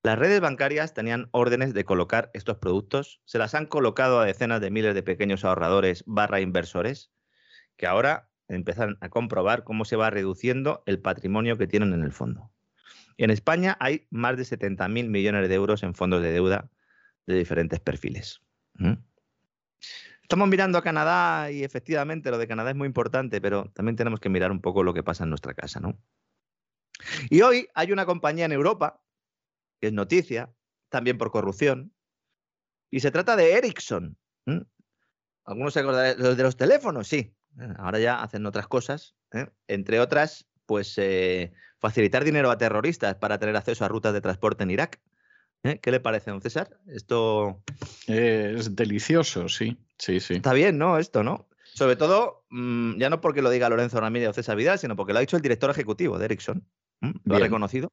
[0.02, 4.60] Las redes bancarias tenían órdenes de colocar estos productos, se las han colocado a decenas
[4.60, 7.10] de miles de pequeños ahorradores barra inversores,
[7.76, 12.12] que ahora empiezan a comprobar cómo se va reduciendo el patrimonio que tienen en el
[12.12, 12.52] fondo.
[13.18, 16.70] En España hay más de 70.000 millones de euros en fondos de deuda
[17.26, 18.45] de diferentes perfiles.
[20.22, 24.18] Estamos mirando a Canadá y efectivamente lo de Canadá es muy importante, pero también tenemos
[24.18, 25.98] que mirar un poco lo que pasa en nuestra casa, ¿no?
[27.30, 29.02] Y hoy hay una compañía en Europa,
[29.80, 30.52] que es noticia,
[30.88, 31.92] también por corrupción,
[32.90, 34.16] y se trata de Ericsson.
[35.44, 37.06] ¿Algunos se acordarán de los teléfonos?
[37.06, 37.36] Sí.
[37.78, 39.46] Ahora ya hacen otras cosas, ¿eh?
[39.66, 44.64] entre otras, pues eh, facilitar dinero a terroristas para tener acceso a rutas de transporte
[44.64, 45.00] en Irak.
[45.62, 45.78] ¿Eh?
[45.80, 46.78] ¿Qué le parece, don César?
[46.86, 47.62] Esto.
[48.06, 49.76] Es delicioso, sí.
[49.98, 50.34] Sí, sí.
[50.34, 50.98] Está bien, ¿no?
[50.98, 51.48] Esto, ¿no?
[51.74, 55.12] Sobre todo, mm, ya no porque lo diga Lorenzo Ramírez o César Vidal, sino porque
[55.12, 56.66] lo ha dicho el director ejecutivo de Ericsson.
[57.24, 57.92] Lo ha reconocido.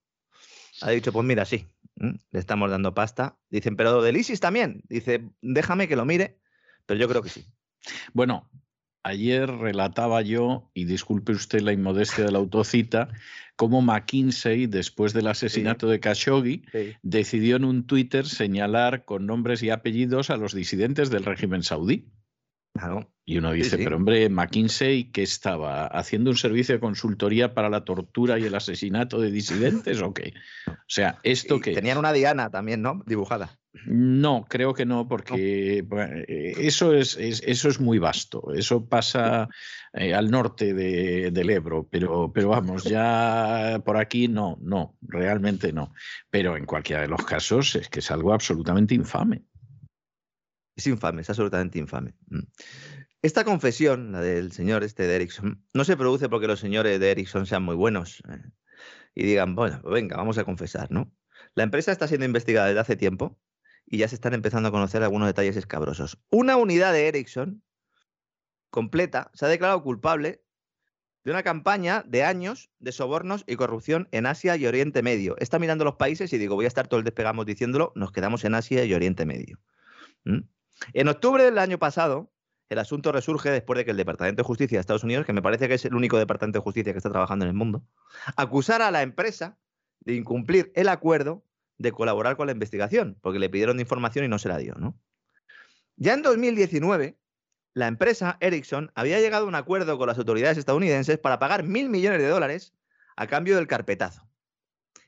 [0.82, 3.38] Ha dicho, pues mira, sí, le estamos dando pasta.
[3.50, 4.84] Dicen, pero del ISIS también.
[4.88, 6.40] Dice, déjame que lo mire,
[6.86, 7.46] pero yo creo que sí.
[8.14, 8.50] Bueno,
[9.04, 13.10] ayer relataba yo, y disculpe usted la inmodestia de la autocita,
[13.56, 16.64] cómo McKinsey, después del asesinato de Khashoggi,
[17.02, 22.10] decidió en un Twitter señalar con nombres y apellidos a los disidentes del régimen saudí.
[23.26, 25.86] Y uno dice, pero hombre, McKinsey, ¿qué estaba?
[25.88, 30.34] ¿Haciendo un servicio de consultoría para la tortura y el asesinato de disidentes o qué?
[30.68, 31.74] O sea, esto que...
[31.74, 33.04] Tenían una diana también, ¿no?
[33.06, 33.60] Dibujada.
[33.86, 38.54] No, creo que no, porque eh, eso, es, eso es muy vasto.
[38.54, 39.50] Eso pasa
[39.94, 45.94] eh, al norte del Ebro, pero, pero vamos, ya por aquí no, no, realmente no.
[46.30, 49.44] Pero en cualquiera de los casos es que es algo absolutamente infame.
[50.76, 52.14] Es infame, es absolutamente infame.
[52.28, 52.42] Mm.
[53.24, 57.12] Esta confesión, la del señor este de Ericsson, no se produce porque los señores de
[57.12, 58.42] Ericsson sean muy buenos eh,
[59.16, 61.12] y digan, bueno, pues venga, vamos a confesar, ¿no?
[61.56, 63.40] La empresa está siendo investigada desde hace tiempo
[63.86, 66.20] y ya se están empezando a conocer algunos detalles escabrosos.
[66.30, 67.64] Una unidad de Ericsson
[68.70, 70.44] completa se ha declarado culpable
[71.24, 75.36] de una campaña de años de sobornos y corrupción en Asia y Oriente Medio.
[75.40, 78.44] Está mirando los países y digo, voy a estar todo el despegamos diciéndolo, nos quedamos
[78.44, 79.60] en Asia y Oriente Medio.
[80.26, 82.34] En octubre del año pasado,
[82.70, 85.42] el asunto resurge después de que el Departamento de Justicia de Estados Unidos, que me
[85.42, 87.84] parece que es el único departamento de justicia que está trabajando en el mundo,
[88.36, 89.58] acusara a la empresa
[90.02, 91.46] de incumplir el acuerdo
[91.78, 94.98] de colaborar con la investigación, porque le pidieron información y no se la dio, ¿no?
[95.96, 97.18] Ya en 2019,
[97.74, 101.90] la empresa Ericsson había llegado a un acuerdo con las autoridades estadounidenses para pagar mil
[101.90, 102.74] millones de dólares
[103.16, 104.28] a cambio del carpetazo.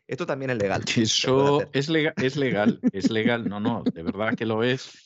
[0.07, 0.83] Esto también es legal.
[0.95, 3.49] Eso es legal, es legal, es legal.
[3.49, 5.04] No, no, de verdad que lo es.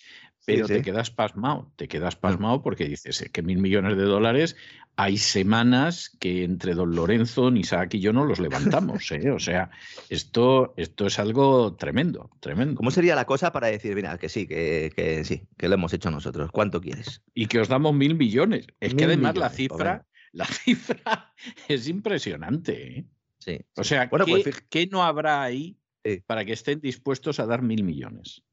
[0.55, 2.19] Pero te quedas pasmado, te quedas mm.
[2.19, 4.55] pasmado porque dices que mil millones de dólares
[4.95, 9.09] hay semanas que entre don Lorenzo, Isaac y yo no los levantamos.
[9.11, 9.31] ¿eh?
[9.31, 9.71] O sea,
[10.09, 12.75] esto, esto es algo tremendo, tremendo.
[12.75, 16.11] ¿Cómo sería la cosa para decir, mira, que sí, que, sí, que lo hemos hecho
[16.11, 16.51] nosotros?
[16.51, 17.21] ¿Cuánto quieres?
[17.33, 18.67] Y que os damos mil millones.
[18.81, 21.33] Es que además la cifra, la cifra
[21.69, 22.97] es impresionante.
[22.97, 23.05] ¿eh?
[23.37, 25.77] Sí, O sea, bueno, ¿qué, pues ¿qué, no habrá ahí
[26.25, 28.43] para que estén dispuestos a dar mil millones?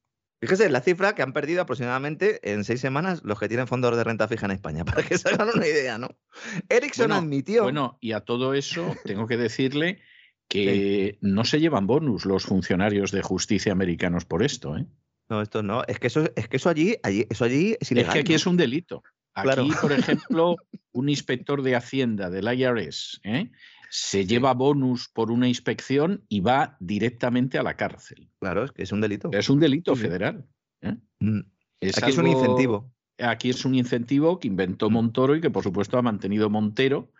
[0.40, 4.04] Fíjese la cifra que han perdido aproximadamente en seis semanas los que tienen fondos de
[4.04, 6.08] renta fija en España, para que se hagan una idea, ¿no?
[6.68, 7.62] Ericsson admitió.
[7.62, 10.00] Bueno, y a todo eso tengo que decirle
[10.48, 14.86] que no se llevan bonus los funcionarios de justicia americanos por esto, ¿eh?
[15.28, 15.82] No, esto no.
[15.88, 18.10] Es que eso, es que eso allí, allí, eso allí es ilegal.
[18.10, 19.02] Es que aquí es un delito.
[19.34, 20.56] Aquí, por ejemplo,
[20.92, 23.50] un inspector de Hacienda del IRS ¿eh?
[23.98, 28.28] Se lleva bonus por una inspección y va directamente a la cárcel.
[28.38, 29.30] Claro, es que es un delito.
[29.32, 30.46] Es un delito federal.
[30.82, 30.96] ¿eh?
[31.20, 31.40] Mm.
[31.80, 32.92] aquí es un incentivo.
[33.18, 34.90] Aquí es un incentivo que inventó.
[34.90, 37.10] Montoro y que por supuesto ha mantenido Montero,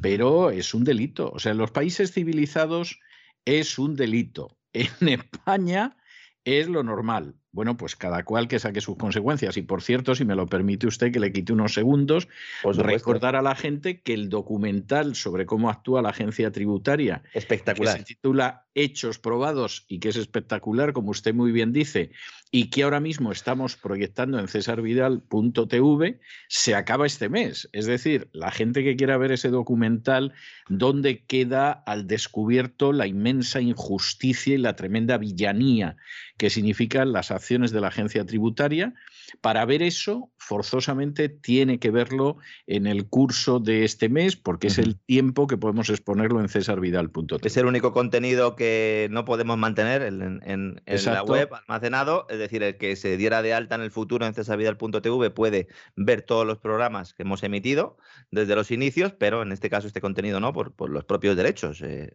[0.00, 1.30] pero es un delito.
[1.30, 2.98] O sea, en los países civilizados
[3.44, 4.56] es un delito.
[4.72, 5.98] En España
[6.44, 7.34] es lo normal.
[7.52, 9.58] Bueno, pues cada cual que saque sus consecuencias.
[9.58, 12.26] Y por cierto, si me lo permite usted que le quite unos segundos,
[12.64, 18.00] recordar a la gente que el documental sobre cómo actúa la agencia tributaria, espectacular, que
[18.00, 22.10] se titula Hechos probados y que es espectacular, como usted muy bien dice,
[22.50, 27.68] y que ahora mismo estamos proyectando en cesarvidal.tv, se acaba este mes.
[27.72, 30.32] Es decir, la gente que quiera ver ese documental,
[30.68, 35.96] donde queda al descubierto la inmensa injusticia y la tremenda villanía
[36.36, 38.94] que significan las acciones de la agencia tributaria.
[39.40, 42.36] Para ver eso, forzosamente tiene que verlo
[42.66, 47.40] en el curso de este mes, porque es el tiempo que podemos exponerlo en cesarvidal.tv.
[47.42, 52.76] Es el único contenido que no podemos mantener en, la web almacenado, es decir, el
[52.76, 55.66] que se diera de alta en el futuro en cesarvidal.tv puede
[55.96, 57.96] ver todos los programas que hemos emitido
[58.30, 61.82] desde los inicios, pero en este caso este contenido no, por, los propios derechos.
[61.82, 62.12] Eh,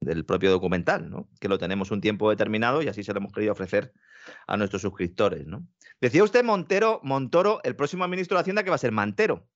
[0.00, 1.28] del propio documental, ¿no?
[1.40, 3.92] que lo tenemos un tiempo determinado y así se lo hemos querido ofrecer
[4.46, 5.46] a nuestros suscriptores.
[5.46, 5.66] ¿no?
[6.00, 9.48] Decía usted Montero, Montoro, el próximo ministro de Hacienda que va a ser Mantero.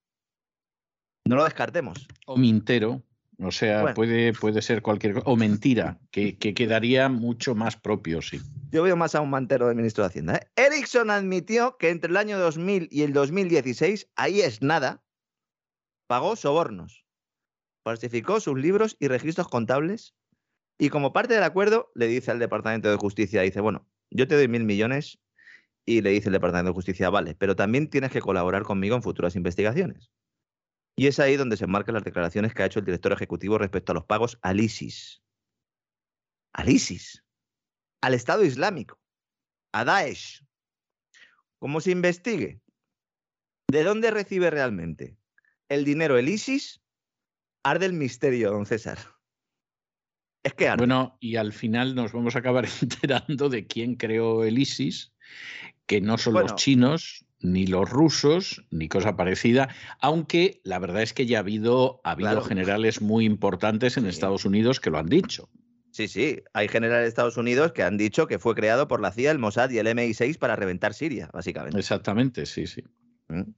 [1.24, 2.09] No lo descartemos.
[2.27, 3.03] O Mintero,
[3.39, 5.27] o sea, puede, puede ser cualquier cosa.
[5.27, 8.40] O mentira, que, quedaría mucho más propio, sí.
[8.70, 10.36] Yo veo más a un Mantero de ministro de Hacienda.
[10.36, 10.51] ¿eh?
[10.57, 15.05] Ericsson admitió que entre el año 2000 y el 2016, ahí es nada,
[16.09, 17.05] pagó sobornos,
[17.85, 20.15] falsificó sus libros y registros contables
[20.78, 24.34] y como parte del acuerdo, le dice al Departamento de Justicia, dice, bueno, yo te
[24.34, 25.18] doy mil millones
[25.84, 29.02] y le dice el Departamento de Justicia, vale, pero también tienes que colaborar conmigo en
[29.02, 30.10] futuras investigaciones.
[30.97, 33.93] Y es ahí donde se enmarcan las declaraciones que ha hecho el director ejecutivo respecto
[33.93, 35.22] a los pagos al ISIS.
[36.52, 37.24] Al ISIS.
[38.02, 39.01] Al Estado Islámico.
[39.72, 40.44] A Daesh.
[41.59, 42.60] ¿Cómo se investigue?
[43.68, 45.16] ¿De dónde recibe realmente
[45.68, 46.82] el dinero el ISIS?
[47.64, 48.98] Arde el misterio, don César.
[50.43, 54.59] Es que Bueno, y al final nos vamos a acabar enterando de quién creó el
[54.59, 55.12] ISIS,
[55.86, 59.69] que no son los chinos, ni los rusos, ni cosa parecida,
[60.01, 64.44] aunque la verdad es que ya ha habido, ha habido generales muy importantes en Estados
[64.44, 65.48] Unidos que lo han dicho.
[65.90, 69.12] Sí, sí, hay generales de Estados Unidos que han dicho que fue creado por la
[69.12, 71.78] CIA, el Mossad y el MI6 para reventar Siria, básicamente.
[71.78, 72.82] Exactamente, sí, sí.
[73.28, 73.52] Mm.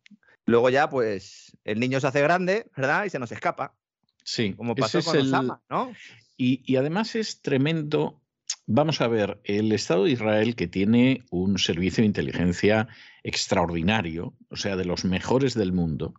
[0.47, 3.05] Luego ya, pues, el niño se hace grande, ¿verdad?
[3.05, 3.77] Y se nos escapa.
[4.25, 4.55] Sí.
[4.55, 5.93] Como pasó con Osama, ¿no?
[6.37, 8.21] Y, además es tremendo.
[8.67, 12.89] Vamos a ver, el Estado de Israel, que tiene un servicio de inteligencia
[13.23, 16.15] extraordinario, o sea, de los mejores del mundo,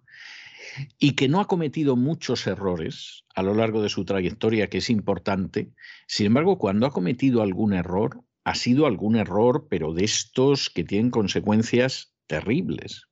[0.99, 4.89] y que no ha cometido muchos errores a lo largo de su trayectoria, que es
[4.89, 5.71] importante.
[6.07, 10.83] Sin embargo, cuando ha cometido algún error, ha sido algún error, pero de estos que
[10.83, 13.07] tienen consecuencias terribles.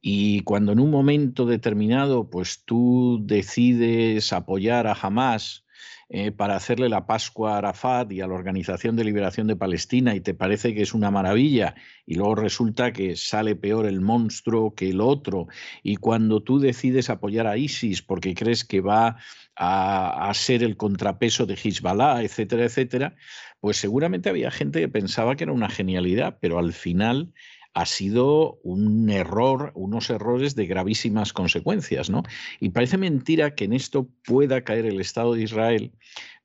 [0.00, 5.65] Y cuando en un momento determinado, pues tú decides apoyar a Hamas
[6.08, 10.14] eh, para hacerle la Pascua a Arafat y a la Organización de Liberación de Palestina
[10.14, 11.74] y te parece que es una maravilla
[12.06, 15.48] y luego resulta que sale peor el monstruo que el otro.
[15.82, 19.16] Y cuando tú decides apoyar a ISIS porque crees que va
[19.56, 23.16] a, a ser el contrapeso de Hezbollah, etcétera, etcétera,
[23.58, 27.32] pues seguramente había gente que pensaba que era una genialidad, pero al final
[27.76, 32.22] ha sido un error, unos errores de gravísimas consecuencias, ¿no?
[32.58, 35.92] Y parece mentira que en esto pueda caer el Estado de Israel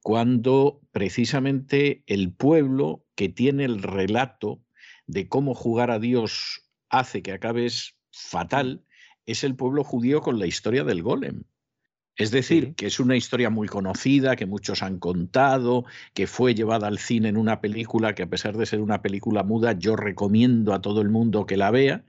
[0.01, 4.61] cuando precisamente el pueblo que tiene el relato
[5.07, 8.83] de cómo jugar a Dios hace que acabes fatal
[9.25, 11.43] es el pueblo judío con la historia del golem.
[12.21, 16.85] Es decir, que es una historia muy conocida, que muchos han contado, que fue llevada
[16.85, 20.75] al cine en una película que a pesar de ser una película muda, yo recomiendo
[20.75, 22.05] a todo el mundo que la vea,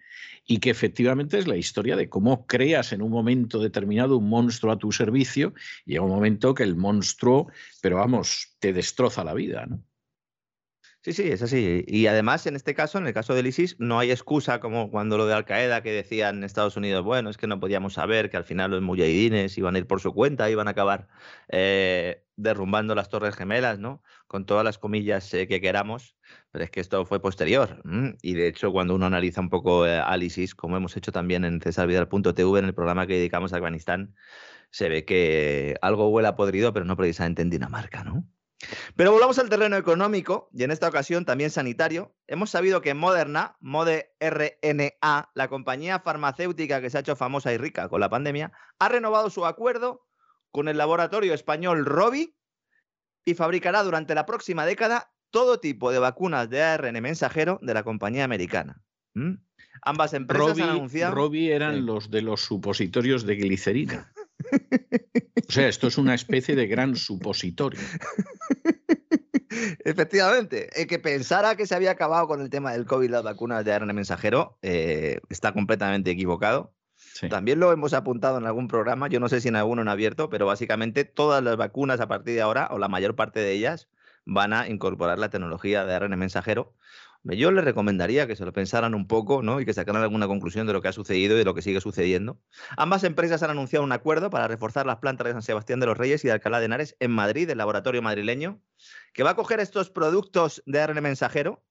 [0.47, 4.71] y que efectivamente es la historia de cómo creas en un momento determinado un monstruo
[4.71, 5.55] a tu servicio,
[5.87, 7.47] y llega un momento que el monstruo,
[7.81, 9.65] pero vamos, te destroza la vida.
[9.65, 9.83] ¿no?
[11.05, 11.85] Sí, sí, es así.
[11.89, 15.19] Y además, en este caso, en el caso del ISIS, no hay excusa como cuando
[15.19, 18.31] lo de Al Qaeda, que decían en Estados Unidos, bueno, es que no podíamos saber
[18.31, 21.09] que al final los mujahidines iban a ir por su cuenta, iban a acabar
[21.49, 24.01] eh, derrumbando las Torres Gemelas, ¿no?
[24.29, 26.17] Con todas las comillas eh, que queramos,
[26.53, 27.83] pero es que esto fue posterior.
[28.23, 31.45] Y de hecho, cuando uno analiza un poco eh, al ISIS, como hemos hecho también
[31.45, 34.15] en cesarvidal.tv, en el programa que dedicamos a Afganistán,
[34.71, 38.32] se ve que algo huele a podrido, pero no precisamente en Dinamarca, ¿no?
[38.97, 42.15] Pero volvamos al terreno económico y en esta ocasión también sanitario.
[42.27, 47.59] Hemos sabido que Moderna, Mode RNA, la compañía farmacéutica que se ha hecho famosa y
[47.59, 50.07] rica con la pandemia, ha renovado su acuerdo
[50.51, 52.37] con el laboratorio español Robi
[53.25, 57.83] y fabricará durante la próxima década todo tipo de vacunas de ARN mensajero de la
[57.83, 58.83] compañía americana.
[59.15, 59.35] ¿Mm?
[59.83, 61.15] Ambas empresas han anunciado.
[61.15, 64.13] Robi eran los de los supositorios de glicerina.
[65.49, 67.81] O sea, esto es una especie de gran supositorio.
[69.85, 73.65] Efectivamente, el que pensara que se había acabado con el tema del COVID las vacunas
[73.65, 76.73] de ARN mensajero eh, está completamente equivocado.
[77.29, 80.31] También lo hemos apuntado en algún programa, yo no sé si en alguno en abierto,
[80.31, 83.89] pero básicamente todas las vacunas a partir de ahora, o la mayor parte de ellas,
[84.25, 86.75] van a incorporar la tecnología de ARN mensajero
[87.25, 89.61] yo les recomendaría que se lo pensaran un poco ¿no?
[89.61, 91.81] y que sacaran alguna conclusión de lo que ha sucedido y de lo que sigue
[91.81, 92.41] sucediendo.
[92.77, 95.97] Ambas empresas han anunciado un acuerdo para reforzar las plantas de San Sebastián de los
[95.97, 98.61] Reyes y de Alcalá de Henares en Madrid, el laboratorio madrileño,
[99.13, 101.65] que va a coger estos productos de ARN mensajero,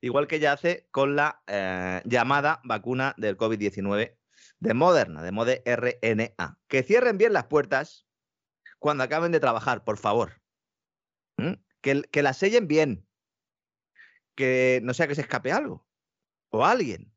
[0.00, 4.16] igual que ya hace con la eh, llamada vacuna del COVID-19
[4.58, 6.58] de Moderna, de Mode RNA.
[6.66, 8.06] Que cierren bien las puertas
[8.78, 10.40] cuando acaben de trabajar, por favor.
[11.80, 13.05] Que, que las sellen bien
[14.36, 15.84] que no sea que se escape algo
[16.50, 17.12] o alguien.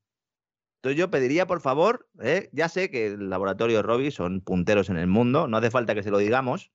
[0.77, 2.49] Entonces yo pediría, por favor, ¿eh?
[2.53, 6.03] ya sé que el laboratorio Robbie son punteros en el mundo, no hace falta que
[6.03, 6.71] se lo digamos,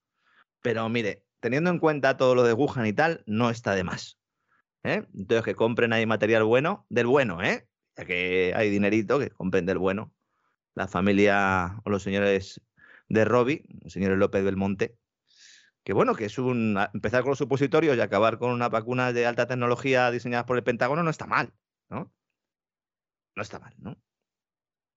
[0.61, 4.19] pero mire, teniendo en cuenta todo lo de Wuhan y tal, no está de más.
[4.83, 5.07] ¿eh?
[5.15, 7.67] Entonces que compren ahí material bueno, del bueno, ¿eh?
[7.97, 10.13] Ya que hay dinerito, que compren del bueno.
[10.75, 12.61] La familia o los señores
[13.09, 14.97] de Robbie, los señores López del Monte,
[15.85, 19.27] que bueno, que es un empezar con los supositorios y acabar con una vacuna de
[19.27, 21.53] alta tecnología diseñadas por el Pentágono no está mal,
[21.91, 22.13] ¿no?
[23.37, 23.97] No está mal, ¿no?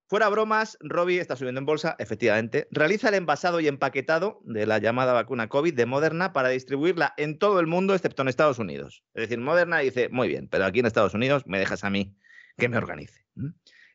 [0.09, 2.69] Fuera bromas, Robbie está subiendo en bolsa, efectivamente.
[2.72, 7.38] Realiza el envasado y empaquetado de la llamada vacuna COVID de Moderna para distribuirla en
[7.38, 9.03] todo el mundo excepto en Estados Unidos.
[9.14, 12.15] Es decir, Moderna dice, muy bien, pero aquí en Estados Unidos me dejas a mí
[12.57, 13.27] que me organice.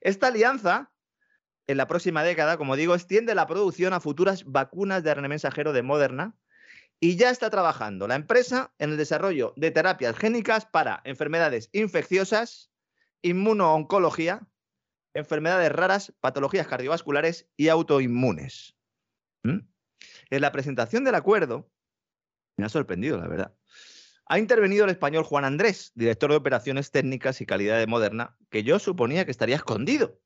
[0.02, 0.92] Esta alianza,
[1.66, 5.72] en la próxima década, como digo, extiende la producción a futuras vacunas de RNA mensajero
[5.72, 6.36] de Moderna
[7.02, 12.70] y ya está trabajando la empresa en el desarrollo de terapias génicas para enfermedades infecciosas,
[13.22, 14.46] inmunooncología,
[15.12, 18.76] enfermedades raras, patologías cardiovasculares y autoinmunes.
[19.42, 19.58] ¿Mm?
[20.30, 21.68] En la presentación del acuerdo,
[22.56, 23.52] me ha sorprendido, la verdad.
[24.26, 28.62] Ha intervenido el español Juan Andrés, director de operaciones técnicas y calidad de Moderna, que
[28.62, 30.20] yo suponía que estaría escondido.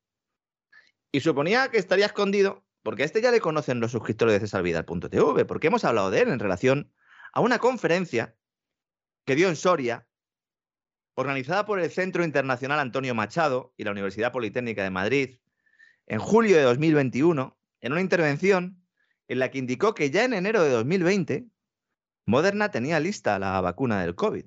[1.11, 5.45] Y suponía que estaría escondido porque a este ya le conocen los suscriptores de cesarvidal.tv,
[5.45, 6.93] porque hemos hablado de él en relación
[7.33, 8.37] a una conferencia
[9.25, 10.07] que dio en Soria,
[11.17, 15.41] organizada por el Centro Internacional Antonio Machado y la Universidad Politécnica de Madrid,
[16.07, 18.81] en julio de 2021, en una intervención
[19.27, 21.49] en la que indicó que ya en enero de 2020
[22.25, 24.45] Moderna tenía lista la vacuna del COVID,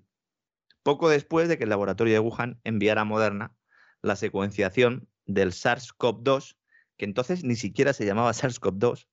[0.81, 3.53] poco después de que el laboratorio de Wuhan enviara a Moderna
[4.01, 6.55] la secuenciación del SARS-CoV-2
[6.99, 9.07] que entonces ni siquiera se llamaba SARS-CoV-2.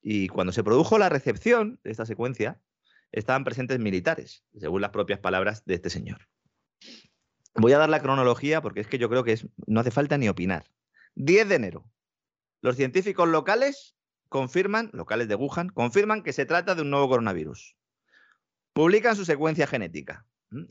[0.00, 2.62] Y cuando se produjo la recepción de esta secuencia,
[3.10, 6.28] estaban presentes militares, según las propias palabras de este señor.
[7.56, 10.28] Voy a dar la cronología porque es que yo creo que no hace falta ni
[10.28, 10.64] opinar.
[11.16, 11.84] 10 de enero.
[12.62, 13.96] Los científicos locales
[14.28, 17.76] confirman, locales de Wuhan, confirman que se trata de un nuevo coronavirus.
[18.72, 20.24] Publican su secuencia genética.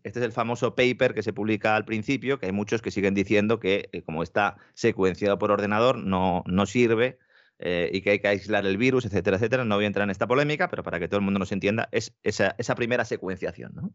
[0.04, 3.14] Este es el famoso paper que se publica al principio, que hay muchos que siguen
[3.14, 7.18] diciendo que eh, como está secuenciado por ordenador no, no sirve
[7.60, 9.66] eh, y que hay que aislar el virus, etcétera, etcétera.
[9.66, 11.90] No voy a entrar en esta polémica, pero para que todo el mundo nos entienda,
[11.92, 13.72] es esa, primera secuenciación.
[13.76, 13.94] ¿no?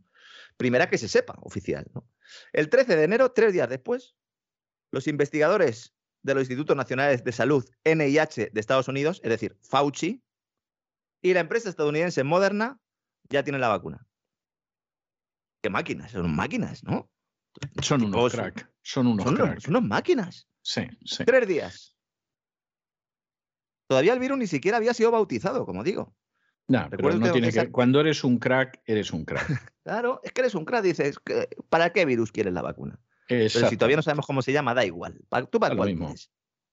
[0.57, 1.87] Primera que se sepa, oficial.
[2.53, 4.17] El 13 de enero, tres días después,
[4.93, 10.23] los investigadores de los Institutos Nacionales de Salud, NIH de Estados Unidos, es decir, Fauci,
[11.23, 12.81] y la empresa estadounidense Moderna
[13.29, 14.07] ya tienen la vacuna
[15.71, 17.11] máquinas, son máquinas, ¿no?
[17.83, 18.71] Son unos crack.
[18.83, 19.61] Son unos son, crack.
[19.61, 20.49] Son unas máquinas.
[20.63, 21.25] Sí, sí.
[21.25, 21.97] Tres días.
[23.89, 26.15] Todavía el virus ni siquiera había sido bautizado, como digo.
[26.69, 27.71] No, pero no tiene que...
[27.71, 29.47] Cuando eres un crack, eres un crack.
[29.85, 30.83] claro, es que eres un crack.
[30.83, 31.17] Dices,
[31.69, 32.99] ¿para qué virus quieres la vacuna?
[33.29, 35.21] Pero si todavía no sabemos cómo se llama, da igual.
[35.51, 36.15] ¿Tú para da lo mismo.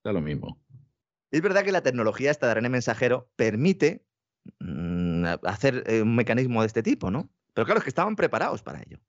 [0.04, 0.60] Da lo mismo.
[1.32, 4.06] Es verdad que la tecnología esta de ARN mensajero permite
[4.60, 7.30] mm, hacer eh, un mecanismo de este tipo, ¿no?
[7.54, 9.00] Pero claro, es que estaban preparados para ello.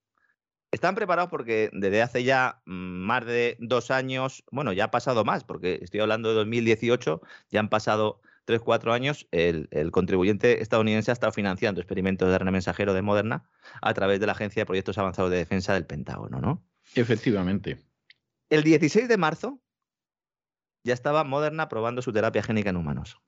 [0.70, 5.24] Estaban preparados porque desde hace ya mm, más de dos años, bueno, ya ha pasado
[5.24, 11.10] más, porque estoy hablando de 2018, ya han pasado tres, cuatro años, el, contribuyente estadounidense
[11.10, 13.48] ha estado financiando experimentos de ARN mensajero de Moderna
[13.80, 16.66] a través de la Agencia de Proyectos Avanzados de Defensa del Pentágono, ¿no?
[16.94, 17.78] Efectivamente.
[18.50, 19.60] El 16 de marzo
[20.84, 23.18] ya estaba Moderna probando su terapia génica en humanos.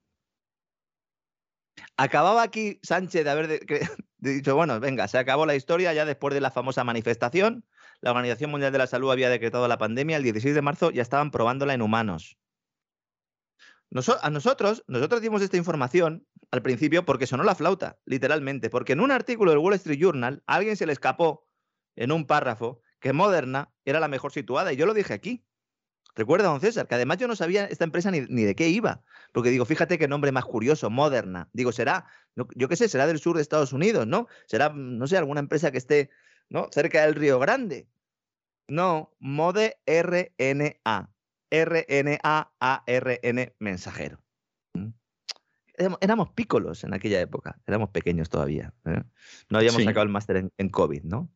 [1.97, 3.61] Acababa aquí Sánchez de haber
[4.19, 7.65] dicho, bueno, venga, se acabó la historia ya después de la famosa manifestación.
[8.01, 10.17] La Organización Mundial de la Salud había decretado la pandemia.
[10.17, 12.37] El 16 de marzo ya estaban probándola en humanos
[14.21, 19.01] a nosotros, nosotros dimos esta información al principio porque sonó la flauta, literalmente, porque en
[19.01, 21.47] un artículo del Wall Street Journal a alguien se le escapó
[21.97, 25.45] en un párrafo que Moderna era la mejor situada y yo lo dije aquí.
[26.17, 29.03] Recuerda, don César, que además yo no sabía esta empresa ni, de qué iba,
[29.33, 31.51] porque digo, fíjate qué nombre más curioso, Moderna.
[31.53, 34.27] Digo, será, yo qué sé, será del sur de Estados Unidos, ¿no?
[34.47, 36.11] Será, no sé, alguna empresa que esté
[36.49, 36.69] ¿no?
[36.73, 37.87] cerca del Río Grande.
[38.67, 41.11] No, Mode RNA.
[41.51, 44.19] RNA-ARN mensajero.
[44.75, 44.89] ¿Mm?
[46.01, 48.73] Éramos pícolos en aquella época, éramos pequeños todavía.
[48.87, 49.03] ¿eh?
[49.51, 51.31] No habíamos sacado el máster en, COVID, ¿no?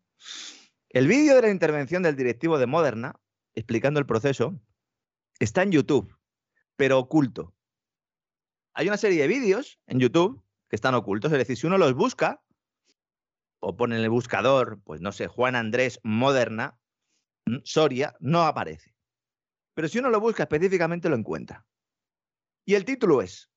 [0.89, 3.21] El vídeo de la intervención del directivo de Moderna,
[3.55, 4.59] explicando el proceso,
[5.41, 6.17] está en YouTube,
[6.77, 7.55] pero oculto.
[8.75, 11.95] Hay una serie de vídeos en YouTube que están ocultos, es decir, si uno los
[11.95, 12.45] busca
[13.59, 16.79] o pone en el buscador, pues no sé, Juan Andrés Moderna,
[17.65, 18.95] Soria, no aparece.
[19.75, 21.67] Pero si uno lo busca específicamente lo encuentra.
[22.65, 23.51] Y el título es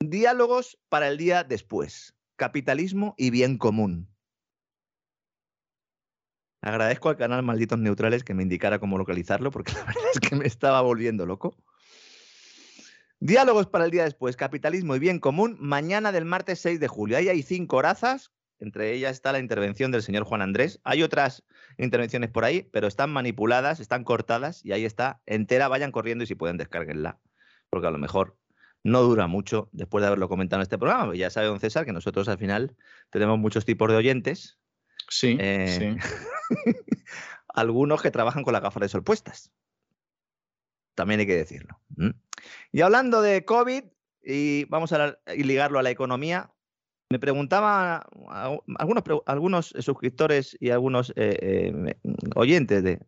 [0.00, 2.14] Diálogos para el día después.
[2.36, 4.09] Capitalismo y bien común.
[6.62, 10.36] Agradezco al canal Malditos Neutrales que me indicara cómo localizarlo, porque la verdad es que
[10.36, 11.56] me estaba volviendo loco.
[13.18, 17.18] Diálogos para el día después, capitalismo y bien común, mañana del martes 6 de julio.
[17.18, 20.80] Ahí hay cinco horazas entre ellas está la intervención del señor Juan Andrés.
[20.84, 21.42] Hay otras
[21.78, 25.68] intervenciones por ahí, pero están manipuladas, están cortadas y ahí está entera.
[25.68, 27.18] Vayan corriendo y si pueden descarguenla,
[27.70, 28.36] porque a lo mejor
[28.84, 31.14] no dura mucho después de haberlo comentado en este programa.
[31.14, 32.76] Ya sabe don César que nosotros al final
[33.08, 34.58] tenemos muchos tipos de oyentes.
[35.10, 36.10] Sí, eh, sí.
[37.54, 39.52] algunos que trabajan con las gafas de sol puestas.
[40.94, 41.78] También hay que decirlo.
[42.72, 43.84] Y hablando de COVID,
[44.22, 46.50] y vamos a ligarlo a la economía,
[47.10, 48.06] me preguntaba
[48.78, 51.94] algunos, algunos suscriptores y algunos eh, eh,
[52.36, 53.00] oyentes de,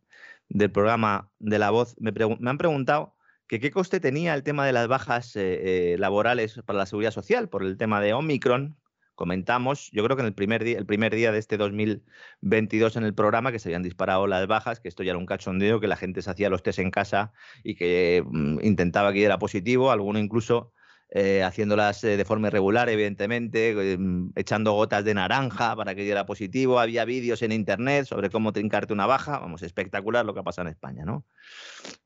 [0.48, 2.12] del programa de La Voz me,
[2.48, 3.14] han preguntado
[3.46, 7.48] que qué coste tenía el tema de las bajas eh, laborales para la seguridad social
[7.48, 8.76] por el tema de Omicron.
[9.14, 13.04] Comentamos, yo creo que en el primer, día, el primer día de este 2022 en
[13.04, 15.86] el programa que se habían disparado las bajas, que esto ya era un cachondeo, que
[15.86, 17.32] la gente se hacía los test en casa
[17.62, 20.72] y que mm, intentaba que era positivo, alguno incluso
[21.14, 26.24] eh, haciéndolas eh, de forma irregular, evidentemente, em, echando gotas de naranja para que diera
[26.24, 26.80] positivo.
[26.80, 29.38] Había vídeos en internet sobre cómo trincarte una baja.
[29.38, 31.26] Vamos, espectacular lo que ha pasado en España, ¿no?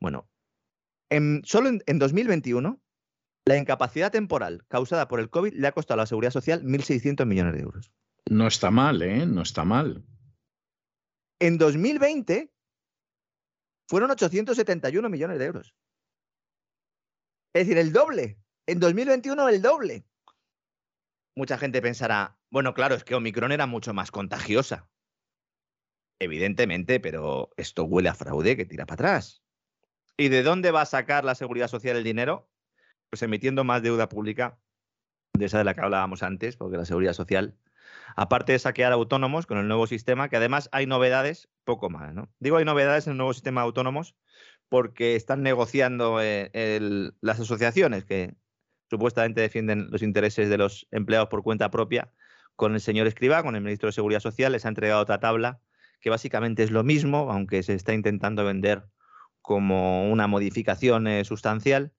[0.00, 0.28] Bueno,
[1.08, 2.80] en, solo en, 2021,
[3.46, 7.24] la incapacidad temporal causada por el COVID le ha costado a la Seguridad Social 1.600
[7.26, 7.92] millones de euros.
[8.28, 9.24] No está mal, ¿eh?
[9.24, 10.04] No está mal.
[11.38, 12.52] En 2020
[13.88, 15.74] fueron 871 millones de euros.
[17.54, 18.40] Es decir, el doble.
[18.66, 20.04] En 2021 el doble.
[21.36, 24.90] Mucha gente pensará, bueno, claro, es que Omicron era mucho más contagiosa.
[26.18, 29.44] Evidentemente, pero esto huele a fraude que tira para atrás.
[30.16, 32.50] ¿Y de dónde va a sacar la seguridad social el dinero?
[33.10, 34.58] Pues emitiendo más deuda pública,
[35.34, 37.56] de esa de la que hablábamos antes, porque la seguridad social,
[38.16, 42.28] aparte de saquear autónomos con el nuevo sistema, que además hay novedades, poco más, ¿no?
[42.40, 44.16] Digo hay novedades en el nuevo sistema de autónomos
[44.68, 48.34] porque están negociando eh, las asociaciones que
[48.90, 52.12] supuestamente defienden los intereses de los empleados por cuenta propia,
[52.56, 55.60] con el señor Escribá, con el ministro de Seguridad Social, les ha entregado otra tabla
[56.00, 58.84] que básicamente es lo mismo, aunque se está intentando vender
[59.42, 61.92] como una modificación eh, sustancial,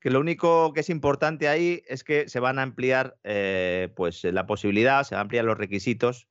[0.00, 4.24] que lo único que es importante ahí es que se van a ampliar eh, pues,
[4.24, 6.28] la posibilidad, se van a ampliar los requisitos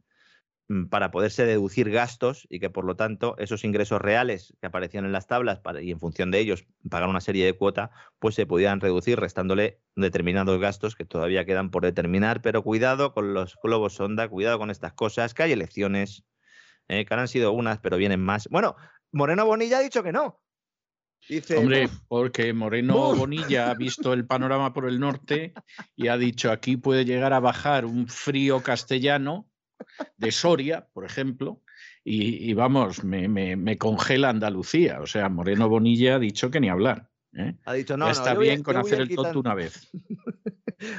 [0.70, 5.04] Mm, para poderse deducir gastos y que por lo tanto esos ingresos reales que aparecían
[5.04, 7.90] en las tablas y en función de ellos pagar una serie de cuota,
[8.20, 12.44] pues se pudieran reducir restándole determinados gastos que todavía quedan por determinar.
[12.44, 16.24] Pero cuidado con los globos sonda, cuidado con estas cosas, que hay elecciones,
[16.88, 18.48] eh, que han sido unas, pero vienen más.
[18.50, 18.76] Bueno,
[19.12, 20.40] Moreno Bonilla ha dicho que no.
[21.28, 23.14] Dice, Hombre, "Uf, porque Moreno.
[23.16, 25.54] Bonilla ha visto el panorama por el norte
[25.96, 29.48] y ha dicho aquí puede llegar a bajar un frío castellano
[30.18, 31.62] de Soria, por ejemplo,
[32.04, 35.02] y, y vamos, me, me- me congela Andalucía.
[35.02, 37.10] O sea, Moreno Bonilla ha dicho que ni hablar.
[37.34, 37.56] ¿eh?
[37.66, 39.90] ha dicho, no, ya está bien con voy hacer el tonto una vez.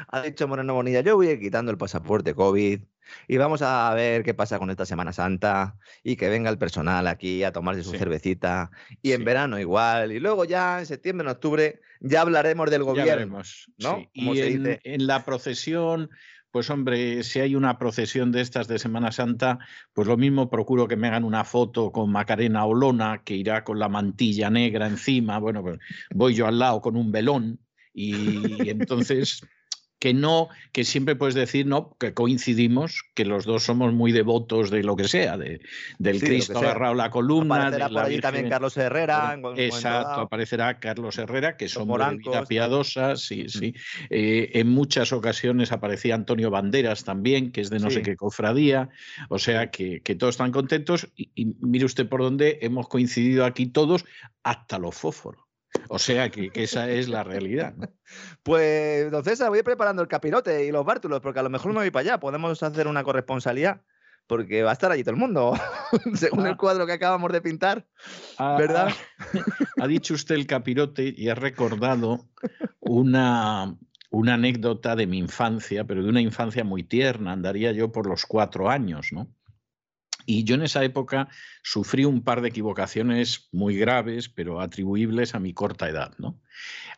[0.09, 2.81] Ha dicho Moreno Bonilla, yo voy quitando el pasaporte COVID
[3.29, 7.07] y vamos a ver qué pasa con esta Semana Santa y que venga el personal
[7.07, 7.99] aquí a tomarse su Sí.
[7.99, 8.71] cervecita
[9.03, 9.25] y en Sí.
[9.25, 13.13] verano igual y luego ya en septiembre, en octubre ya hablaremos del Ya gobierno.
[13.15, 13.97] veremos, ¿no?
[13.97, 14.09] sí.
[14.13, 14.81] Y se en, dice.
[14.85, 16.11] en la procesión,
[16.51, 19.59] pues hombre, si hay una procesión de estas de Semana Santa,
[19.93, 23.79] pues lo mismo procuro que me hagan una foto con Macarena Olona, que irá con
[23.79, 25.39] la mantilla negra encima.
[25.39, 25.79] Bueno, pues
[26.13, 27.61] voy yo al lado con un velón
[27.93, 28.03] y
[28.71, 29.43] entonces
[30.01, 34.71] que no, que siempre puedes decir, no, que coincidimos, que los dos somos muy devotos
[34.71, 35.61] de lo que sea, de,
[35.99, 37.67] del Sí, Cristo agarrado la columna.
[37.67, 39.39] Aparecerá de por la allí también Carlos Herrera.
[39.57, 43.75] Exacto, aparecerá Carlos Herrera, que hombre de vida piadosa, sí, sí.
[44.09, 48.89] Eh, en muchas ocasiones aparecía Antonio Banderas también, que es de no sé qué cofradía,
[49.29, 53.45] o sea que, que todos están contentos y, y mire usted por dónde hemos coincidido
[53.45, 54.07] aquí todos,
[54.43, 55.50] hasta los fósforos.
[55.89, 57.75] O sea que, que esa es la realidad.
[57.77, 57.89] ¿no?
[58.43, 61.79] Pues, don César, voy preparando el capirote y los bártulos, porque a lo mejor me
[61.81, 62.21] voy para allá.
[62.21, 63.83] Podemos hacer una corresponsalía,
[64.27, 65.55] porque va a estar allí todo el mundo,
[66.15, 66.51] según Ah.
[66.51, 67.87] el cuadro que acabamos de pintar.
[68.39, 68.89] Ha- ¿Verdad?
[69.79, 72.29] Ha, ha dicho usted el capirote y ha recordado
[72.81, 73.77] una,
[74.11, 78.25] una anécdota de mi infancia, pero de una infancia muy tierna, andaría yo por los
[78.27, 79.29] cuatro años, ¿no?
[80.27, 81.29] Y yo en esa época
[81.63, 86.41] sufrí un par de equivocaciones muy graves, pero atribuibles a mi corta edad, ¿no?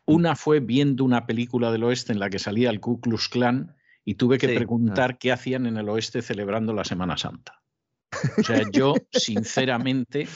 [0.04, 3.76] Una fue viendo una película del oeste en la que salía el Ku Klux Klan
[4.04, 7.62] y tuve que Sí, preguntar qué hacían en el oeste celebrando la Semana Santa.
[8.38, 10.26] O sea, yo sinceramente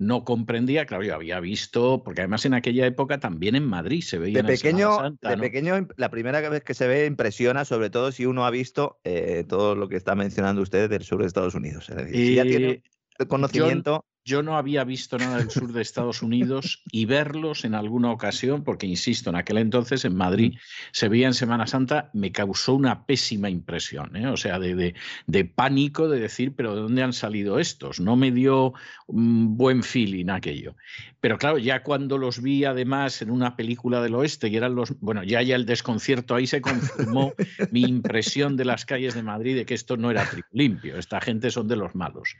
[0.00, 4.18] no comprendía, claro, yo había visto, porque además en aquella época también en Madrid se
[4.18, 8.24] veía De pequeño, de pequeño, la primera vez que se ve impresiona, sobre todo si
[8.24, 11.90] uno ha visto eh, todo lo que está mencionando usted del sur de Estados Unidos.
[11.90, 12.82] Es decir, si ya tiene
[13.18, 14.10] el conocimiento, Yo
[14.42, 18.86] no había visto nada del sur de Estados Unidos y verlos en alguna ocasión, porque
[18.86, 20.54] insisto, en aquel entonces en Madrid
[20.92, 24.28] se veía en Semana Santa, me causó una pésima impresión, ¿eh?
[24.28, 24.94] o sea, de, de-
[25.26, 27.98] de pánico de decir, pero ¿de dónde han salido estos?
[27.98, 28.74] No me dio
[29.06, 30.76] un buen feeling aquello.
[31.20, 34.98] Pero claro, ya cuando los vi además en una película del oeste y eran los,
[35.00, 37.32] bueno, ya ya el desconcierto ahí se confirmó
[37.72, 41.50] mi impresión de las calles de Madrid de que esto no era limpio, esta gente
[41.50, 42.36] son de los malos.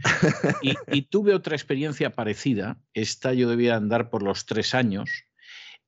[0.63, 1.80] Y, y tuve otra experiencia
[2.15, 5.11] parecida, esta yo debía andar por los tres años,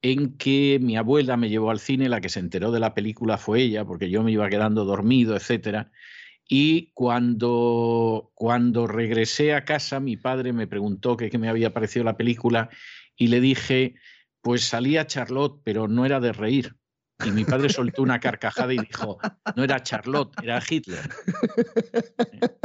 [0.02, 3.39] en que mi abuela me llevó al cine, la que se enteró de la película
[3.39, 5.90] fue ella, porque yo me iba quedando dormido, etcétera.
[6.48, 12.16] Y cuando, cuando regresé a casa, mi padre me preguntó qué me había parecido la
[12.16, 12.69] película
[13.16, 13.94] y le dije,
[14.40, 16.77] pues salía Charlotte, pero no era de reír.
[17.25, 19.19] Y mi padre soltó una carcajada y dijo,
[19.55, 21.09] no era Charlotte, era Hitler.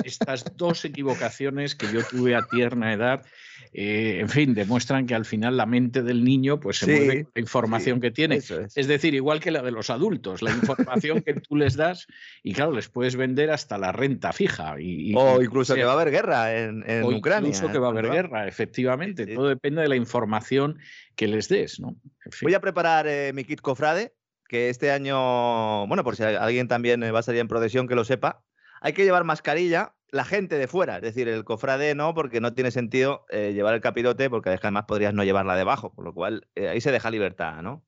[0.04, 3.26] Estas dos equivocaciones que yo tuve a tierna edad,
[3.74, 7.24] eh, en fin, demuestran que al final la mente del niño pues se Sí, mueve
[7.26, 8.36] con la información sí, que tiene.
[8.38, 8.50] es.
[8.76, 12.08] Es decir, igual que la de los adultos, la información que tú les das
[12.42, 14.80] y claro, les puedes vender hasta la renta fija.
[14.80, 17.50] Y, y- o incluso que sea- va a haber guerra en, en o Ucrania.
[17.50, 19.26] incluso que va a haber guerra, efectivamente.
[19.26, 19.36] Sí.
[19.36, 20.80] Todo depende de la información
[21.16, 21.96] que les des, ¿no?
[22.26, 22.48] En fin.
[22.48, 24.14] Voy a preparar eh, mi kit cofrade,
[24.48, 27.96] que este año, bueno, por si alguien también eh, va a salir en procesión, que
[27.96, 28.44] lo sepa,
[28.82, 32.54] hay que llevar mascarilla la gente de fuera, es decir, el cofrade no, porque no
[32.54, 36.48] tiene sentido eh, llevar el capirote, porque además podrías no llevarla debajo, por lo cual
[36.56, 37.84] eh, ahí se deja libertad, ¿no?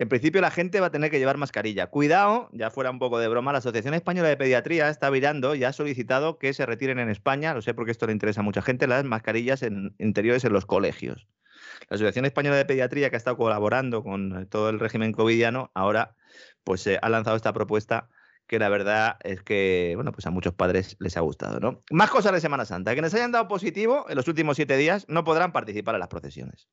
[0.00, 1.88] En principio la gente va a tener que llevar mascarilla.
[1.88, 5.64] Cuidado, ya fuera un poco de broma, la Asociación Española de Pediatría está virando y
[5.64, 8.62] ha solicitado que se retiren en España, lo sé porque esto le interesa a mucha
[8.62, 11.26] gente, las mascarillas en, interiores en los colegios.
[11.88, 15.70] La Asociación Española de Pediatría, que ha estado colaborando con eh, todo el régimen covidiano,
[15.74, 16.14] ahora
[16.64, 18.08] pues eh, ha lanzado esta propuesta
[18.48, 21.82] que la verdad es que, bueno, pues a muchos padres les ha gustado, ¿no?
[21.90, 22.94] Más cosas de Semana Santa.
[22.94, 26.68] Quienes hayan dado positivo en los últimos siete días no podrán participar en las procesiones.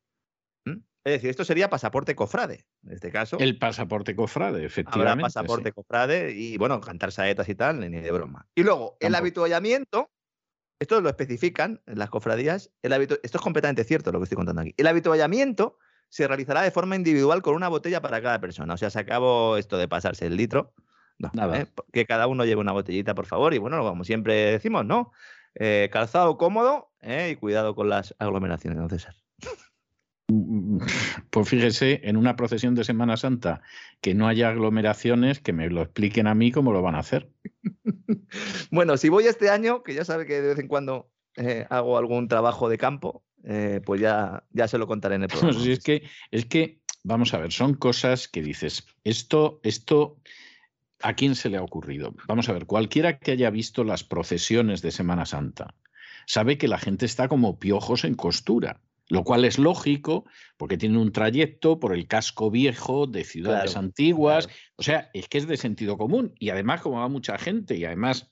[0.63, 0.77] ¿Mm?
[1.03, 3.37] Es decir, esto sería pasaporte cofrade, en este caso.
[3.39, 5.11] El pasaporte cofrade, efectivamente.
[5.11, 5.73] Habrá pasaporte sí.
[5.73, 8.47] cofrade y, bueno, cantar saetas y tal, ni de broma.
[8.55, 10.09] Y luego, el habituallamiento,
[10.79, 14.61] esto lo especifican en las cofradías, el esto es completamente cierto lo que estoy contando
[14.61, 14.73] aquí.
[14.77, 15.77] El habituallamiento
[16.09, 18.73] se realizará de forma individual con una botella para cada persona.
[18.73, 20.73] O sea, se acabó esto de pasarse el litro.
[21.17, 21.61] No, Nada.
[21.61, 21.67] ¿eh?
[21.93, 23.53] que cada uno lleve una botellita, por favor.
[23.53, 25.11] Y bueno, como siempre decimos, ¿no?
[25.55, 27.29] Eh, calzado cómodo ¿eh?
[27.31, 29.15] y cuidado con las aglomeraciones, don César.
[31.29, 33.61] Pues fíjese, en una procesión de Semana Santa
[34.01, 37.29] que no haya aglomeraciones, que me lo expliquen a mí cómo lo van a hacer.
[38.71, 41.97] Bueno, si voy este año, que ya sabe que de vez en cuando eh, hago
[41.97, 45.57] algún trabajo de campo, eh, pues ya, ya se lo contaré en el programa.
[45.65, 50.17] es, que, es que, vamos a ver, son cosas que dices, esto, esto,
[51.01, 52.13] ¿a quién se le ha ocurrido?
[52.27, 55.75] Vamos a ver, cualquiera que haya visto las procesiones de Semana Santa
[56.25, 60.25] sabe que la gente está como piojos en costura lo cual es lógico
[60.57, 64.49] porque tiene un trayecto por el casco viejo de ciudades antiguas.
[64.75, 66.33] O sea, es que es de sentido común.
[66.39, 68.31] Y además, como va mucha gente y además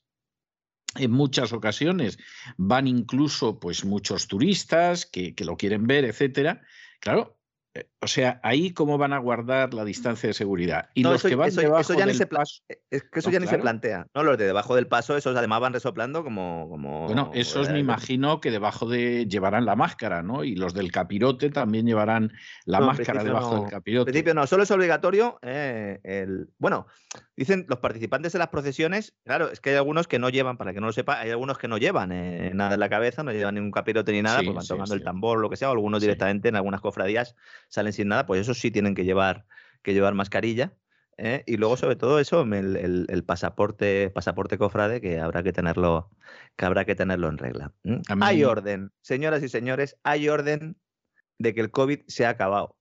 [0.95, 2.17] en muchas ocasiones
[2.57, 6.61] van incluso pues muchos turistas que, que lo quieren ver, etcétera.
[6.99, 7.37] Claro,
[7.73, 10.89] eh, o sea, ahí cómo van a guardar la distancia de seguridad.
[10.93, 13.57] Y los que van debajo ya del se paso, es que eso ya ni se
[13.57, 14.07] plantea.
[14.13, 16.67] No, los de debajo del paso, esos además van resoplando como.
[16.69, 20.43] como bueno, esos me eh, imagino que debajo de llevarán la máscara, ¿no?
[20.43, 22.31] Y los del capirote también llevarán
[22.65, 24.11] la No, en máscara debajo del En capirote.
[24.11, 26.49] principio no, solo es obligatorio eh, el.
[26.57, 26.87] Bueno,
[27.35, 30.73] dicen los participantes de las procesiones, claro, es que hay algunos que no llevan, para
[30.73, 33.31] que no lo sepa, hay algunos que no llevan eh, nada en la cabeza, no
[33.31, 35.69] llevan ningún capirote ni nada, Sí, pues van sí, tocando el tambor, lo que sea,
[35.69, 37.35] o algunos directamente en algunas cofradías
[37.69, 39.45] salen sin nada, pues esos sí tienen que llevar,
[39.81, 40.73] que llevar mascarilla.
[41.17, 41.43] ¿eh?
[41.45, 46.09] Y luego, sobre todo, eso, el, el- el pasaporte, pasaporte cofrade, que habrá que tenerlo,
[46.55, 47.71] que habrá que tenerlo en regla.
[48.25, 50.75] Hay orden, señoras y señores, hay orden
[51.37, 52.77] de que el COVID se ha acabado.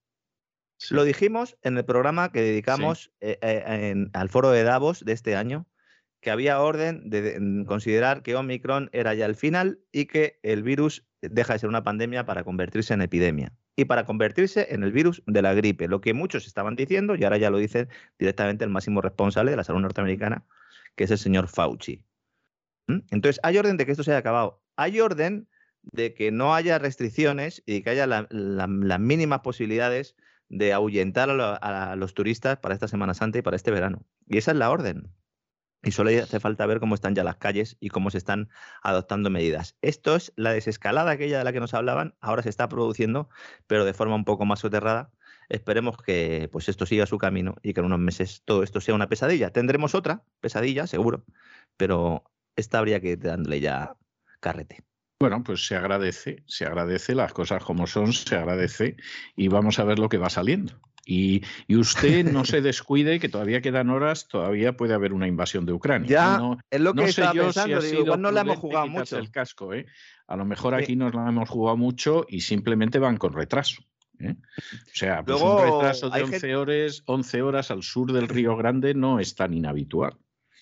[0.79, 0.95] Sí.
[0.95, 5.13] Lo dijimos en el programa que dedicamos eh, eh, en- al foro de Davos de
[5.13, 5.67] este año,
[6.21, 11.05] que había orden de, considerar que Omicron era ya el final y que el virus
[11.21, 15.23] deja de ser una pandemia para convertirse en epidemia y para convertirse en el virus
[15.27, 17.89] de la gripe, lo que muchos estaban diciendo y ahora ya lo dice
[18.19, 20.45] directamente el máximo responsable de la salud norteamericana,
[20.97, 22.05] que es el señor Fauci.
[22.87, 22.99] ¿Mm?
[23.11, 24.63] Entonces, hay orden de que esto se haya acabado.
[24.77, 25.49] Hay orden
[25.83, 30.17] de que no haya restricciones y que haya la- la- las mínimas posibilidades
[30.49, 34.05] de ahuyentar a, a los turistas para esta Semana Santa y para este verano.
[34.27, 35.09] Y esa es la orden.
[35.83, 38.49] Y solo hace falta ver cómo están ya las calles y cómo se están
[38.83, 39.77] adoptando medidas.
[39.83, 43.29] Esto es la desescalada aquella de la que nos hablaban, ahora se está produciendo,
[43.67, 45.11] pero de forma un poco más soterrada.
[45.49, 48.95] Esperemos que pues esto siga su camino y que en unos meses todo esto sea
[48.95, 49.51] una pesadilla.
[49.51, 51.25] Tendremos otra pesadilla, seguro,
[51.77, 52.25] pero
[52.57, 53.97] esta habría que dándole ya
[54.41, 54.85] carrete.
[55.21, 58.97] Bueno, pues se agradece, se agradece las cosas como son, se agradece
[59.37, 60.81] y vamos a ver lo que va saliendo.
[61.05, 65.67] Y, y usted no se descuide que todavía quedan horas, todavía puede haber una invasión
[65.67, 66.09] de Ucrania.
[66.09, 68.41] Ya, No- es lo que no sé estaba yo pensando, si digo, igual no la
[68.43, 69.19] hemos jugado mucho.
[69.19, 69.87] el casco, ¿eh?
[70.29, 70.83] A lo mejor Sí.
[70.85, 73.83] aquí nos la hemos jugado mucho y simplemente van con retraso.
[74.21, 74.37] ¿eh?
[74.37, 78.29] O sea, pues un retraso de hay 11 gente- horas, 11 horas al sur del
[78.29, 80.17] Río Grande no es tan inhabitual.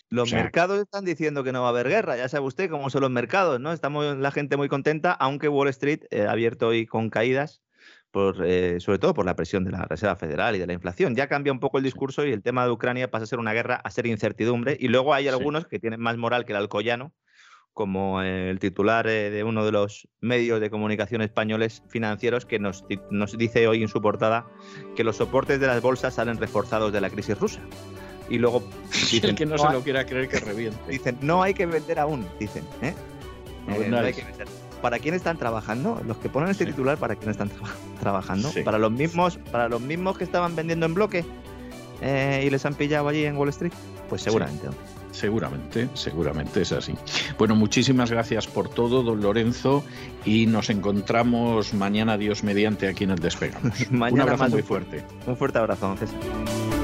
[0.08, 2.70] Los O sea- mercados están diciendo que no va a haber guerra, ya sabe usted
[2.70, 3.72] cómo son los mercados, ¿no?
[3.72, 7.60] Estamos la gente muy contenta, aunque Wall Street eh, ha abierto hoy con caídas,
[8.10, 11.14] por, eh, sobre todo por la presión de la Reserva Federal y de la inflación.
[11.14, 13.52] Ya cambia un poco el discurso y el tema de Ucrania pasa a ser una
[13.52, 14.76] guerra, a ser incertidumbre.
[14.80, 15.28] Y luego hay Sí.
[15.30, 17.12] algunos que tienen más moral que el alcoyano,
[17.72, 22.84] como el titular eh, de uno de los medios de comunicación españoles financieros, que nos,
[23.10, 24.46] nos dice hoy en su portada
[24.96, 27.60] que los soportes de las bolsas salen reforzados de la crisis rusa.
[28.28, 28.62] Y luego
[29.10, 30.78] dicen, el que no "No se lo quiera creer que reviente.
[30.88, 32.64] Dicen, no hay que vender aún, dicen.
[32.82, 32.92] ¿eh?
[33.66, 34.16] No Eh, no vendáis.
[34.16, 34.48] hay que vender.
[34.82, 36.00] ¿Para quién están trabajando?
[36.06, 36.70] Los que ponen este Sí.
[36.70, 38.48] titular, ¿para quién están traba- trabajando?
[38.50, 38.62] Sí.
[38.62, 41.24] ¿Para los mismos para los mismos que estaban vendiendo en bloque
[42.00, 43.72] eh, y les han pillado allí en Wall Street?
[44.08, 44.66] Pues seguramente.
[44.66, 44.72] no.
[45.12, 46.94] Seguramente, seguramente es así.
[47.36, 49.84] Bueno, muchísimas gracias por todo, don Lorenzo,
[50.24, 53.74] y nos encontramos mañana, Dios mediante, aquí en el Despegamos.
[53.90, 55.04] Un Mañana abrazo más muy un fuerte.
[55.26, 56.79] Un fuerte abrazo, César.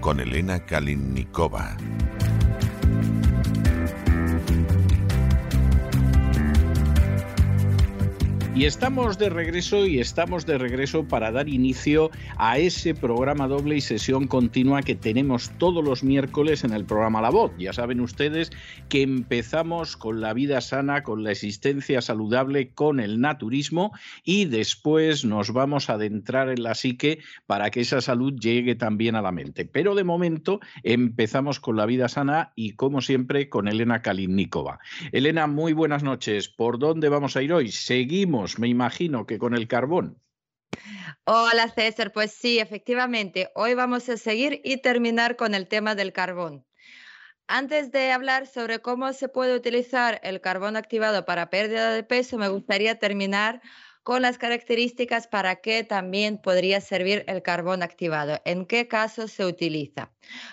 [0.00, 1.76] Con Elena Kalinnikova.
[8.56, 13.74] Y estamos de regreso y estamos de regreso para dar inicio a ese programa doble
[13.74, 17.50] y sesión continua que tenemos todos los miércoles en el programa La Voz.
[17.58, 18.52] Ya saben ustedes
[18.88, 23.90] que empezamos con la vida sana, con la existencia saludable, con el naturismo
[24.22, 29.16] y después nos vamos a adentrar en la psique para que esa salud llegue también
[29.16, 29.64] a la mente.
[29.64, 34.78] Pero de momento empezamos con la vida sana y como siempre con Elena Kalinnikova.
[35.10, 36.48] Elena, muy buenas noches.
[36.48, 37.72] ¿Por dónde vamos a ir hoy?
[37.72, 40.20] Seguimos, me imagino que con el carbón.
[41.24, 46.12] Hola César, pues sí, efectivamente, hoy vamos a seguir y terminar con el tema del
[46.12, 46.66] carbón.
[47.46, 52.38] Antes de hablar sobre cómo se puede utilizar el carbón activado para pérdida de peso,
[52.38, 53.60] me gustaría terminar
[54.02, 58.40] con las características para qué también podría servir el carbón activado.
[58.44, 60.12] ¿En qué casos se utiliza?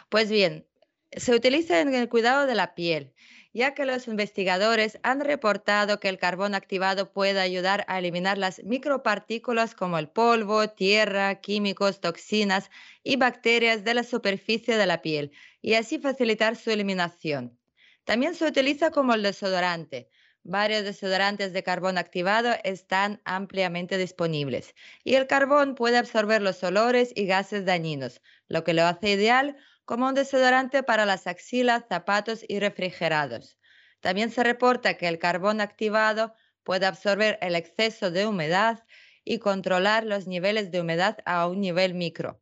[0.09, 0.65] Pues bien,
[1.11, 3.13] se utiliza en el cuidado de la piel
[3.53, 8.63] ya que los investigadores han reportado que el carbón activado puede ayudar a eliminar las
[8.63, 12.71] micropartículas como el polvo, tierra, químicos, toxinas
[13.03, 17.57] y bacterias de la superficie de la piel y así facilitar su eliminación.
[18.05, 20.09] También se utiliza como el desodorante.
[20.43, 24.73] Varios desodorantes de carbón activado están ampliamente disponibles
[25.03, 29.57] y el carbón puede absorber los olores y gases dañinos, lo que lo hace ideal
[29.91, 33.57] como un desodorante para las axilas, zapatos y refrigerados.
[33.99, 38.85] También se reporta que el carbón activado puede absorber el exceso de humedad
[39.25, 42.41] y controlar los niveles de humedad a un nivel micro.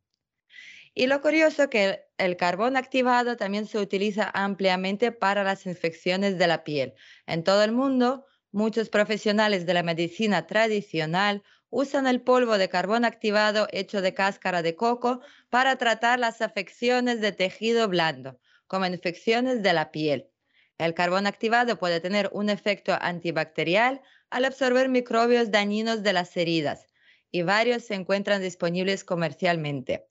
[0.94, 6.46] Y lo curioso que el carbón activado también se utiliza ampliamente para las infecciones de
[6.46, 6.94] la piel.
[7.26, 13.06] En todo el mundo, muchos profesionales de la medicina tradicional usan el polvo de carbón
[13.06, 19.62] activado hecho de cáscara de coco para tratar las afecciones de tejido blando, como infecciones
[19.64, 20.30] de la piel.
[20.78, 26.88] El carbón activado puede tener un efecto antibacterial al absorber microbios dañinos de las heridas
[27.32, 30.08] y varios se encuentran disponibles comercialmente.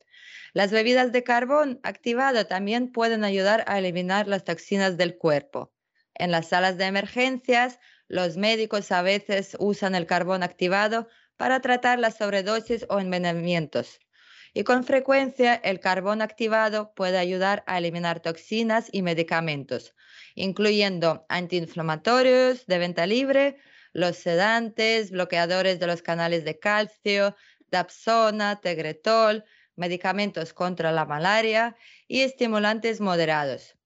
[0.52, 5.72] Las bebidas de carbón activado también pueden ayudar a eliminar las toxinas del cuerpo.
[6.14, 7.78] En las salas de emergencias,
[8.08, 11.08] los médicos a veces usan el carbón activado
[11.38, 14.00] para tratar las sobredosis o envenenamientos.
[14.52, 19.94] Y con frecuencia el carbón activado puede ayudar a eliminar toxinas y medicamentos,
[20.34, 23.56] incluyendo antiinflamatorios de venta libre,
[23.92, 27.36] los sedantes, bloqueadores de los canales de calcio,
[27.70, 29.44] dapsona, tegretol,
[29.76, 31.76] medicamentos contra la malaria
[32.08, 33.77] y estimulantes moderados.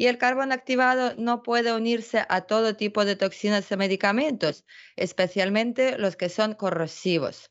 [0.00, 4.64] Y el carbón activado no puede unirse a todo tipo de toxinas y medicamentos,
[4.96, 7.50] especialmente los que son corrosivos.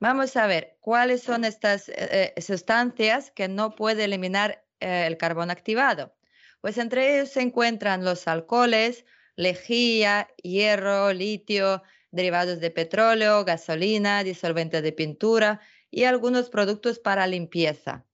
[0.00, 5.18] Vamos a ver cuáles son estas eh, eh, sustancias que no puede eliminar eh, el
[5.18, 6.16] carbón activado.
[6.62, 9.04] Pues entre ellos se encuentran los alcoholes,
[9.36, 18.06] lejía, hierro, litio, derivados de petróleo, gasolina, disolvente de pintura y algunos productos para limpieza.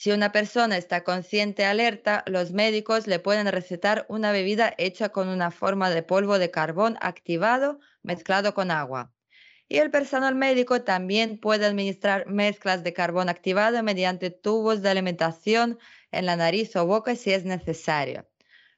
[0.00, 5.26] Si una persona está consciente alerta, los médicos le pueden recetar una bebida hecha con
[5.26, 9.12] una forma de polvo de carbón activado mezclado con agua.
[9.66, 15.80] Y el personal médico también puede administrar mezclas de carbón activado mediante tubos de alimentación
[16.12, 18.28] en la nariz o boca si es necesario.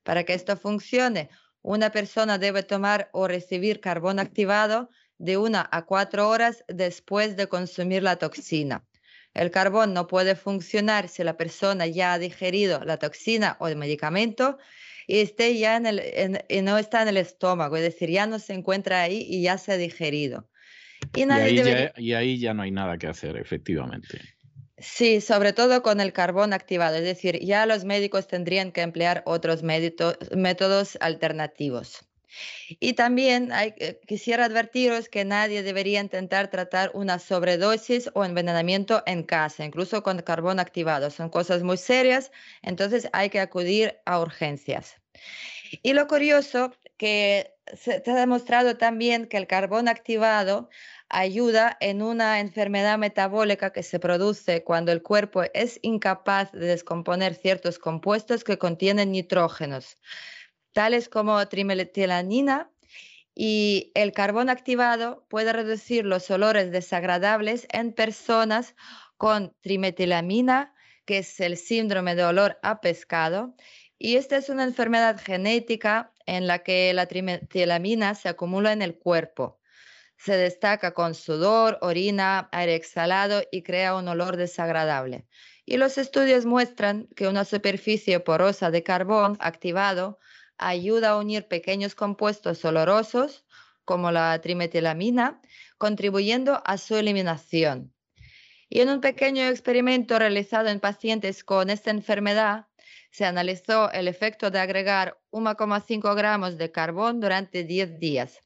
[0.03, 1.29] Para que esto funcione,
[1.61, 4.89] una persona debe tomar o recibir carbón activado
[5.19, 8.87] de una a cuatro horas después de consumir la toxina.
[9.35, 13.77] El carbón no puede funcionar si la persona ya ha digerido la toxina o el
[13.77, 14.59] medicamento
[15.07, 16.03] y, esté ya en el,
[16.65, 19.73] no está en el estómago, es decir, ya no se encuentra ahí y ya se
[19.73, 20.49] ha digerido.
[21.15, 24.21] Y, ahí, ya, y ahí ya no hay nada que hacer, efectivamente.
[24.79, 29.23] Sí, sobre todo con el carbón activado, es decir, ya los médicos tendrían que emplear
[29.27, 32.10] otros métodos alternativos.
[32.79, 39.23] Y también eh, quisiera advertiros que nadie debería intentar tratar una sobredosis o envenenamiento en
[39.23, 41.11] casa, incluso con carbón activado.
[41.11, 42.31] Son cosas muy serias,
[42.63, 44.97] entonces hay que acudir a urgencias.
[45.83, 50.69] Y lo curioso que se, se ha demostrado también que el carbón activado
[51.09, 57.35] ayuda en una enfermedad metabólica que se produce cuando el cuerpo es incapaz de descomponer
[57.35, 59.97] ciertos compuestos que contienen nitrógenos
[60.73, 62.71] tales como trimetilanina,
[63.35, 68.75] y el carbón activado puede reducir los olores desagradables en personas
[69.17, 70.75] con trimetilamina,
[71.05, 73.55] que es el síndrome de olor a pescado.
[73.99, 78.99] Y esta es una enfermedad genética en la que la trimetilamina se acumula en el
[78.99, 79.59] cuerpo.
[80.17, 85.27] Se destaca con sudor, orina, aire exhalado y crea un olor desagradable.
[85.65, 90.19] Y los estudios muestran que una superficie porosa de carbón activado
[90.61, 93.45] ayuda a unir pequeños compuestos olorosos
[93.85, 95.41] como la trimetilamina,
[95.79, 97.93] contribuyendo a su eliminación.
[98.69, 102.67] Y en un pequeño experimento realizado en pacientes con esta enfermedad,
[103.11, 108.39] se analizó el efecto de agregar 1,5 gramos de carbón durante 10 días.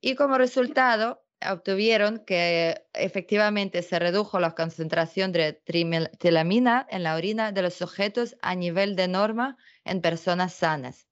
[0.00, 7.50] Y como resultado, obtuvieron que efectivamente se redujo la concentración de trimetilamina en la orina
[7.50, 11.09] de los sujetos a nivel de norma en personas sanas.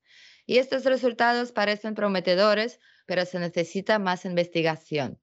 [0.48, 5.18] Y estos resultados parecen prometedores, pero se necesita más investigación.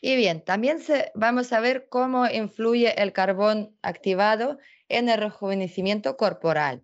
[0.00, 0.78] Y bien, también
[1.14, 4.58] vamos a ver cómo influye el carbón activado
[4.88, 6.82] en el rejuvenecimiento corporal.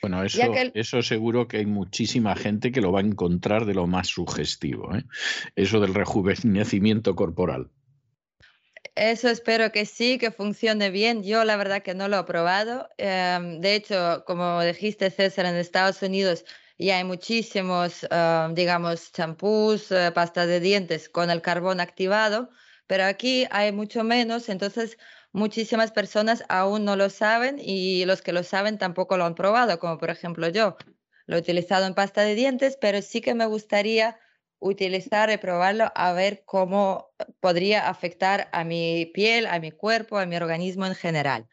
[0.00, 0.42] Bueno, eso,
[0.74, 4.94] eso seguro que hay muchísima gente que lo va a encontrar de lo más sugestivo,
[4.94, 5.02] ¿eh?
[5.56, 7.68] eso del rejuvenecimiento corporal.
[8.94, 11.24] Eso espero que sí, que funcione bien.
[11.24, 12.88] Yo la verdad que no lo he probado.
[12.96, 16.44] Em, de hecho, como dijiste César, en Estados Unidos
[16.78, 22.50] ya hay muchísimos, em, digamos, champús, eh, pasta de dientes con el carbón activado,
[22.86, 24.96] pero aquí hay mucho menos, entonces
[25.32, 29.78] muchísimas personas aún no lo saben y los que lo saben tampoco lo han probado,
[29.78, 30.76] como por ejemplo yo.
[31.26, 34.18] Lo he utilizado en pasta de dientes, pero sí que me gustaría
[34.60, 40.26] utilizar y probarlo a ver cómo podría afectar a mi piel, a mi cuerpo, a
[40.26, 41.48] mi organismo en general.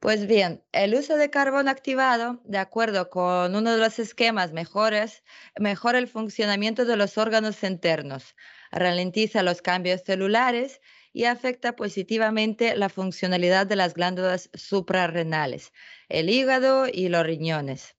[0.00, 5.22] Pues bien, el uso de carbón activado, de acuerdo con uno de los esquemas mejores,
[5.58, 8.36] mejora el funcionamiento de los órganos internos,
[8.70, 10.80] ralentiza los cambios celulares
[11.12, 15.72] y afecta positivamente la funcionalidad de las glándulas suprarrenales,
[16.08, 17.96] el hígado y los riñones.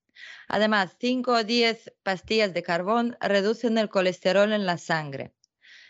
[0.48, 5.34] Además, 5 o 10 pastillas de carbón reducen el colesterol en la sangre.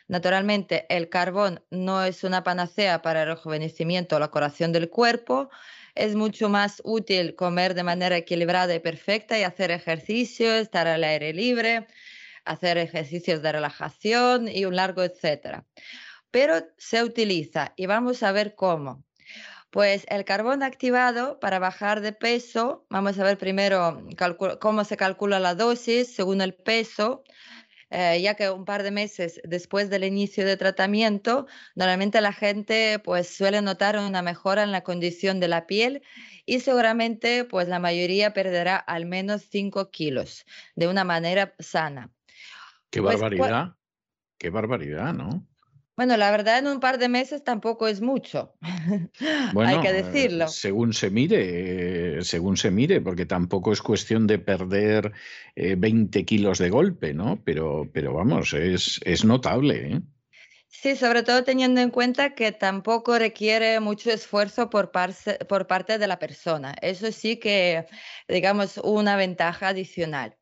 [0.07, 5.49] Naturalmente, el carbón no es una panacea para el rejuvenecimiento o la curación del cuerpo.
[5.97, 11.03] Es mucho más útil comer de manera equilibrada y perfecta y hacer ejercicio, estar al
[11.03, 11.87] aire libre,
[12.45, 15.65] hacer ejercicios de relajación y un largo etcétera.
[16.29, 19.03] Pero se utiliza y vamos a ver cómo.
[19.71, 24.05] Pues el carbón activado para bajar de peso, vamos a ver primero
[24.61, 27.23] cómo se calcula la dosis según el peso.
[27.89, 32.99] Eh, ya que un par de meses después del inicio de tratamiento, normalmente la gente
[32.99, 36.01] pues suele notar una mejora en la condición de la piel
[36.45, 40.45] y seguramente pues la mayoría perderá al menos 5 kilos
[40.75, 42.11] de una manera sana.
[42.89, 43.75] Qué pues, barbaridad,
[44.37, 45.47] qué barbaridad, ¿no?
[45.97, 48.53] Bueno, la verdad en un par de meses tampoco es mucho,
[49.57, 50.47] hay que decirlo.
[50.47, 55.11] según se mire, según se mire, porque tampoco es cuestión de perder
[55.55, 57.41] 20 eh, kilos de golpe, ¿no?
[57.43, 59.93] Pero, pero vamos, es, es notable.
[59.93, 60.01] ¿eh?
[60.67, 64.91] Sí, sobre todo teniendo en cuenta que tampoco requiere mucho esfuerzo por,
[65.49, 66.75] por parte de la persona.
[66.79, 67.87] Eso sí que,
[68.27, 70.36] digamos, una ventaja adicional.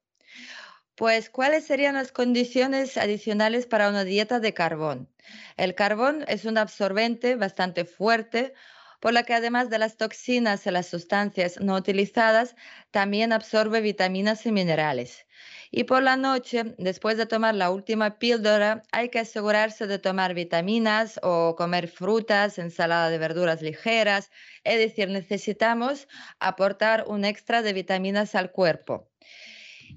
[0.95, 5.09] Pues, ¿cuáles serían las condiciones adicionales para una dieta de carbón?
[5.57, 8.53] El carbón es un absorbente bastante fuerte,
[9.01, 12.55] por lo que además de las toxinas y las sustancias no utilizadas,
[12.91, 15.25] también absorbe vitaminas y minerales.
[15.69, 20.33] Y por la noche, después de tomar la última píldora, hay que asegurarse de tomar
[20.33, 24.31] vitaminas o comer frutas, ensalada de verduras ligeras,
[24.63, 26.07] es decir, necesitamos
[26.39, 29.09] aportar un extra de vitaminas al cuerpo.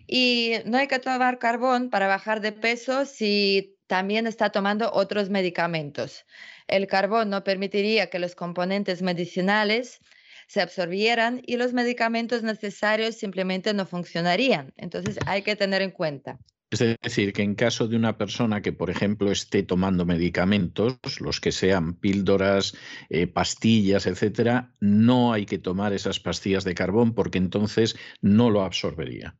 [0.07, 5.31] Y no hay que tomar carbón para bajar de peso si también está tomando otros
[5.31, 6.25] medicamentos.
[6.67, 10.01] El carbón no permitiría que los componentes medicinales
[10.47, 14.73] se absorbieran y los medicamentos necesarios simplemente no funcionarían.
[14.77, 16.39] Entonces hay que tener en cuenta.
[16.71, 21.41] Es decir, que en caso de una persona que, por ejemplo, esté tomando medicamentos, los
[21.41, 22.77] que sean píldoras,
[23.09, 28.65] eh, pastillas, etcétera, no hay que tomar esas pastillas de carbón porque entonces no lo
[28.65, 29.35] absorbería.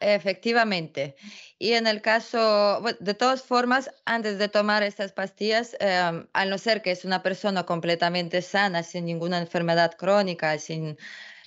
[0.00, 1.16] Efectivamente.
[1.58, 6.58] Y en el caso, de todas formas, antes de tomar estas pastillas, em, al no
[6.58, 10.98] ser que es una persona completamente sana, sin ninguna enfermedad crónica, sin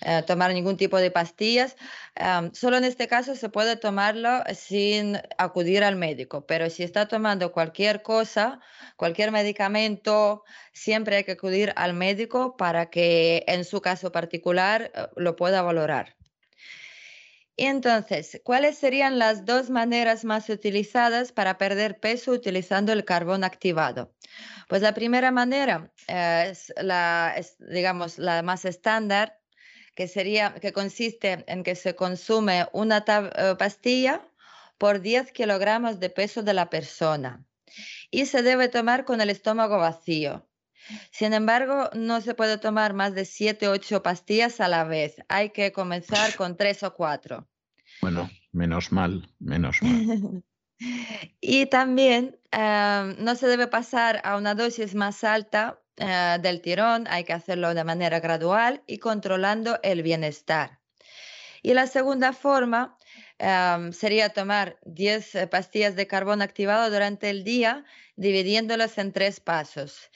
[0.02, 1.76] eh, tomar ningún tipo de pastillas,
[2.16, 6.46] em, solo en este caso se puede tomarlo sin acudir al médico.
[6.48, 8.60] Pero si está tomando cualquier cosa,
[8.96, 10.44] cualquier medicamento,
[10.74, 15.62] siempre hay que acudir al médico para que en su caso particular eh, lo pueda
[15.62, 16.17] valorar.
[17.58, 24.14] Entonces, ¿cuáles serían las dos maneras más utilizadas para perder peso utilizando el carbón activado?
[24.70, 29.40] Pues la primera manera eh, es la, digamos, la más estándar,
[29.96, 34.22] que sería, que consiste en que se consume una eh, pastilla
[34.78, 37.44] por 10 kilogramos de peso de la persona
[38.12, 40.47] y se debe tomar con el estómago vacío.
[41.12, 45.16] Sin embargo, no se puede tomar más de 7 o 8 pastillas a la vez.
[45.28, 47.48] Hay que comenzar con 3 o 4.
[48.02, 50.44] Bueno, menos mal, menos mal.
[51.42, 57.08] y también em, no se debe pasar a una dosis más alta eh, del tirón,
[57.10, 60.80] hay que hacerlo de manera gradual y controlando el bienestar.
[61.64, 62.98] Y la segunda forma
[63.40, 67.84] em, sería tomar 10 eh, pastillas de carbón activado durante el día,
[68.16, 70.12] dividiéndolas en tres pasos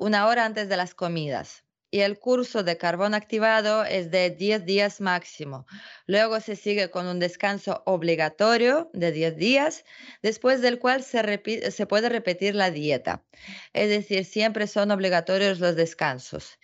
[0.00, 1.64] una hora antes de las comidas.
[1.92, 5.66] y el curso de carbón activado es de 10 días máximo.
[6.06, 9.84] Luego se sigue con un descanso obligatorio de 10 días,
[10.22, 13.24] después del cual se, puede repetir la dieta.
[13.72, 16.60] Es decir, siempre son obligatorios los descansos.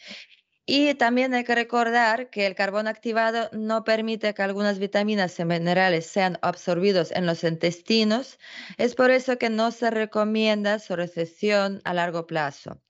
[0.64, 5.44] Y también hay que recordar que el carbón activado no permite que algunas vitaminas y
[5.44, 8.38] minerales sean absorbidos en los intestinos.
[8.76, 12.80] Es por eso que no se recomienda su recepción a largo plazo.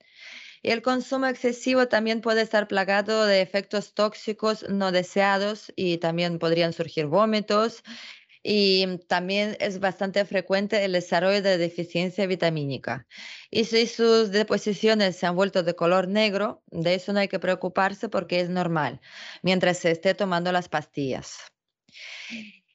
[0.67, 6.39] Y el consumo excesivo también puede estar plagado de efectos tóxicos no deseados y también
[6.39, 7.83] podrían surgir vómitos
[8.43, 13.07] y también es bastante frecuente el desarrollo de deficiencia vitamínica.
[13.49, 17.39] Y si sus deposiciones se han vuelto de color negro, de eso no hay que
[17.39, 18.99] preocuparse porque es normal,
[19.43, 21.37] mientras se esté tomando las pastillas.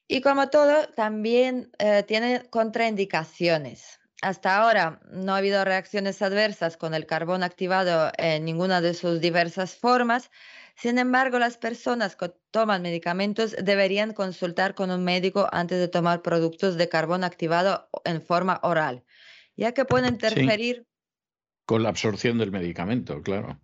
[0.08, 3.98] Y como todo, también eh, tiene contraindicaciones.
[4.22, 9.20] Hasta ahora no ha habido reacciones adversas con el carbón activado en ninguna de sus
[9.20, 10.30] diversas formas,
[10.76, 16.22] sin embargo, las personas que toman medicamentos deberían consultar con un médico antes de tomar
[16.22, 19.04] productos de carbón activado en forma oral,
[19.56, 20.86] ya que pueden interferir.
[21.66, 23.60] Con la absorción del medicamento, claro.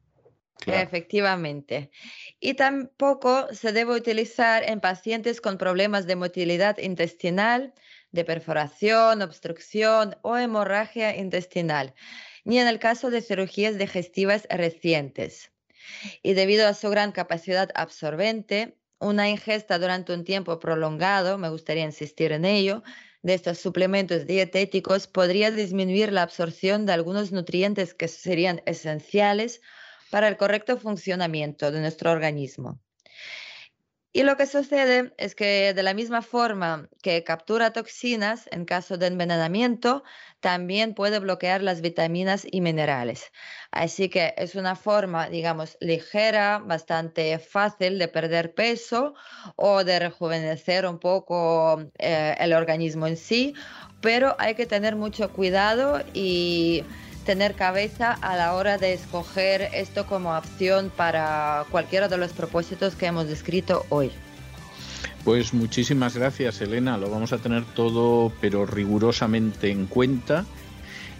[0.66, 1.90] Efectivamente.
[2.40, 7.74] Y tampoco se debe utilizar en pacientes con problemas de motilidad intestinal,
[8.18, 11.94] de perforación, obstrucción o hemorragia intestinal,
[12.44, 15.52] ni en el caso de cirugías digestivas recientes
[16.22, 21.84] y debido a su gran capacidad absorbente, una ingesta durante un tiempo prolongado, me gustaría
[21.84, 22.82] insistir en ello,
[23.22, 29.60] de estos suplementos dietéticos podría disminuir la absorción de algunos nutrientes que serían esenciales
[30.10, 32.80] para el correcto funcionamiento de nuestro organismo.
[34.10, 38.96] Y lo que sucede es que de la misma forma que captura toxinas en caso
[38.96, 40.02] de envenenamiento,
[40.40, 43.30] también puede bloquear las vitaminas y minerales.
[43.70, 49.14] Así que es una forma, digamos, ligera, bastante fácil de perder peso
[49.56, 53.54] o de rejuvenecer un poco eh, el organismo en sí,
[54.00, 56.82] pero hay que tener mucho cuidado y
[57.28, 62.94] tener cabeza a la hora de escoger esto como opción para cualquiera de los propósitos
[62.94, 64.10] que hemos descrito hoy.
[65.24, 66.96] Pues muchísimas gracias, Elena.
[66.96, 70.46] Lo vamos a tener todo, pero rigurosamente en cuenta.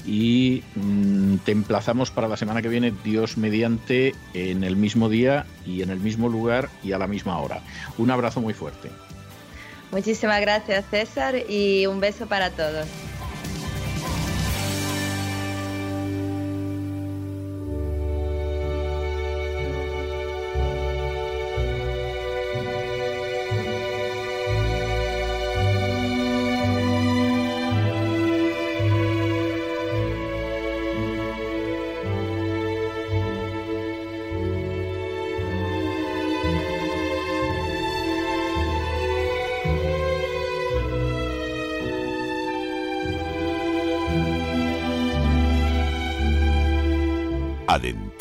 [0.07, 5.45] Y mm, te emplazamos para la semana que viene, Dios mediante, en el mismo día
[5.67, 7.61] y en el mismo lugar y a la misma hora.
[7.99, 8.89] Un abrazo muy fuerte.
[9.93, 12.89] Muchísimas gracias, César, y un beso para todos.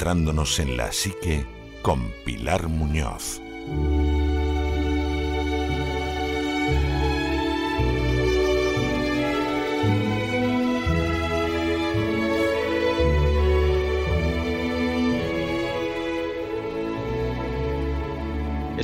[0.09, 1.45] En la psique
[1.81, 3.41] con Pilar Muñoz.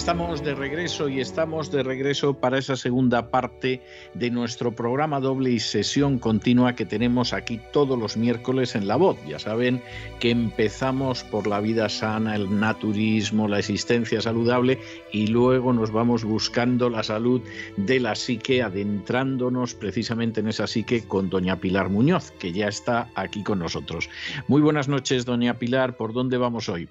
[0.03, 3.81] Estamos de regreso y estamos de regreso para esa segunda parte
[4.13, 8.97] de nuestro programa doble y sesión continua que tenemos aquí todos los miércoles en La
[8.97, 9.17] Voz.
[9.25, 9.81] Ya saben
[10.19, 14.77] que empezamos por la vida sana, el naturismo, la existencia saludable
[15.13, 17.41] y luego nos vamos buscando la salud
[17.77, 23.09] de la psique, adentrándonos precisamente en esa psique con doña Pilar Muñoz, que ya está
[23.15, 24.09] aquí con nosotros.
[24.49, 25.95] Muy buenas noches, doña Pilar.
[25.95, 26.89] ¿Por dónde vamos hoy?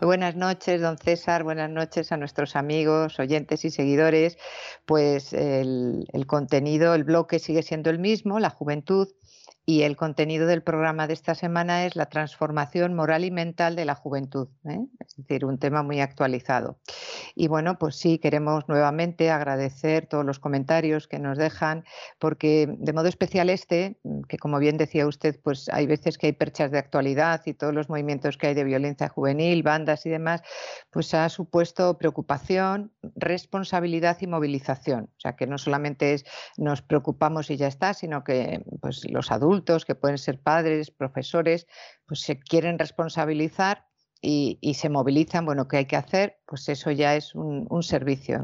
[0.00, 1.44] Muy buenas noches, don César.
[1.44, 4.38] Buenas noches a nuestros amigos, oyentes y seguidores.
[4.86, 9.08] Pues el, el, contenido, el bloque sigue siendo el mismo, la juventud,
[9.64, 13.84] y el contenido del programa de esta semana es la transformación moral y mental de
[13.84, 14.80] la juventud, ¿eh?
[14.98, 16.80] es decir, un tema muy actualizado.
[17.36, 21.84] Y bueno, pues sí, queremos nuevamente agradecer todos los comentarios que nos dejan,
[22.18, 26.32] porque de modo especial este, que como bien decía usted, pues hay veces que hay
[26.32, 30.42] perchas de actualidad y todos los movimientos que hay de violencia juvenil, bandas y demás,
[30.90, 35.04] pues ha supuesto preocupación, responsabilidad y movilización.
[35.16, 36.24] O sea, que no solamente es
[36.56, 39.51] nos preocupamos y ya está, sino que pues los adultos
[39.86, 41.66] que pueden ser padres, profesores,
[42.06, 43.86] pues se quieren responsabilizar
[44.20, 46.38] y, se movilizan, bueno, ¿qué hay que hacer?
[46.46, 48.40] Pues eso ya es un, servicio.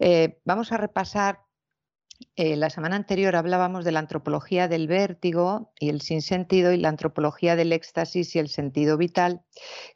[0.00, 1.40] Eh, vamos a repasar
[2.36, 6.90] Eh, la semana anterior hablábamos de la antropología del vértigo y el sinsentido y la
[6.90, 9.42] antropología del éxtasis y el sentido vital,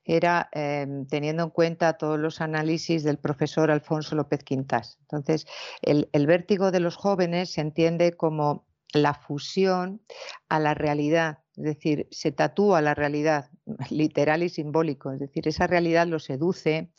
[0.04, 4.98] era em, teniendo en cuenta todos los análisis del profesor Alfonso López Quintas.
[5.02, 5.46] Entonces,
[5.82, 10.02] el vértigo de los jóvenes se entiende como la fusión
[10.48, 13.50] a la realidad, es decir, se tatúa la realidad
[13.90, 16.90] literal y simbólico, es decir, esa realidad lo seduce,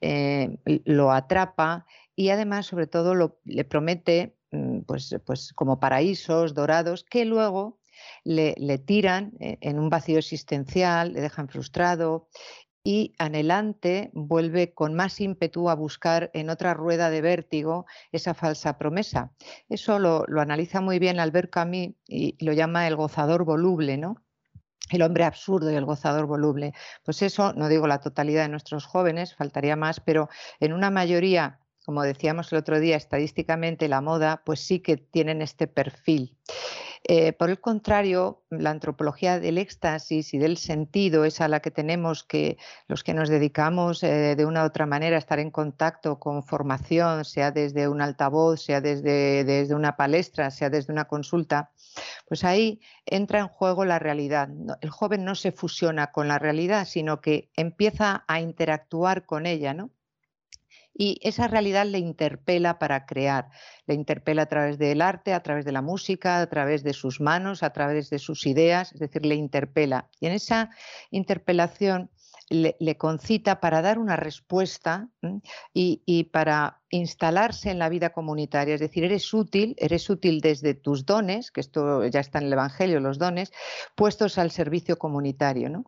[0.00, 7.04] eh, lo atrapa y además, sobre todo, le promete mm, pues, pues como paraísos dorados
[7.04, 7.80] que luego
[8.24, 12.28] le, le, tiran eh, en un vacío existencial, le dejan frustrado
[12.84, 18.78] y anhelante vuelve con más ímpetu a buscar en otra rueda de vértigo esa falsa
[18.78, 19.32] promesa.
[19.68, 24.16] Eso lo, lo analiza muy bien Albert Camus y lo llama el gozador voluble, ¿no?
[24.90, 26.74] el hombre absurdo y el gozador voluble.
[27.04, 30.28] Pues eso, no digo la totalidad de nuestros jóvenes, faltaría más, pero
[30.60, 35.42] en una mayoría, como decíamos el otro día, estadísticamente la moda, pues sí que tienen
[35.42, 36.36] este perfil.
[37.04, 41.72] Eh, por el contrario, la antropología del éxtasis y del sentido es a la que
[41.72, 45.50] tenemos que los que nos dedicamos eh, de una u otra manera a estar en
[45.50, 51.06] contacto con formación, sea desde un altavoz, sea desde, desde una palestra, sea desde una
[51.06, 51.72] consulta,
[52.28, 54.48] pues ahí entra en juego la realidad.
[54.80, 59.74] El joven no se fusiona con la realidad, sino que empieza a interactuar con ella,
[59.74, 59.90] ¿no?
[60.94, 63.48] Y esa realidad le interpela para crear,
[63.86, 67.20] le interpela a través del arte, a través de la música, a través de sus
[67.20, 70.08] manos, a través de sus ideas, es decir, le interpela.
[70.20, 70.70] Y en esa
[71.10, 72.10] interpelación
[72.50, 75.08] le, concita para dar una respuesta
[75.72, 78.74] y, y, para instalarse en la vida comunitaria.
[78.74, 82.52] Es decir, eres útil, eres útil desde tus dones, que esto ya está en el
[82.52, 83.52] Evangelio, los dones,
[83.94, 85.70] puestos al servicio comunitario.
[85.70, 85.86] ¿no?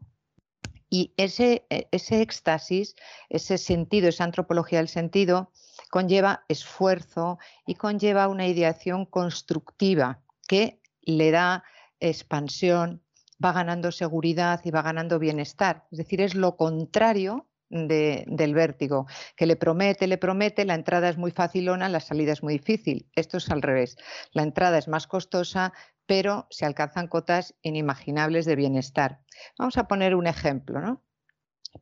[0.96, 2.94] Y ese, e, ese éxtasis,
[3.28, 5.50] ese sentido, esa antropología del sentido,
[5.90, 11.64] conlleva esfuerzo y conlleva una ideación constructiva que le da
[11.98, 13.02] expansión,
[13.44, 15.84] va ganando seguridad y va ganando bienestar.
[15.90, 19.06] Es decir, es lo contrario del vértigo,
[19.36, 23.10] que le promete, le promete, la entrada es muy facilona, la salida es muy difícil.
[23.16, 23.96] Esto es al revés.
[24.32, 25.72] La entrada es más costosa,
[26.06, 29.20] pero se alcanzan cotas inimaginables de bienestar.
[29.58, 31.02] Vamos a poner un ejemplo, ¿no?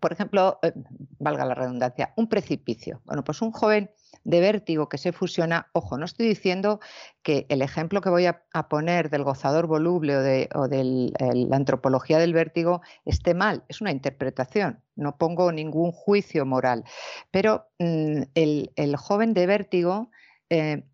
[0.01, 0.73] Por ejemplo, eh,
[1.19, 3.03] valga la redundancia, un precipicio.
[3.05, 3.91] Bueno, pues un joven
[4.25, 6.81] de vértigo que se fusiona, ojo, no estoy diciendo
[7.23, 12.33] que el ejemplo que voy a, poner del gozador voluble o de, la antropología del
[12.33, 16.85] vértigo esté mal, es una interpretación, no pongo ningún juicio moral,
[17.31, 20.11] pero mm, el, joven de vértigo
[20.51, 20.85] eh,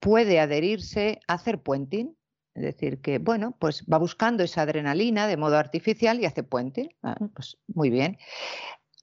[0.00, 2.16] puede adherirse a hacer puenting,
[2.54, 6.94] es decir, que bueno, pues va buscando esa adrenalina de modo artificial y hace puente.
[7.02, 8.16] Ah, pues muy bien.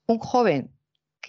[0.07, 0.71] Un joven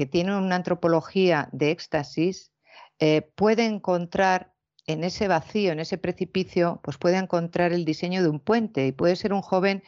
[0.02, 2.50] que tiene una antropología de éxtasis
[2.98, 4.52] eh, puede encontrar
[4.88, 8.90] en ese vacío, en ese precipicio, pues puede encontrar el diseño de un puente y
[8.90, 9.84] puede ser un joven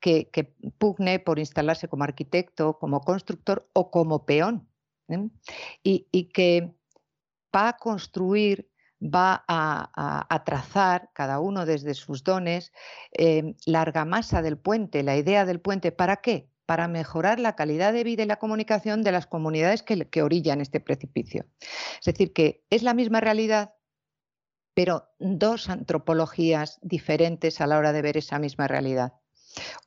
[0.00, 0.28] que,
[0.76, 4.68] pugne por instalarse como arquitecto, como constructor o como peón.
[5.08, 5.30] ¿eh?
[5.82, 6.74] Y, y que
[7.56, 8.68] va a construir
[9.00, 12.70] va a, trazar, cada uno desde sus dones,
[13.12, 15.90] eh, la argamasa del puente, la idea del puente.
[15.90, 16.50] ¿Para qué?
[16.66, 20.80] Para mejorar la calidad de vida y la comunicación de las comunidades que, orillan este
[20.80, 21.46] precipicio.
[21.98, 23.74] Es decir, que es la misma realidad,
[24.74, 29.14] pero dos antropologías diferentes a la hora de ver esa misma realidad.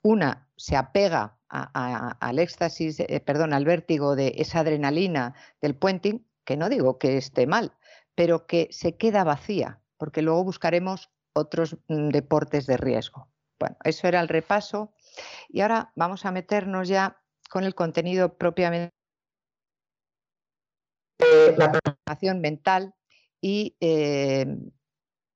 [0.01, 6.57] Una se apega al éxtasis, eh, perdón, al vértigo de esa adrenalina del puenting, que
[6.57, 7.73] no digo que esté mal,
[8.15, 13.29] pero que se queda vacía, porque luego buscaremos otros mm, deportes de riesgo.
[13.59, 14.93] Bueno, eso era el repaso
[15.49, 18.93] y ahora vamos a meternos ya con el contenido propiamente
[21.19, 22.93] de la transformación mental
[23.41, 24.45] y eh,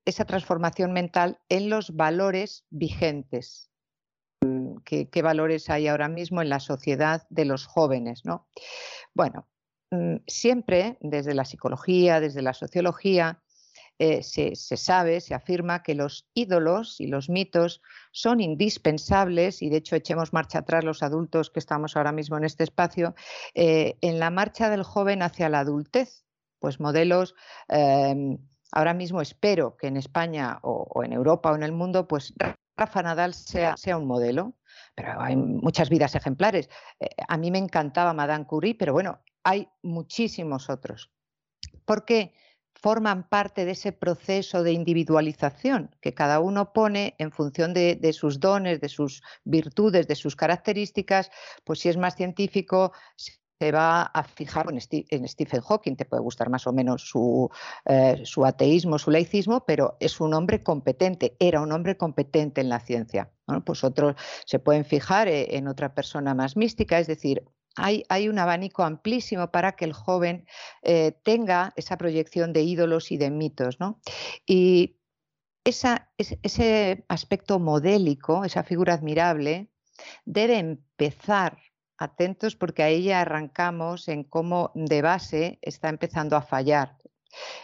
[0.05, 3.69] esa transformación mental en los valores vigentes.
[4.43, 8.25] Mm, ¿Qué, ¿Qué, valores hay ahora mismo en la sociedad de los jóvenes?
[8.25, 8.47] ¿no?
[9.13, 9.47] Bueno,
[9.91, 13.40] Mm, siempre desde la psicología, desde la sociología,
[14.03, 19.77] eh, se, sabe, se afirma que los ídolos y los mitos son indispensables, y de
[19.77, 23.13] hecho echemos marcha atrás los adultos que estamos ahora mismo en este espacio,
[23.53, 26.25] eh, en la marcha del joven hacia la adultez.
[26.57, 27.35] Pues modelos,
[27.67, 28.39] em,
[28.71, 32.33] ahora mismo espero que en España o, en Europa o en el mundo, pues
[32.75, 34.55] Rafa Nadal sea, sea un modelo,
[34.95, 36.71] pero hay muchas vidas ejemplares.
[36.99, 41.11] Eh, a mí me encantaba Madame Curie, pero bueno, hay muchísimos otros,
[41.85, 42.33] porque
[42.81, 48.39] forman parte de ese proceso de individualización que cada uno pone en función de, sus
[48.39, 51.29] dones, de sus virtudes, de sus características,
[51.63, 56.49] pues si es más científico, se va a fijar en, Stephen Hawking, te puede gustar
[56.49, 57.47] más o menos su,
[57.85, 62.69] eh, su, ateísmo, su laicismo, pero es un hombre competente, era un hombre competente en
[62.69, 63.29] la ciencia.
[63.63, 67.43] Pues otros se pueden fijar eh, en otra persona más mística, es decir,
[67.75, 70.45] hay, un abanico amplísimo para que el joven
[70.81, 73.79] eh, tenga esa proyección de ídolos y de mitos.
[73.79, 74.01] ¿no?
[74.45, 74.97] Y
[75.63, 79.69] ese aspecto modélico, esa figura admirable,
[80.25, 81.57] debe empezar
[81.97, 86.97] atentos porque ahí ya arrancamos en cómo de base está empezando a fallar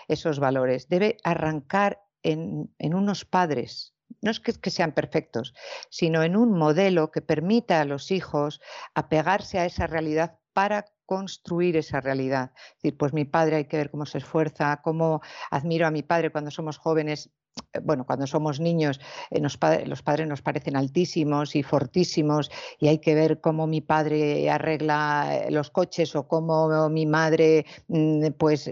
[0.08, 0.88] esos valores.
[0.90, 5.54] Debe arrancar en, unos padres, no es que, sean perfectos,
[5.90, 8.62] sino en un modelo que permita a los hijos
[8.96, 12.52] apegarse a esa realidad para construir esa realidad.
[12.56, 15.22] Es decir, pues mi padre hay que ver cómo se esfuerza, cómo
[15.52, 17.30] admiro a mi padre cuando somos jóvenes,
[17.74, 23.00] eh, bueno, cuando somos niños, eh, los padres nos parecen altísimos y fortísimos y hay
[23.00, 28.70] que ver cómo mi padre arregla eh, los coches o cómo mi madre mm, pues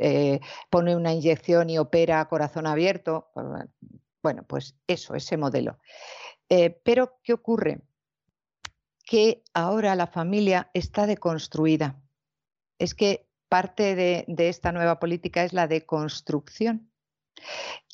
[0.69, 3.29] pone una inyección y opera corazón abierto.
[3.33, 3.45] Pues,
[4.25, 5.77] bueno, pues eso, ese modelo.
[6.83, 7.81] pero, ¿qué ocurre?
[9.05, 12.01] Que ahora la familia está deconstruida.
[12.79, 16.91] Es que parte de esta nueva política es la deconstrucción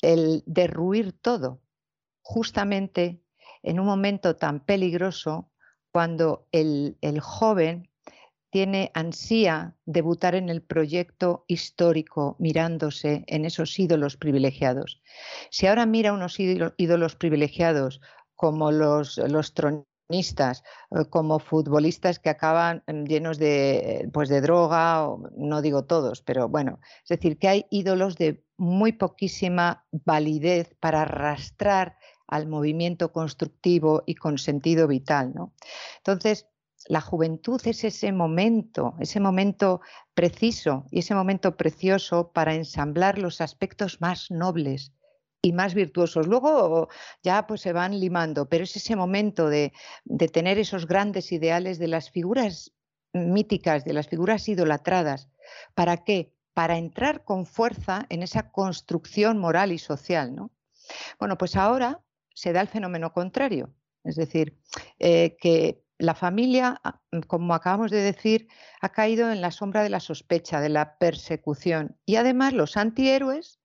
[0.00, 1.62] el derruir todo,
[2.22, 3.22] justamente
[3.62, 5.50] en un momento tan peligroso
[5.90, 7.90] cuando el, joven
[8.52, 15.00] tiene ansía debutar en el proyecto histórico mirándose en esos ídolos privilegiados.
[15.48, 18.02] Si ahora mira unos ídolos privilegiados
[18.36, 19.18] como los,
[19.54, 26.20] tronistas, eh, como futbolistas que acaban mm, llenos de, pues de droga, no digo todos,
[26.20, 31.96] pero bueno, es decir, que hay ídolos de muy poquísima validez para arrastrar
[32.26, 35.32] al movimiento constructivo y con sentido vital.
[35.34, 35.54] ¿no?
[35.98, 36.51] Entonces,
[36.88, 39.80] la juventud es ese momento, ese momento
[40.14, 44.92] preciso y ese momento precioso para ensamblar los aspectos más nobles
[45.40, 46.26] y más virtuosos.
[46.26, 46.88] Luego
[47.22, 49.72] ya pues se van limando, pero es ese momento de,
[50.04, 52.72] de tener esos grandes ideales de las figuras
[53.12, 55.28] míticas, de las figuras idolatradas.
[55.74, 56.32] ¿Para qué?
[56.54, 60.34] para entrar con fuerza en esa construcción moral y social.
[60.34, 60.50] ¿no?
[61.18, 62.00] Bueno, pues ahora
[62.34, 63.72] se da el fenómeno contrario,
[64.04, 64.58] es decir,
[64.98, 68.48] eh, que la familia, ah, como acabamos de decir,
[68.80, 73.60] ha caído en la sombra de la sospecha, de la persecución y además los antihéroes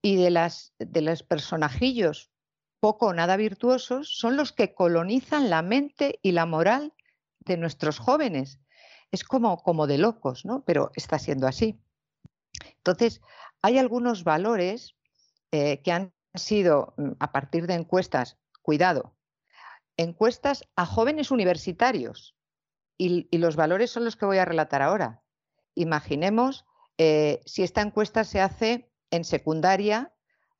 [0.00, 2.30] y de, las, de los personajillos
[2.78, 6.92] poco o nada virtuosos son los que colonizan la mente y la moral
[7.40, 8.60] de nuestros jóvenes.
[9.10, 10.64] Es como, como de locos, ¿no?
[10.64, 11.80] Pero está siendo así.
[12.76, 13.20] Entonces,
[13.62, 14.94] hay algunos valores
[15.50, 19.16] eh, que han sido mm, a partir de encuestas, cuidado,
[19.96, 22.36] encuestas a jóvenes universitarios
[22.98, 25.22] y, los valores son los que voy a relatar ahora.
[25.74, 26.64] Imaginemos
[26.98, 30.12] eh, si esta encuesta se hace en secundaria,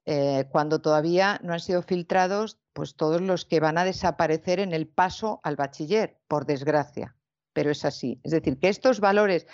[0.07, 4.75] eh, cuando todavía no han sido filtrados pues, todos los que van a desaparecer en
[4.75, 7.17] el paso al bachiller, por desgracia
[7.55, 8.21] pero es así.
[8.23, 9.47] Es decir, que estos valores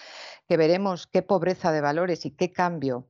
[0.48, 3.06] que veremos qué pobreza de valores y qué cambio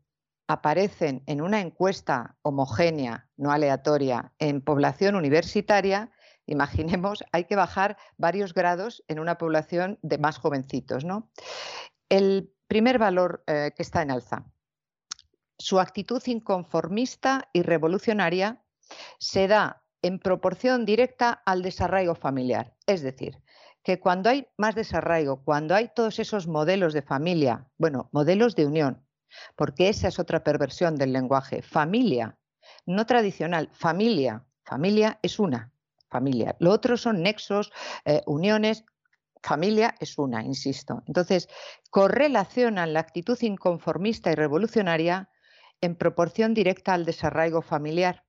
[0.47, 6.11] aparecen en una encuesta homogénea, no aleatoria, en población universitaria,
[6.51, 11.05] imaginemos, hay que bajar varios grados en una población de más jovencitos.
[11.05, 11.31] ¿no?
[12.09, 14.45] El primer valor eh, que está en alza,
[15.59, 18.63] su actitud inconformista y revolucionaria
[19.19, 22.75] se da en proporción directa al desarraigo familiar.
[22.87, 23.43] Es decir,
[23.83, 28.67] que cuando hay más desarraigo, cuando hay todos esos modelos de familia, bueno, modelos de
[28.67, 29.07] unión,
[29.57, 32.39] porque esa es otra perversión del lenguaje, familia,
[32.87, 35.73] no tradicional, familia, familia es una,
[36.11, 36.57] familia.
[36.59, 37.73] Lo otro son nexos,
[38.05, 38.85] eh, uniones,
[39.43, 41.03] familia es una, insisto.
[41.07, 41.49] Entonces,
[41.91, 45.31] correlacionan la actitud inconformista y revolucionaria
[45.81, 48.25] en proporción directa al desarraigo familiar.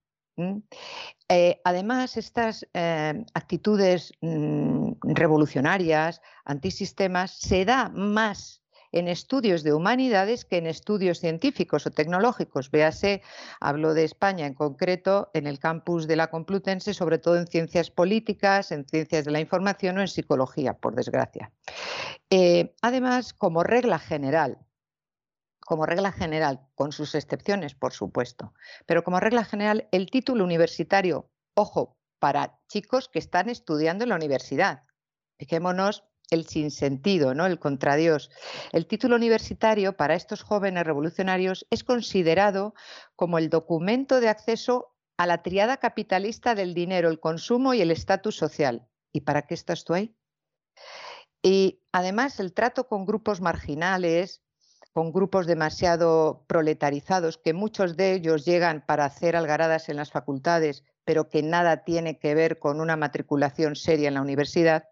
[1.28, 8.61] Eh, además, estas eh, actitudes mm, revolucionarias, antisistemas, se da más
[8.92, 12.72] en estudios de humanidades que en estudios científicos o tecnológicos.
[12.72, 13.22] Véase,
[13.60, 17.90] hablo de España en concreto, en el campus de la Complutense, sobre todo en ciencias
[17.90, 21.52] políticas, en ciencias de la información o en psicología, por desgracia.
[22.30, 24.60] Eh, además, como regla general,
[25.60, 28.54] como regla general, con sus excepciones, por supuesto,
[28.86, 34.16] pero como regla general, el título universitario, ojo, para chicos que están estudiando en la
[34.16, 34.84] universidad.
[35.40, 37.46] Fijémonos el sinsentido, ¿no?
[37.46, 38.32] el contradios.
[38.72, 42.74] El título universitario para estos jóvenes revolucionarios es considerado
[43.16, 47.92] como el documento de acceso a la triada capitalista del dinero, el consumo y el
[47.92, 48.88] estatus social.
[49.12, 50.16] ¿Y para qué estás tú ahí?
[51.44, 54.42] Y además el trato con grupos marginales,
[54.94, 60.84] con grupos demasiado proletarizados, que muchos de ellos llegan para hacer algaradas en las facultades,
[61.04, 64.88] pero que nada tiene que ver con una matriculación seria en la universidad,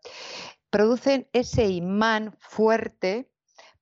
[0.70, 3.32] producen ese imán fuerte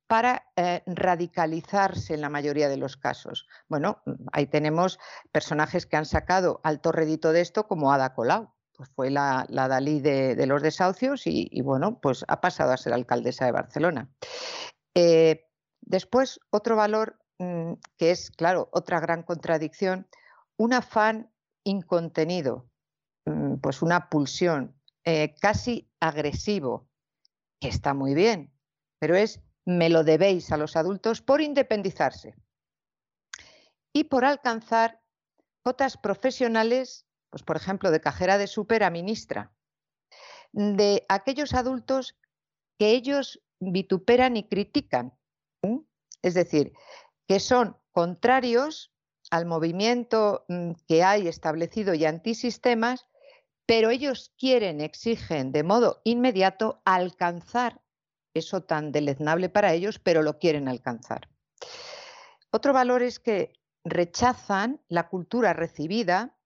[0.07, 3.45] para eh, radicalizarse en la mayoría de los casos.
[3.67, 4.01] Bueno,
[4.31, 4.99] ahí tenemos
[5.31, 8.53] personajes que han sacado alto rédito de esto, como Ada Colau.
[8.73, 13.45] Pues fue la, Dalí de, los desahucios y, bueno, pues ha pasado a ser alcaldesa
[13.45, 14.09] de Barcelona.
[14.93, 15.49] Eh,
[15.81, 20.07] después, otro valor mm, que es, claro, otra gran contradicción,
[20.57, 21.31] un afán
[21.63, 22.69] incontenido,
[23.25, 24.76] mm, pues una pulsión
[25.09, 26.89] eh, casi agresivo,
[27.61, 28.51] que está muy bien,
[28.99, 32.35] pero es me lo debéis a los adultos por independizarse
[33.93, 35.01] y por alcanzar
[35.63, 39.53] cotas profesionales, pues por ejemplo, de cajera de súper a ministra,
[40.51, 42.17] de aquellos adultos
[42.77, 45.17] que ellos vituperan y critican.
[46.21, 46.73] Es decir,
[47.29, 48.93] que son contrarios
[49.31, 53.07] al movimiento mm, que hay establecido y antisistemas,
[53.67, 57.81] pero ellos quieren, exigen de modo inmediato alcanzar
[58.33, 61.29] eso tan deleznable para ellos, pero lo quieren alcanzar.
[62.51, 66.37] Otro valor es que rechazan la cultura recibida,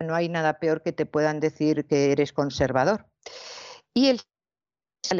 [0.00, 3.06] no hay nada peor que te puedan decir que eres conservador,
[3.94, 4.20] y el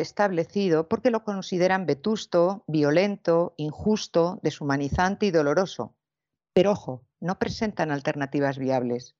[0.00, 5.96] establecido porque lo consideran vetusto, violento, injusto, deshumanizante y doloroso.
[6.54, 9.16] Pero ojo, no presentan alternativas viables.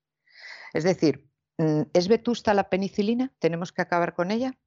[0.73, 3.33] Es decir, ¿es vetusta la penicilina?
[3.39, 4.57] ¿Tenemos que acabar con ella?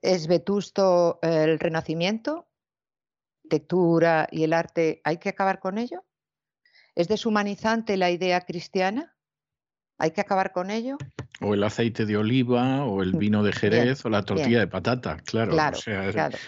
[0.00, 2.48] ¿Es vetusto el renacimiento?
[3.44, 6.04] ¿La arquitectura y el arte hay que acabar con ello?
[6.94, 9.16] ¿Es deshumanizante la idea cristiana?
[9.98, 10.96] ¿Hay que acabar con ello?
[11.40, 14.66] O el aceite de oliva, o el mm, vino de Jerez, o la tortilla de
[14.66, 15.56] patata, claro.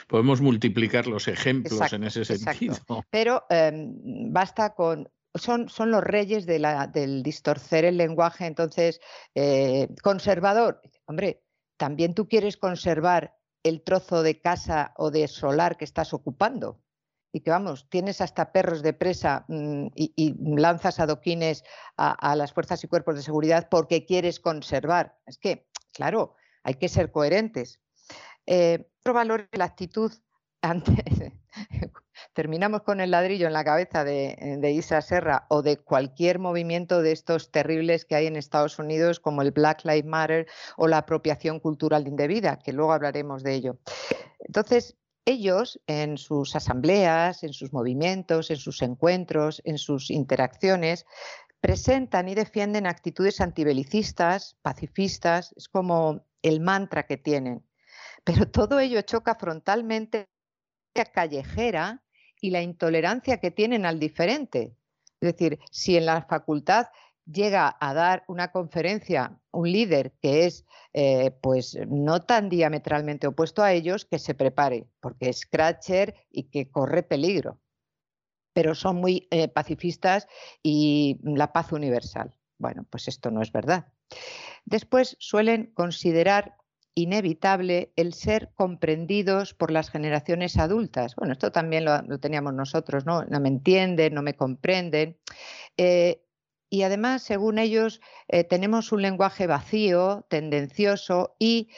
[0.08, 2.76] Podemos multiplicar los ejemplos en ese sentido.
[3.10, 9.00] Pero em, basta con son, son, los reyes de la, del distorcer el lenguaje, entonces,
[9.34, 10.80] eh, conservador.
[11.06, 11.42] Hombre,
[11.76, 16.80] también tú quieres conservar el trozo de casa o de solar que estás ocupando.
[17.32, 21.62] Y que vamos, tienes hasta perros de presa mm, y, lanzas adoquines
[21.96, 25.16] a, las fuerzas y cuerpos de seguridad porque quieres conservar.
[25.26, 26.34] Es que, claro,
[26.64, 27.80] hay que ser coherentes.
[28.46, 30.12] Eh, otro valor es la actitud
[30.62, 31.32] ante,
[32.32, 37.02] terminamos con el ladrillo en la cabeza de, de, Isa Serra o de cualquier movimiento
[37.02, 40.98] de estos terribles que hay en Estados Unidos, como el Black Lives Matter o la
[40.98, 43.78] apropiación cultural indebida, que luego hablaremos de ello.
[44.38, 51.06] Entonces, ellos en sus asambleas, en sus movimientos, en sus encuentros, en sus interacciones,
[51.60, 57.66] presentan y defienden actitudes antibelicistas, pacifistas, es como el mantra que tienen.
[58.24, 60.29] Pero todo ello choca frontalmente
[60.92, 62.02] callejera
[62.40, 64.74] y la intolerancia que tienen al diferente.
[65.20, 66.86] Es decir, si en la facultad
[67.30, 73.62] llega a dar una conferencia un líder que es eh, pues no tan diametralmente opuesto
[73.62, 77.60] a ellos, que se prepare, porque es scratcher y que corre peligro.
[78.52, 80.26] Pero son muy eh, pacifistas
[80.62, 82.34] y la paz universal.
[82.58, 83.86] Bueno, pues esto no es verdad.
[84.64, 86.56] Después suelen considerar
[86.94, 91.14] inevitable el ser comprendidos por las generaciones adultas.
[91.16, 93.24] Bueno, esto también lo, teníamos nosotros, ¿no?
[93.24, 95.18] No me entienden, no me comprenden.
[95.76, 96.22] Eh,
[96.68, 101.70] y además, según ellos, eh, tenemos un lenguaje vacío, tendencioso y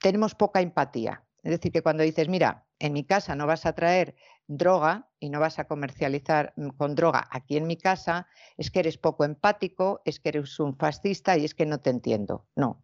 [0.00, 1.24] tenemos poca empatía.
[1.42, 4.14] Es decir, que cuando dices, mira, en mi casa no vas a traer
[4.46, 8.80] droga y no vas a comercializar mm, con droga aquí en mi casa, es que
[8.80, 12.46] eres poco empático, es que eres un fascista y es que no te entiendo.
[12.56, 12.82] No,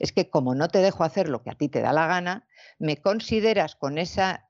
[0.00, 2.46] es que como no te dejo hacer lo que a ti te da la gana,
[2.78, 3.76] me consideras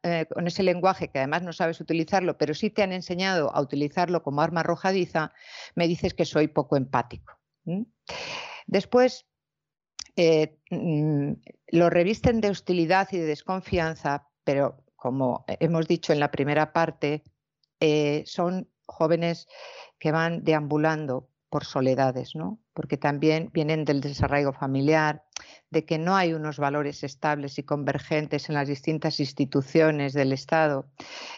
[0.02, 3.60] eh, con ese lenguaje que además no sabes utilizarlo, pero sí te han enseñado a
[3.60, 5.32] utilizarlo como arma arrojadiza,
[5.74, 7.38] me dices que soy poco empático.
[8.66, 9.26] Después,
[10.16, 11.32] eh, mm,
[11.68, 17.24] lo revisten de hostilidad y de desconfianza, pero como hemos dicho en la primera parte,
[17.80, 19.48] eh, son jóvenes
[19.98, 22.60] que van deambulando por soledades, ¿no?
[22.80, 25.22] Porque también vienen del desarraigo familiar,
[25.68, 30.88] de que no hay unos valores estables y convergentes en las distintas instituciones del Estado,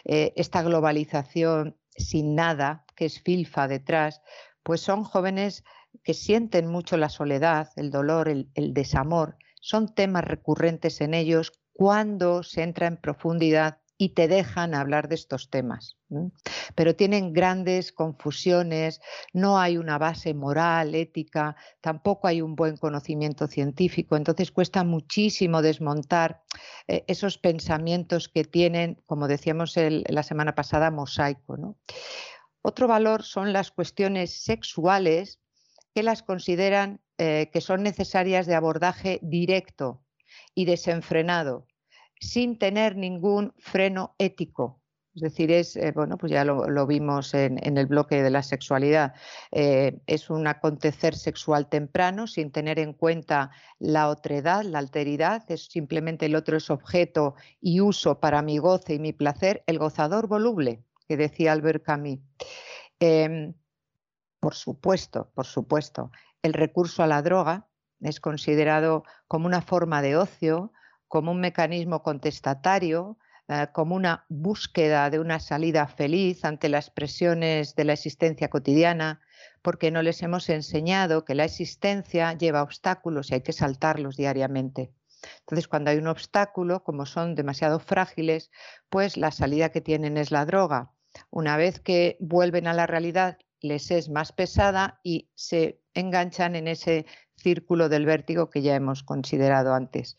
[0.05, 4.21] eh, esta globalización sin nada, que es filfa detrás,
[4.63, 5.65] pues son jóvenes
[6.01, 12.43] que sienten mucho la soledad, el dolor, el, desamor, son temas recurrentes en ellos cuando
[12.43, 15.95] se entra en profundidad y te dejan hablar de estos temas.
[16.75, 18.99] Pero tienen grandes confusiones,
[19.31, 25.61] no hay una base moral, ética, tampoco hay un buen conocimiento científico, entonces cuesta muchísimo
[25.61, 26.43] desmontar
[26.89, 31.77] eh, esos pensamientos que tienen, como decíamos la semana pasada, mosaico.
[32.61, 35.39] Otro valor son las cuestiones sexuales
[35.95, 40.03] que las consideran eh, que son necesarias de abordaje directo
[40.53, 41.67] y desenfrenado
[42.23, 44.81] sin tener ningún freno ético.
[45.15, 49.13] Es decir, es, eh, bueno, pues ya lo, vimos en, el bloque de la sexualidad,
[49.51, 55.65] eh, es un acontecer sexual temprano sin tener en cuenta la otredad, la alteridad, es
[55.65, 60.27] simplemente el otro es objeto y uso para mi goce y mi placer, el gozador
[60.27, 62.19] voluble, que decía Albert Camus.
[62.99, 63.53] Em,
[64.39, 66.09] por supuesto, por supuesto,
[66.41, 67.67] el recurso a la droga
[68.01, 70.72] es considerado como una forma de ocio,
[71.13, 77.75] como un mecanismo contestatario, eh, como una búsqueda de una salida feliz ante las presiones
[77.75, 79.21] de la existencia cotidiana,
[79.61, 84.91] porque no les hemos enseñado que la existencia lleva obstáculos y hay que saltarlos diariamente.
[85.41, 88.49] Entonces, cuando hay un obstáculo, como son demasiado frágiles,
[88.89, 90.93] pues la salida que tienen es la droga.
[91.29, 96.67] Una vez que vuelven a la realidad, les es más pesada y se enganchan en
[96.67, 97.05] ese
[97.43, 100.17] círculo del vértigo que ya hemos considerado antes.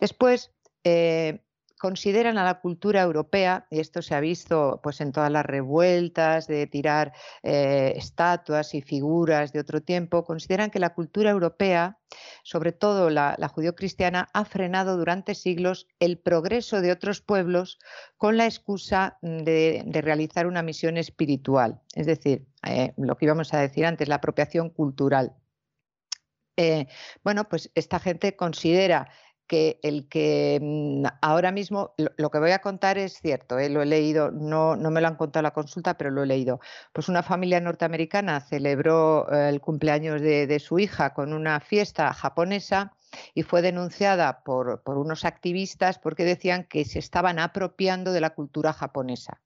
[0.00, 0.50] Después,
[0.82, 1.44] eh,
[1.84, 6.46] consideran a la cultura europea, y esto se ha visto pues, en todas las revueltas
[6.46, 7.12] de tirar
[7.42, 11.98] eh, estatuas y figuras de otro tiempo, consideran que la cultura europea,
[12.42, 17.78] sobre todo la, la judio-cristiana, ha frenado durante siglos el progreso de otros pueblos
[18.16, 23.60] con la excusa de, realizar una misión espiritual, es decir, eh, lo que íbamos a
[23.60, 25.34] decir antes, la apropiación cultural.
[26.56, 26.86] Eh,
[27.22, 29.08] bueno, pues esta gente considera
[29.46, 33.82] que el que mm, ahora mismo lo, que voy a contar es cierto, eh, lo
[33.82, 36.60] he leído, no, no me lo han contado la consulta, pero lo he leído.
[36.92, 42.94] Pues una familia norteamericana celebró eh, el cumpleaños de, su hija con una fiesta japonesa
[43.34, 48.30] y fue denunciada por, por unos activistas porque decían que se estaban apropiando de la
[48.30, 49.40] cultura japonesa.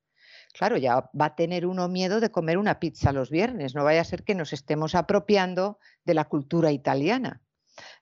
[0.52, 4.00] Claro, ya va a tener uno miedo de comer una pizza los viernes, no vaya
[4.00, 7.42] a ser que nos estemos apropiando de la cultura italiana.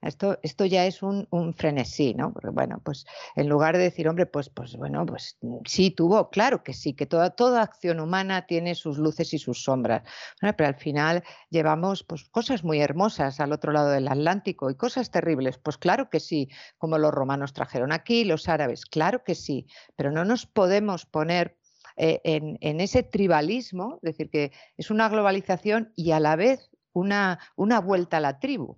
[0.00, 2.32] Esto, esto ya es un, frenesí, ¿no?
[2.32, 6.62] Porque bueno, pues en lugar de decir, hombre, pues, pues bueno, pues sí tuvo, claro
[6.62, 10.02] que sí, que toda, toda acción humana tiene sus luces y sus sombras.
[10.40, 15.10] pero al final llevamos pues, cosas muy hermosas al otro lado del Atlántico y cosas
[15.10, 15.58] terribles.
[15.58, 19.66] Pues claro que sí, como los romanos trajeron aquí, los árabes, claro que sí,
[19.96, 21.58] pero no nos podemos poner
[21.96, 27.38] eh, en, ese tribalismo, es decir, que es una globalización y a la vez una,
[27.56, 28.76] vuelta a la tribu.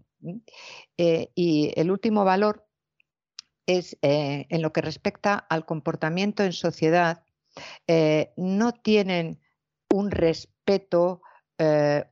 [0.97, 2.67] Eh, y el último valor
[3.67, 7.25] es eh, en lo que respecta al comportamiento en sociedad,
[8.37, 9.41] no tienen
[9.93, 11.23] un respeto,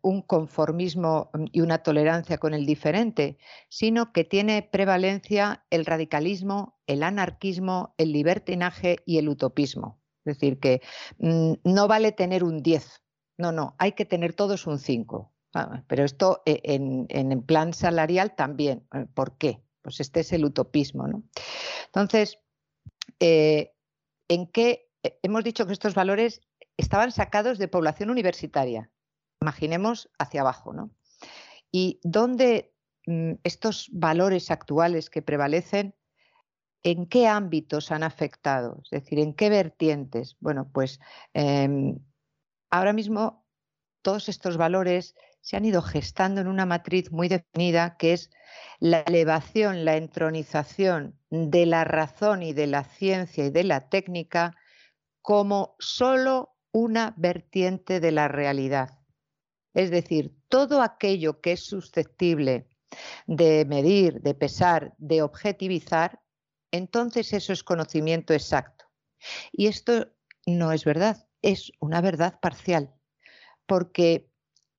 [0.02, 7.04] un conformismo y una tolerancia con el diferente, sino que tiene prevalencia el radicalismo, el
[7.04, 10.00] anarquismo, el libertinaje y el utopismo.
[10.26, 10.82] Es decir, que
[11.18, 13.02] mm, no vale tener un 10,
[13.38, 15.32] no, no, hay que tener todos un 5.
[15.54, 18.86] Ah, pero esto eh, en, plan salarial también.
[18.92, 19.62] Eh, ¿Por qué?
[19.82, 21.06] Pues este es el utopismo.
[21.06, 21.22] ¿no?
[21.86, 22.38] Entonces,
[23.20, 23.72] eh,
[24.28, 24.90] ¿en qué
[25.22, 26.40] hemos dicho que estos valores
[26.76, 28.90] estaban sacados de población universitaria?
[29.40, 30.90] Imaginemos hacia abajo, ¿no?
[31.70, 32.74] Y dónde
[33.06, 35.94] mm, estos valores actuales que prevalecen
[36.86, 38.80] ¿En qué ámbitos han afectado?
[38.84, 40.36] Es decir, ¿en qué vertientes?
[40.38, 41.00] Bueno, pues
[41.34, 41.98] em,
[42.70, 43.44] ahora mismo
[44.02, 48.30] todos estos valores se han ido gestando en una matriz muy definida que es
[48.78, 54.54] la elevación, la entronización de la razón y de la ciencia y de la técnica
[55.22, 59.00] como solo una vertiente de la realidad.
[59.74, 62.68] Es decir, todo aquello que es susceptible
[63.26, 66.20] de medir, de pesar, de objetivizar,
[66.76, 68.86] entonces eso es conocimiento exacto.
[69.52, 70.08] Y esto
[70.46, 72.94] no es verdad, es una verdad parcial,
[73.66, 74.30] porque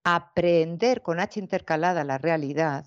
[0.04, 2.86] aprender con H intercalada la realidad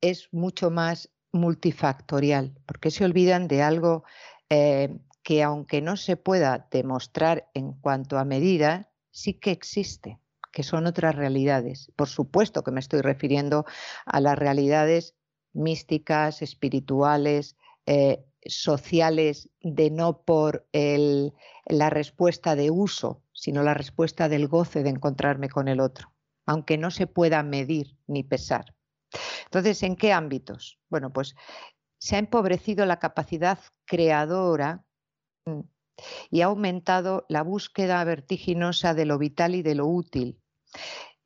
[0.00, 4.04] es mucho más multifactorial, porque se olvidan de algo
[4.48, 10.20] eh, que aunque no se pueda demostrar en cuanto a medida, sí que existe,
[10.52, 11.90] que son otras realidades.
[11.96, 13.64] Por supuesto que me estoy refiriendo
[14.06, 15.14] a las realidades
[15.52, 24.48] místicas, espirituales, eh, sociales de no por la respuesta de uso, sino la respuesta del
[24.48, 26.12] goce de encontrarme con el otro,
[26.46, 28.74] aunque no se pueda medir ni pesar.
[29.44, 30.78] Entonces, ¿en qué ámbitos?
[30.88, 31.34] Bueno, pues
[31.98, 34.84] se ha empobrecido la capacidad creadora
[35.46, 35.60] mm,
[36.30, 40.38] y ha aumentado la búsqueda vertiginosa de lo vital y de lo útil.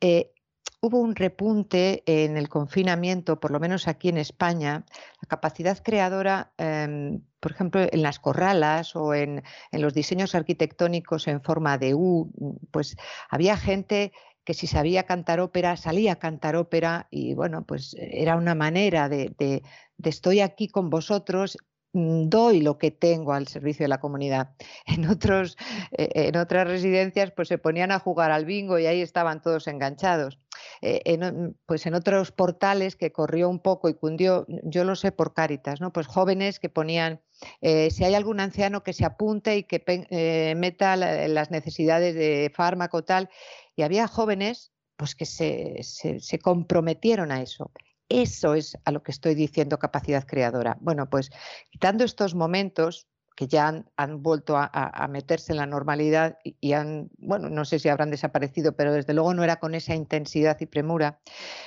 [0.00, 0.32] Eh,
[0.80, 4.84] hubo un repunte en el confinamiento, por lo menos aquí en España,
[5.28, 11.42] capacidad creadora, em, por ejemplo, en las corralas o en, en, los diseños arquitectónicos en
[11.42, 12.32] forma de U,
[12.70, 12.96] pues
[13.30, 14.12] había gente
[14.44, 19.08] que si sabía cantar ópera, salía a cantar ópera y bueno, pues era una manera
[19.08, 19.62] de, de,
[19.98, 21.58] de estoy aquí con vosotros
[21.92, 24.50] doy lo que tengo al servicio de la comunidad.
[24.86, 25.56] En, otros,
[25.92, 29.66] eh, en otras residencias pues se ponían a jugar al bingo y ahí estaban todos
[29.68, 30.38] enganchados.
[30.82, 35.12] Eh, en, pues en otros portales que corrió un poco y cundió, yo lo sé
[35.12, 35.92] por Cáritas, ¿no?
[35.92, 37.20] pues jóvenes que ponían,
[37.60, 43.04] eh, si hay algún anciano que se apunte y que meta las necesidades de fármaco
[43.04, 43.28] tal,
[43.76, 47.70] y había jóvenes pues que se, se comprometieron a eso.
[48.08, 50.78] Eso es a lo que estoy diciendo capacidad creadora.
[50.80, 51.30] Bueno, pues
[51.70, 53.06] quitando estos momentos
[53.38, 57.88] que ya han, vuelto a, meterse en la normalidad y, han, bueno, no sé si
[57.88, 61.20] habrán desaparecido, pero desde luego no era con esa intensidad y premura,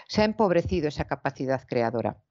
[0.06, 2.22] se ha empobrecido esa capacidad creadora.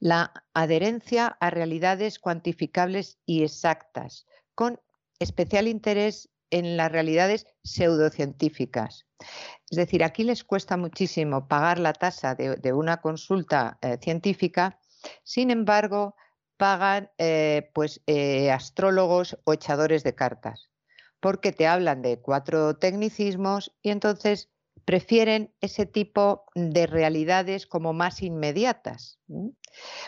[0.00, 4.80] La adherencia a realidades cuantificables y exactas, con
[5.18, 9.06] especial interés en las realidades pseudocientíficas.
[9.70, 14.80] Es decir, aquí les cuesta muchísimo pagar la tasa de, una consulta eh, científica,
[15.24, 16.14] sin embargo,
[16.56, 20.70] pagan eh, pues, eh, astrólogos o echadores de cartas,
[21.20, 24.50] porque te hablan de cuatro tecnicismos y entonces
[24.88, 29.20] prefieren ese tipo de realidades como más inmediatas.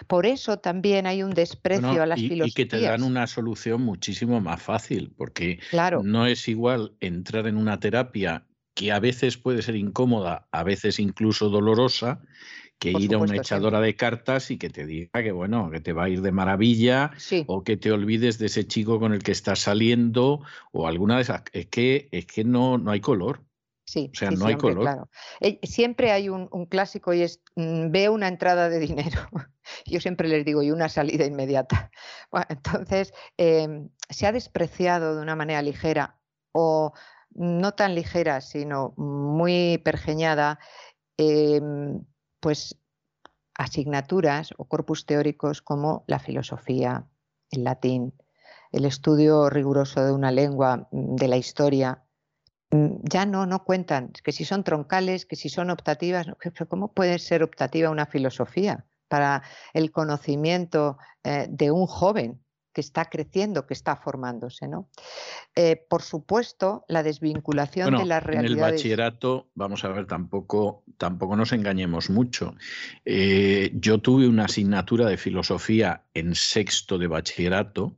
[0.07, 2.49] Por eso también hay un desprecio a las filosofías.
[2.49, 5.59] Y que te dan una solución muchísimo más fácil, porque
[6.02, 10.99] no es igual entrar en una terapia que a veces puede ser incómoda, a veces
[10.99, 12.23] incluso dolorosa,
[12.78, 15.92] que ir a una echadora de cartas y que te diga que bueno, que te
[15.92, 17.10] va a ir de maravilla
[17.47, 20.41] o que te olvides de ese chico con el que estás saliendo
[20.73, 21.42] o alguna de esas.
[21.52, 23.44] Es que, es que no, no hay color.
[23.91, 24.83] Sí, o sea, no hay color.
[24.83, 25.10] Claro.
[25.41, 29.20] Eh, siempre hay un, clásico y es mm, ve una entrada de dinero.
[29.85, 31.91] Yo siempre les digo, y una salida inmediata.
[32.49, 36.20] entonces, em, se ha despreciado de una manera ligera
[36.52, 36.93] o
[37.31, 40.60] no tan ligera, sino muy pergeñada,
[41.17, 42.05] em,
[42.39, 42.78] pues
[43.59, 47.09] asignaturas o corpus teóricos como la filosofía,
[47.51, 48.15] el latín,
[48.70, 52.05] el estudio riguroso de una lengua, mm, de la historia,
[52.71, 56.27] ya no, no cuentan, que si son troncales, que si son optativas,
[56.69, 59.43] ¿cómo puede ser optativa una filosofía para
[59.75, 62.41] el conocimiento eh, de un joven
[62.73, 64.69] que está creciendo, que está formándose?
[64.69, 64.89] ¿no?
[65.57, 68.53] Eh, por supuesto, la desvinculación de las realidades.
[68.53, 72.55] En el bachillerato, vamos a ver, tampoco, tampoco nos engañemos mucho.
[73.05, 77.97] Eh, yo tuve una asignatura de filosofía en sexto de bachillerato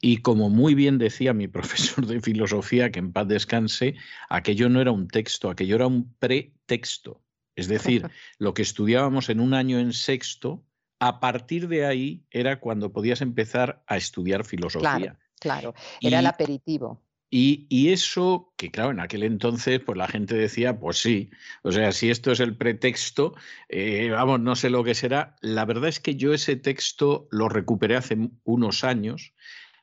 [0.00, 1.48] y como muy bien decía mi
[1.96, 3.94] profesor de filosofía, que en paz descanse,
[4.28, 7.22] aquello no era un texto, aquello era un pretexto.
[7.56, 8.08] Es decir,
[8.38, 10.64] lo que estudiábamos en un año en sexto,
[10.98, 15.18] a partir de ahí era cuando podías empezar a estudiar filosofía.
[15.40, 17.02] Claro, era el aperitivo.
[17.34, 21.30] Y, eso, que claro, en aquel entonces, pues la gente decía, pues sí,
[21.62, 23.34] o sea, si esto es el pretexto,
[23.70, 25.34] eh, vamos, no sé lo que será.
[25.40, 29.32] La verdad es que yo ese texto lo recuperé hace unos años,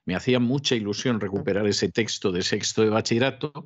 [0.06, 3.66] me hacía mucha ilusión recuperar ese texto de sexto de bachillerato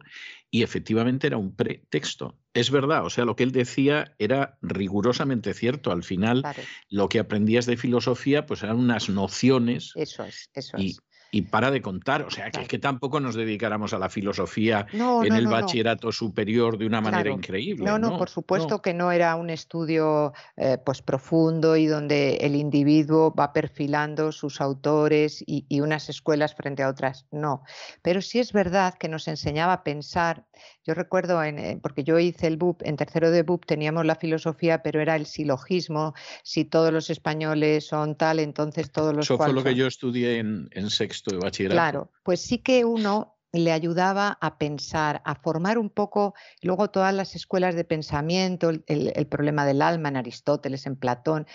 [0.49, 2.39] y efectivamente era un pretexto.
[2.53, 5.91] Es verdad, o sea, lo que él decía era rigurosamente cierto.
[5.91, 6.41] Al final,
[6.87, 9.91] lo que aprendías de filosofía, pues eran unas nociones.
[9.95, 11.01] Eso es, eso es
[11.33, 12.21] y para de contar.
[12.21, 16.77] O sea, que es que tampoco nos dedicáramos a la filosofía en el bachillerato superior
[16.77, 17.83] de una manera increíble.
[17.83, 22.55] No, no, por supuesto que no era un estudio eh, pues profundo y donde el
[22.55, 27.25] individuo va perfilando sus autores y, unas escuelas frente a otras.
[27.31, 27.63] No.
[28.03, 30.45] Pero sí es verdad que nos enseñaba a pensar.
[30.85, 34.15] Yo recuerdo, en, eh, porque yo hice el BUP, en tercero de BUP teníamos la
[34.15, 36.13] filosofía, pero era el silogismo.
[36.43, 39.25] Si todos los españoles son tal, entonces todos los.
[39.25, 41.75] Eso fue lo que yo estudié en, en sexto de bachillerato.
[41.75, 47.13] Claro, pues sí que uno le ayudaba a pensar, a formar un poco, luego todas
[47.13, 51.45] las escuelas de pensamiento, el, problema del alma en Aristóteles, en Platón,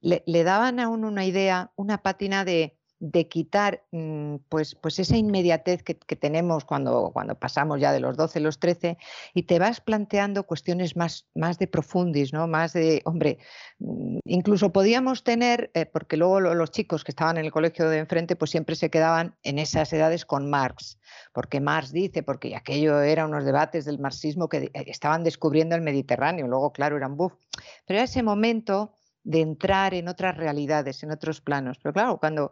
[0.00, 4.98] le, le daban a uno una idea, una pátina de, de quitar mm, pues, pues
[4.98, 8.98] esa inmediatez que, tenemos cuando, cuando, pasamos ya de los 12 a los 13
[9.34, 12.48] y te vas planteando cuestiones más, más de profundis, ¿no?
[12.48, 13.38] más de, hombre,
[13.78, 17.98] mm, incluso podíamos tener, eh, porque luego los chicos que estaban en el colegio de
[17.98, 20.98] enfrente pues siempre se quedaban en esas edades con Marx,
[21.32, 26.48] porque Marx dice, porque aquello eran unos debates del marxismo que estaban descubriendo el Mediterráneo,
[26.48, 27.34] luego claro eran buff,
[27.86, 32.50] pero era ese momento de entrar en otras realidades, en otros planos, pero claro, cuando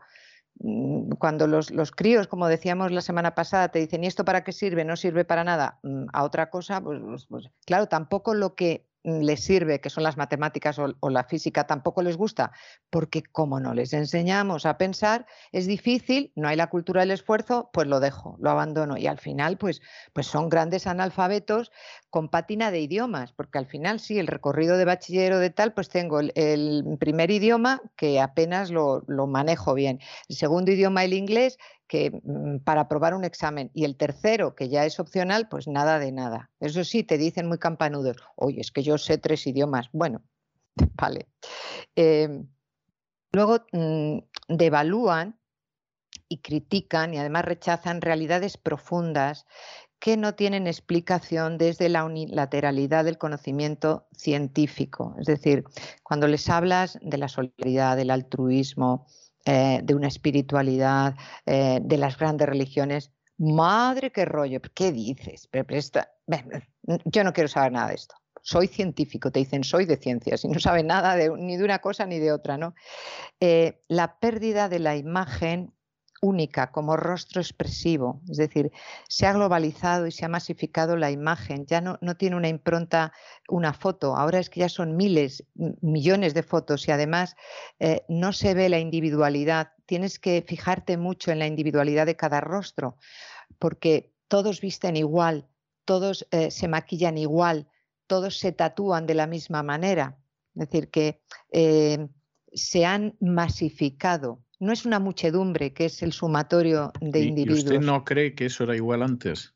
[1.19, 4.53] cuando los, los, críos, como decíamos la semana pasada, te dicen, ¿y esto para qué
[4.53, 4.85] sirve?
[4.85, 5.79] No sirve para nada.
[5.83, 10.03] Mm, a otra cosa, pues, pues, pues claro, tampoco lo que les sirve, que son
[10.03, 12.53] las matemáticas o, la física, tampoco les gusta,
[12.91, 17.71] porque como no les enseñamos a pensar, es difícil, no hay la cultura del esfuerzo,
[17.73, 18.97] pues lo dejo, lo abandono.
[18.97, 19.81] Y al final, pues,
[20.13, 21.71] pues son grandes analfabetos
[22.11, 25.73] con pátina de idiomas, porque al final sí, el recorrido de bachiller o de tal,
[25.73, 31.13] pues tengo el, primer idioma que apenas lo, lo manejo bien, el segundo idioma el
[31.13, 35.69] inglés que mm, para aprobar un examen y el tercero, que ya es opcional, pues
[35.69, 36.51] nada de nada.
[36.61, 39.89] Eso sí, te dicen muy campanudos, oye, es que yo sé tres idiomas.
[39.93, 40.23] Bueno,
[40.97, 41.29] vale.
[41.95, 42.49] Em,
[43.33, 45.39] luego mm, devalúan
[46.29, 49.47] y critican y además rechazan realidades profundas
[49.99, 55.15] que no tienen explicación desde la unilateralidad del conocimiento científico.
[55.19, 55.65] Es decir,
[56.03, 59.07] cuando les hablas de la solidaridad, del altruismo,
[59.49, 61.15] eh, de una espiritualidad,
[61.47, 63.13] eh, de las grandes religiones.
[63.39, 65.49] Madre, qué rollo, ¿qué dices?
[67.05, 68.17] yo no quiero saber nada de esto.
[68.43, 72.07] Soy científico, te dicen soy de ciencias y no sabe nada ni de una cosa
[72.07, 72.59] ni de otra.
[72.59, 72.75] ¿no?
[73.39, 75.73] Eh, la pérdida de la imagen
[76.27, 78.21] única, como rostro expresivo.
[78.29, 78.73] Es decir,
[79.09, 81.67] se ha globalizado y se ha masificado la imagen.
[81.67, 83.13] Ya no, no tiene una impronta,
[83.49, 84.17] una foto.
[84.17, 85.45] Ahora es que ya son miles,
[85.81, 87.37] millones de fotos y además
[87.79, 89.73] eh, no se ve la individualidad.
[89.87, 92.97] Tienes que fijarte mucho en la individualidad de cada rostro,
[93.59, 95.47] porque todos visten igual,
[95.85, 97.69] todos eh, se maquillan igual,
[98.07, 100.19] todos se tatúan de la misma manera.
[100.55, 101.21] Es decir, que
[101.53, 102.09] eh,
[102.53, 107.65] se han masificado no es una muchedumbre, que es el sumatorio de individuos.
[107.65, 109.55] ¿Y usted no cree que eso era igual antes?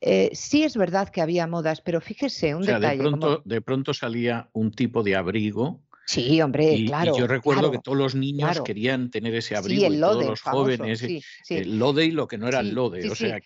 [0.00, 2.96] Eh, sí es verdad que había modas, pero fíjese un detalle.
[2.96, 7.12] De pronto, de pronto salía un tipo de abrigo Sí, hombre, claro.
[7.14, 11.02] Y yo recuerdo que todos los niños querían tener ese abrigo y todos los jóvenes,
[11.50, 13.42] el lode y lo que no era el lode, o sea, eh,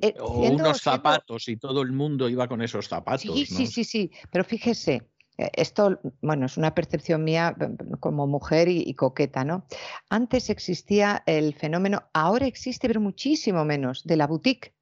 [0.00, 3.20] eh, o unos zapatos y todo el mundo iba con esos zapatos.
[3.20, 5.02] Sí, sí, sí, sí, pero fíjese,
[5.38, 7.56] esto, bueno, es una percepción mía
[8.00, 9.66] como mujer y, coqueta, ¿no?
[10.10, 14.74] Antes existía el fenómeno, ahora existe, pero muchísimo menos, de la boutique,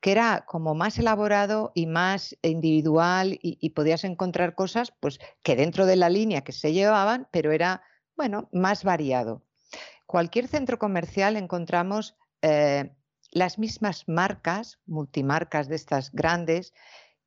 [0.00, 5.86] que era como más elaborado y más individual y, podías encontrar cosas, pues, que dentro
[5.86, 7.82] de la línea que se llevaban, pero era,
[8.16, 9.42] bueno, más variado.
[10.06, 12.92] Cualquier centro comercial encontramos eh,
[13.32, 16.72] las mismas marcas, multimarcas de estas grandes,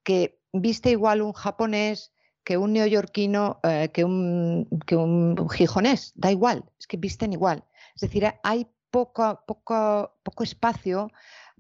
[0.04, 2.14] que viste igual un japonés,
[2.50, 7.64] que un neoyorquino, eh, que, un, que un gijonés, da igual, es que visten igual.
[7.94, 11.12] Es decir, hay poco, poco, poco espacio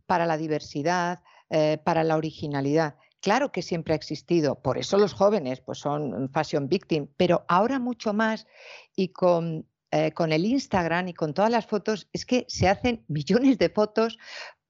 [0.07, 2.95] para la diversidad, eh, para la originalidad.
[3.19, 7.77] Claro que siempre ha existido, por eso los jóvenes pues son fashion victim, pero ahora
[7.77, 8.47] mucho más
[8.95, 13.05] y con, eh, con el Instagram y con todas las fotos es que se hacen
[13.07, 14.17] millones de fotos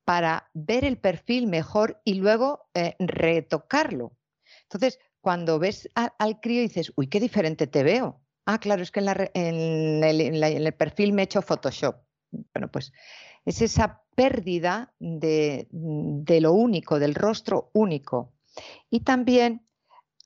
[0.04, 2.68] para ver el perfil mejor y luego
[3.00, 4.18] retocarlo.
[4.64, 8.22] Entonces, cuando ves al crío dices, uy, qué diferente te veo.
[8.46, 11.98] Ah, claro, es que en, el, perfil me he hecho Photoshop.
[12.32, 12.92] Bueno, pues
[13.46, 15.68] es esa pérdida de,
[16.42, 18.34] lo único, del rostro único.
[18.90, 19.68] Y también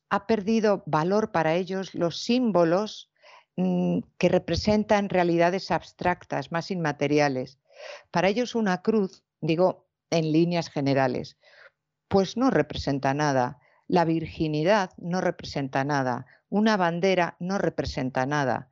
[0.09, 3.11] ha perdido valor para ellos los símbolos
[3.57, 7.59] mm, que representan realidades abstractas, más inmateriales.
[8.11, 11.37] Para ellos una cruz, digo en líneas generales,
[12.07, 13.59] pues no representa nada.
[13.87, 18.69] La virginidad no representa nada, una bandera no representa nada.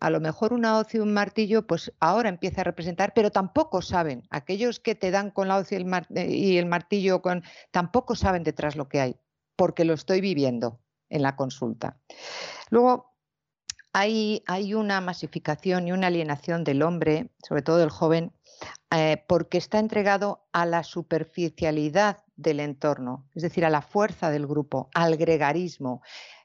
[0.00, 3.82] A lo mejor una hoz y un martillo, pues ahora empieza a representar, pero tampoco
[3.82, 4.24] saben.
[4.30, 8.74] Aquellos que te dan con la hoz y el, eh, martillo, con, tampoco saben detrás
[8.74, 9.16] lo que hay,
[9.56, 12.00] porque lo estoy viviendo en la consulta.
[12.70, 13.12] Luego,
[13.92, 14.42] hay,
[14.74, 18.32] una masificación y una alienación del hombre, sobre todo del joven,
[18.90, 24.46] eh, porque está entregado a la superficialidad del entorno, es decir, a la fuerza del
[24.46, 26.02] grupo, al gregarismo.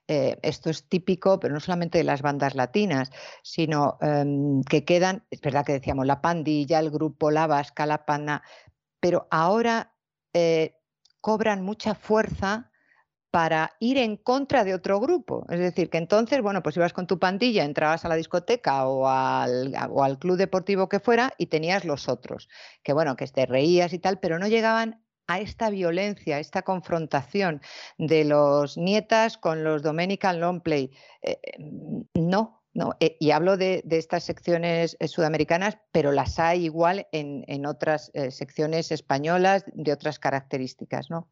[0.07, 3.11] Eh, esto es típico, pero no solamente de las bandas latinas,
[3.43, 8.05] sino em, que quedan, es verdad que decíamos la pandilla, el grupo, la vasca, la
[8.05, 8.41] pana,
[9.01, 9.93] pero ahora
[10.33, 10.77] eh,
[11.19, 12.71] cobran mucha fuerza
[13.31, 15.45] para ir en contra de otro grupo.
[15.49, 19.07] Es decir, que entonces, bueno, pues ibas con tu pandilla, entrabas a la discoteca o
[19.07, 22.49] al, o al club deportivo que fuera y tenías los otros,
[22.83, 26.61] que bueno, que te reías y tal, pero no llegaban a esta violencia, a esta
[26.61, 27.61] confrontación
[27.97, 30.91] de los nietas con los Dominican Long Play.
[31.21, 31.39] Eh,
[32.13, 32.95] no, no.
[32.99, 38.91] Eh, y hablo de, estas secciones eh, sudamericanas, pero las hay igual en, otras secciones
[38.91, 41.09] españolas de otras características.
[41.09, 41.29] ¿no?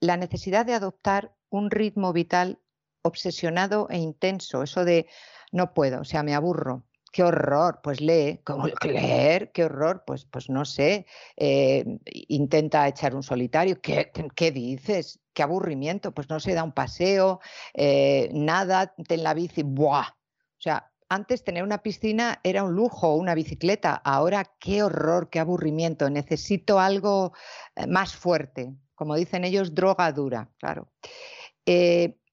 [0.00, 2.58] la necesidad de adoptar un ritmo vital
[3.02, 5.06] obsesionado e intenso, eso de
[5.52, 9.52] no puedo, o sea, me aburro, qué horror, pues lee, ¿cómo leer?
[9.52, 11.84] Qué horror, pues, pues no sé, eh,
[12.28, 15.20] intenta echar un solitario, ¿Qué, ¿qué, dices?
[15.34, 17.40] Qué aburrimiento, pues no se da un paseo,
[17.74, 20.08] eh, nada, ten la bici, ¡buah!
[20.08, 25.38] O sea, antes tener una piscina era un lujo, una bicicleta, ahora qué horror, qué
[25.38, 27.34] aburrimiento, necesito algo
[27.76, 30.90] eh, más fuerte, como dicen ellos, droga dura, claro.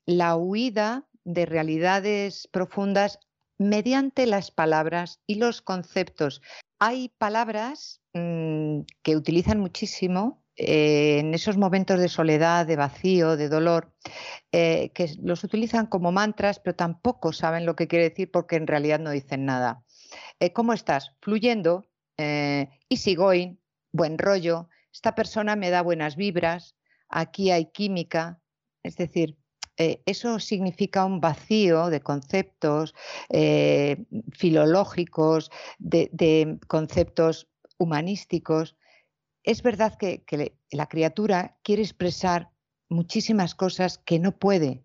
[0.05, 3.19] la huida de realidades profundas
[3.59, 6.41] mediante las palabras y los conceptos.
[6.79, 13.49] Hay palabras mm, que utilizan muchísimo eh, en esos momentos de soledad, de vacío, de
[13.49, 13.93] dolor,
[14.51, 18.67] eh, que los utilizan como mantras, pero tampoco saben lo que quiere decir porque en
[18.67, 19.83] realidad no dicen nada.
[20.39, 21.15] Eh, ¿Cómo estás?
[21.21, 21.85] Fluyendo,
[22.17, 23.55] easy going,
[23.93, 26.75] buen rollo, esta persona me da buenas vibras,
[27.07, 28.41] aquí hay química,
[28.83, 29.37] es decir,
[29.79, 32.93] eh, eso significa un vacío de conceptos
[33.29, 38.75] eh, filológicos, de, conceptos humanísticos.
[39.41, 40.21] Es verdad que,
[40.71, 42.51] la criatura quiere expresar
[42.89, 44.83] muchísimas cosas que no puede,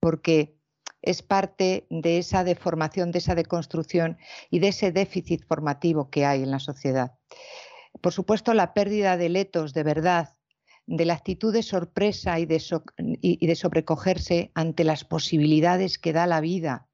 [0.00, 0.56] porque
[1.02, 4.18] es parte de esa deformación, de esa deconstrucción
[4.50, 7.18] y de ese déficit formativo que hay en la sociedad.
[8.00, 10.37] Por supuesto, la pérdida de letos de verdad
[10.88, 12.62] de la actitud de sorpresa y de,
[13.20, 16.88] y de sobrecogerse ante las posibilidades que da la vida,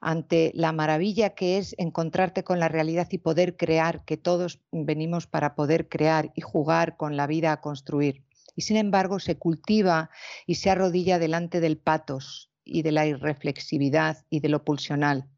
[0.00, 5.26] ante la maravilla que es encontrarte con la realidad y poder crear, que todos venimos
[5.26, 8.24] para poder crear y jugar con la vida a construir.
[8.56, 10.08] Y sin embargo se cultiva
[10.46, 15.28] y se arrodilla delante del patos y de la irreflexividad y de lo pulsional.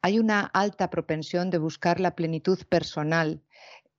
[0.00, 3.42] Hay una alta propensión de buscar la plenitud personal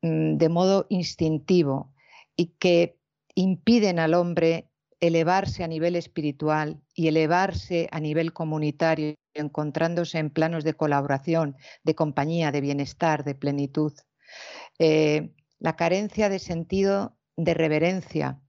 [0.01, 1.93] mm, de modo instintivo
[2.35, 2.97] y que
[3.35, 10.63] impiden al hombre elevarse a nivel espiritual y elevarse a nivel comunitario, encontrándose en planos
[10.63, 13.93] de colaboración, de compañía, de bienestar, de plenitud.
[14.79, 18.39] Eh, la carencia de sentido de reverencia,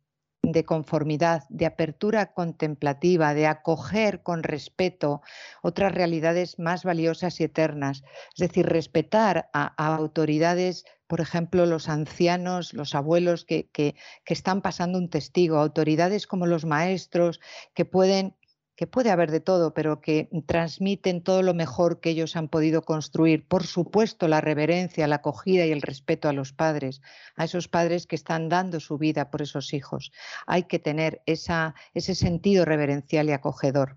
[0.52, 5.23] de conformidad, de apertura contemplativa, de acoger con respeto
[5.62, 8.02] otras realidades más valiosas y eternas.
[8.34, 14.62] Es decir, respetar a, autoridades, por ejemplo, los ancianos, los abuelos que, que, que están
[14.62, 17.40] pasando un testigo, autoridades como los maestros
[17.74, 18.36] que pueden
[18.77, 22.83] que puede haber de todo, pero que transmiten todo lo mejor que ellos han podido
[22.83, 23.47] construir.
[23.47, 27.01] Por supuesto, la reverencia, la acogida y el respeto a los padres,
[27.36, 30.12] a esos padres que están dando su vida por esos hijos.
[30.47, 33.97] Hay que tener ese sentido reverencial y acogedor.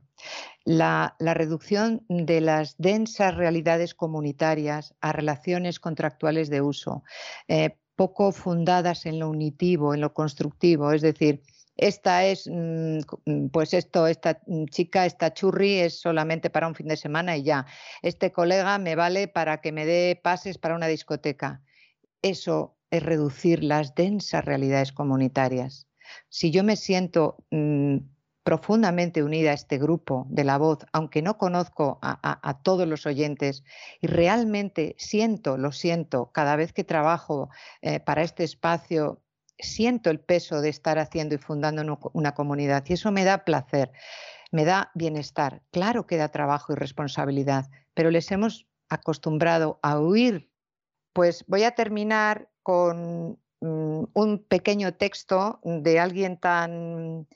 [0.66, 7.04] La, reducción de las densas realidades comunitarias a relaciones contractuales de uso,
[7.48, 11.42] eh, poco fundadas en lo unitivo, en lo constructivo, es decir,
[11.78, 16.76] esta es, mm, mm, pues esto, esta mm, chica, esta churri es solamente para un
[16.76, 17.66] fin de semana y ya.
[18.02, 21.62] Este colega me vale para que me dé pases para una discoteca.
[22.22, 25.88] Eso es reducir las densas realidades comunitarias.
[26.30, 27.46] Si yo me siento
[28.44, 33.66] profundamente unida a este grupo de la voz, aunque no conozco a, todos los oyentes,
[34.00, 37.50] y realmente siento, lo siento, cada vez que trabajo
[37.82, 39.22] eh, para este espacio
[39.60, 43.92] siento el peso de estar haciendo y fundando una comunidad y eso me da placer,
[44.52, 45.62] me da bienestar.
[45.72, 50.52] Claro que da trabajo y responsabilidad, pero les hemos acostumbrado a huir.
[51.14, 57.28] Pues voy a terminar con mm, un pequeño texto de alguien tan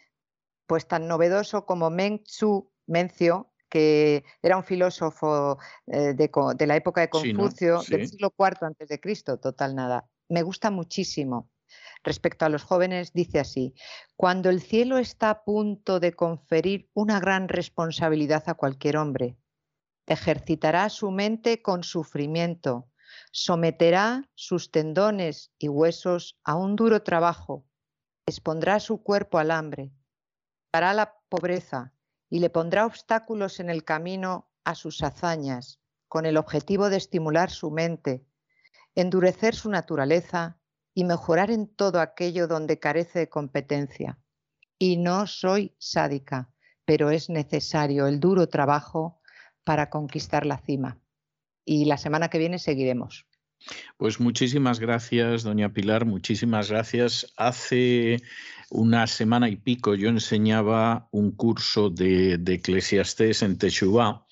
[0.67, 7.01] pues tan novedoso como Meng Tzu Mencio, que era un filósofo eh, de, la época
[7.01, 10.07] de Confucio, del siglo IV antes de Cristo, total nada.
[10.29, 11.50] Me gusta muchísimo
[12.03, 13.73] respecto a los jóvenes dice así,
[14.15, 19.37] cuando el cielo está a punto de conferir una gran responsabilidad a cualquier hombre,
[20.07, 22.89] ejercitará su mente con sufrimiento,
[23.31, 27.65] someterá sus tendones y huesos a un duro trabajo,
[28.25, 29.91] expondrá su cuerpo al hambre,
[30.71, 31.93] hará la pobreza
[32.29, 37.49] y le pondrá obstáculos en el camino a sus hazañas, con el objetivo de estimular
[37.51, 38.25] su mente,
[38.95, 40.60] endurecer su naturaleza
[40.93, 44.19] y mejorar en todo aquello donde carece de competencia.
[44.77, 46.51] Y no soy sádica,
[46.85, 49.21] pero es necesario el duro trabajo
[49.63, 50.99] para conquistar la cima.
[51.63, 53.27] Y la semana que viene seguiremos.
[53.97, 57.31] Pues muchísimas gracias, doña Pilar, muchísimas gracias.
[57.37, 58.21] Hace
[58.71, 64.25] una semana y pico yo enseñaba un curso de, de Eclesiastés en Teshuvah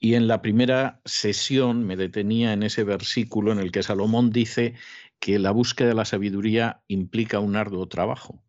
[0.00, 4.74] y en la primera sesión me detenía en ese versículo en el que Salomón dice
[5.24, 8.44] que la búsqueda de la sabiduría implica un arduo trabajo.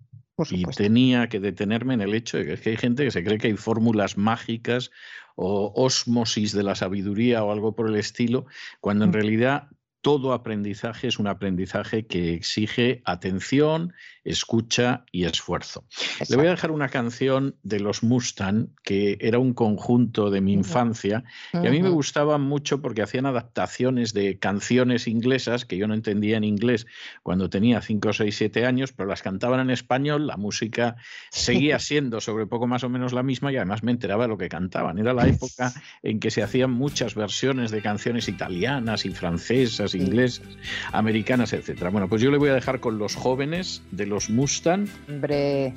[0.50, 3.48] y tenía que detenerme en el hecho de que hay gente que se cree que
[3.48, 4.92] hay fórmulas mágicas
[5.38, 8.46] o osmosis de la sabiduría o algo por el estilo,
[8.82, 9.70] cuando en realidad
[10.06, 15.84] todo aprendizaje es un aprendizaje que exige atención, escucha y esfuerzo.
[16.30, 20.54] Le voy a dejar una canción de los Mustang, que era un conjunto de mi
[20.54, 25.88] infancia, y a mí me gustaba mucho porque hacían adaptaciones de canciones inglesas que yo
[25.88, 26.86] no entendía en inglés
[27.24, 30.98] cuando tenía 5, 6, 7 años, pero las cantaban en español, la música
[31.32, 34.38] seguía siendo sobre poco más o menos la misma y además me enteraba de lo
[34.38, 35.00] que cantaban.
[35.00, 40.48] Era la época en que se hacían muchas versiones de canciones italianas y francesas, inglesas,
[40.92, 41.90] americanas, etc.
[41.92, 44.88] Bueno, pues yo le voy a dejar con los jóvenes de los los Mustang.
[45.10, 45.74] Hombre.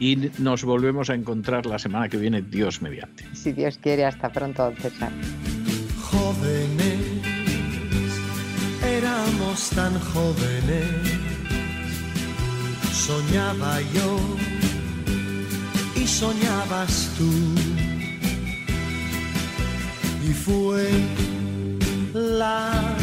[0.00, 3.24] Y nos volvemos a encontrar la semana que viene, Dios mediante.
[3.34, 5.12] Si Dios quiere, hasta pronto, César.
[6.00, 6.98] Jóvenes,
[8.82, 10.88] éramos tan jóvenes,
[12.90, 14.18] soñaba yo
[15.94, 17.30] y soñabas tú.
[20.26, 20.88] Y fue
[22.14, 22.96] la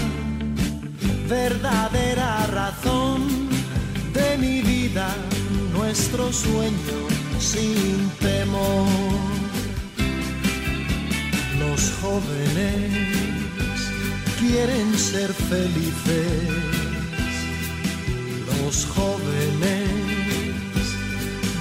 [1.32, 3.22] verdadera razón
[4.14, 5.08] de mi vida
[5.72, 7.00] nuestro sueño
[7.40, 8.86] sin temor.
[11.58, 12.92] Los jóvenes
[14.42, 16.44] quieren ser felices.
[18.52, 19.90] Los jóvenes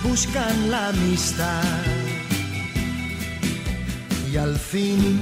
[0.02, 1.62] buscan la amistad
[4.32, 5.20] y al fin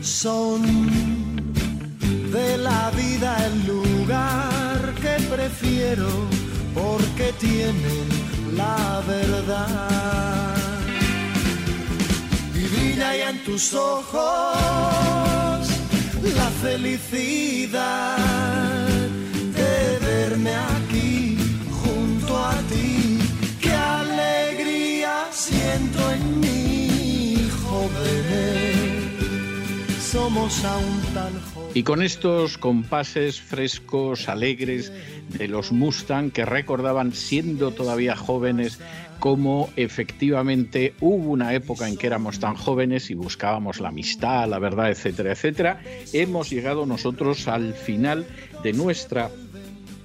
[0.00, 1.31] son
[2.32, 6.08] de la vida el lugar que prefiero
[6.74, 8.08] porque tienen
[8.56, 10.56] la verdad.
[12.54, 14.22] Y ya en tus ojos
[16.34, 18.16] la felicidad
[19.58, 21.36] de verme aquí
[21.82, 23.18] junto a ti.
[23.60, 28.72] Qué alegría siento en mí, jóvenes.
[30.10, 34.92] Somos aún tan jóvenes y con estos compases frescos, alegres
[35.30, 38.78] de los Mustang que recordaban siendo todavía jóvenes
[39.18, 44.58] cómo efectivamente hubo una época en que éramos tan jóvenes y buscábamos la amistad, la
[44.58, 45.80] verdad, etcétera, etcétera,
[46.12, 48.26] hemos llegado nosotros al final
[48.62, 49.30] de nuestra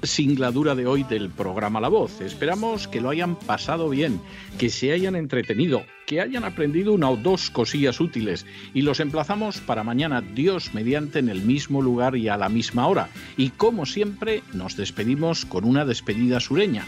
[0.04, 2.22] singladura de hoy del programa La Voz.
[2.22, 4.22] Esperamos que lo hayan pasado bien,
[4.58, 9.60] que se hayan entretenido, que hayan aprendido una o dos cosillas útiles y los emplazamos
[9.60, 13.10] para mañana, Dios mediante, en el mismo lugar y a la misma hora.
[13.36, 16.86] Y como siempre, nos despedimos con una despedida sureña.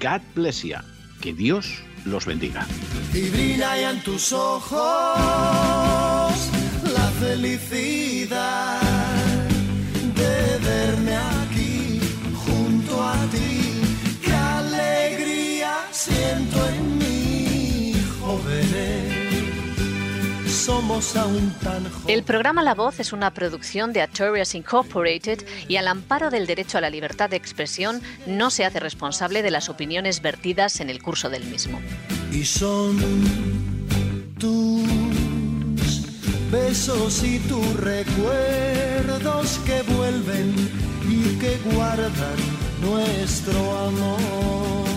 [0.00, 0.76] God bless you.
[1.20, 2.66] Que Dios los bendiga.
[3.12, 4.78] Y brilla en tus ojos
[6.84, 8.80] la felicidad
[10.14, 11.37] de verme junto
[13.12, 13.72] a ti.
[14.22, 19.26] Qué alegría siento en mí, jóvenes.
[20.46, 22.08] Somos aún tan jóvenes.
[22.08, 26.78] El programa La Voz es una producción de Artorias Incorporated y al amparo del derecho
[26.78, 31.02] a la libertad de expresión no se hace responsable de las opiniones vertidas en el
[31.02, 31.80] curso del mismo.
[32.30, 32.98] y son
[34.38, 34.82] tus
[36.50, 40.54] besos y tus recuerdos que vuelven
[41.08, 44.87] y que guardan nuestro amor.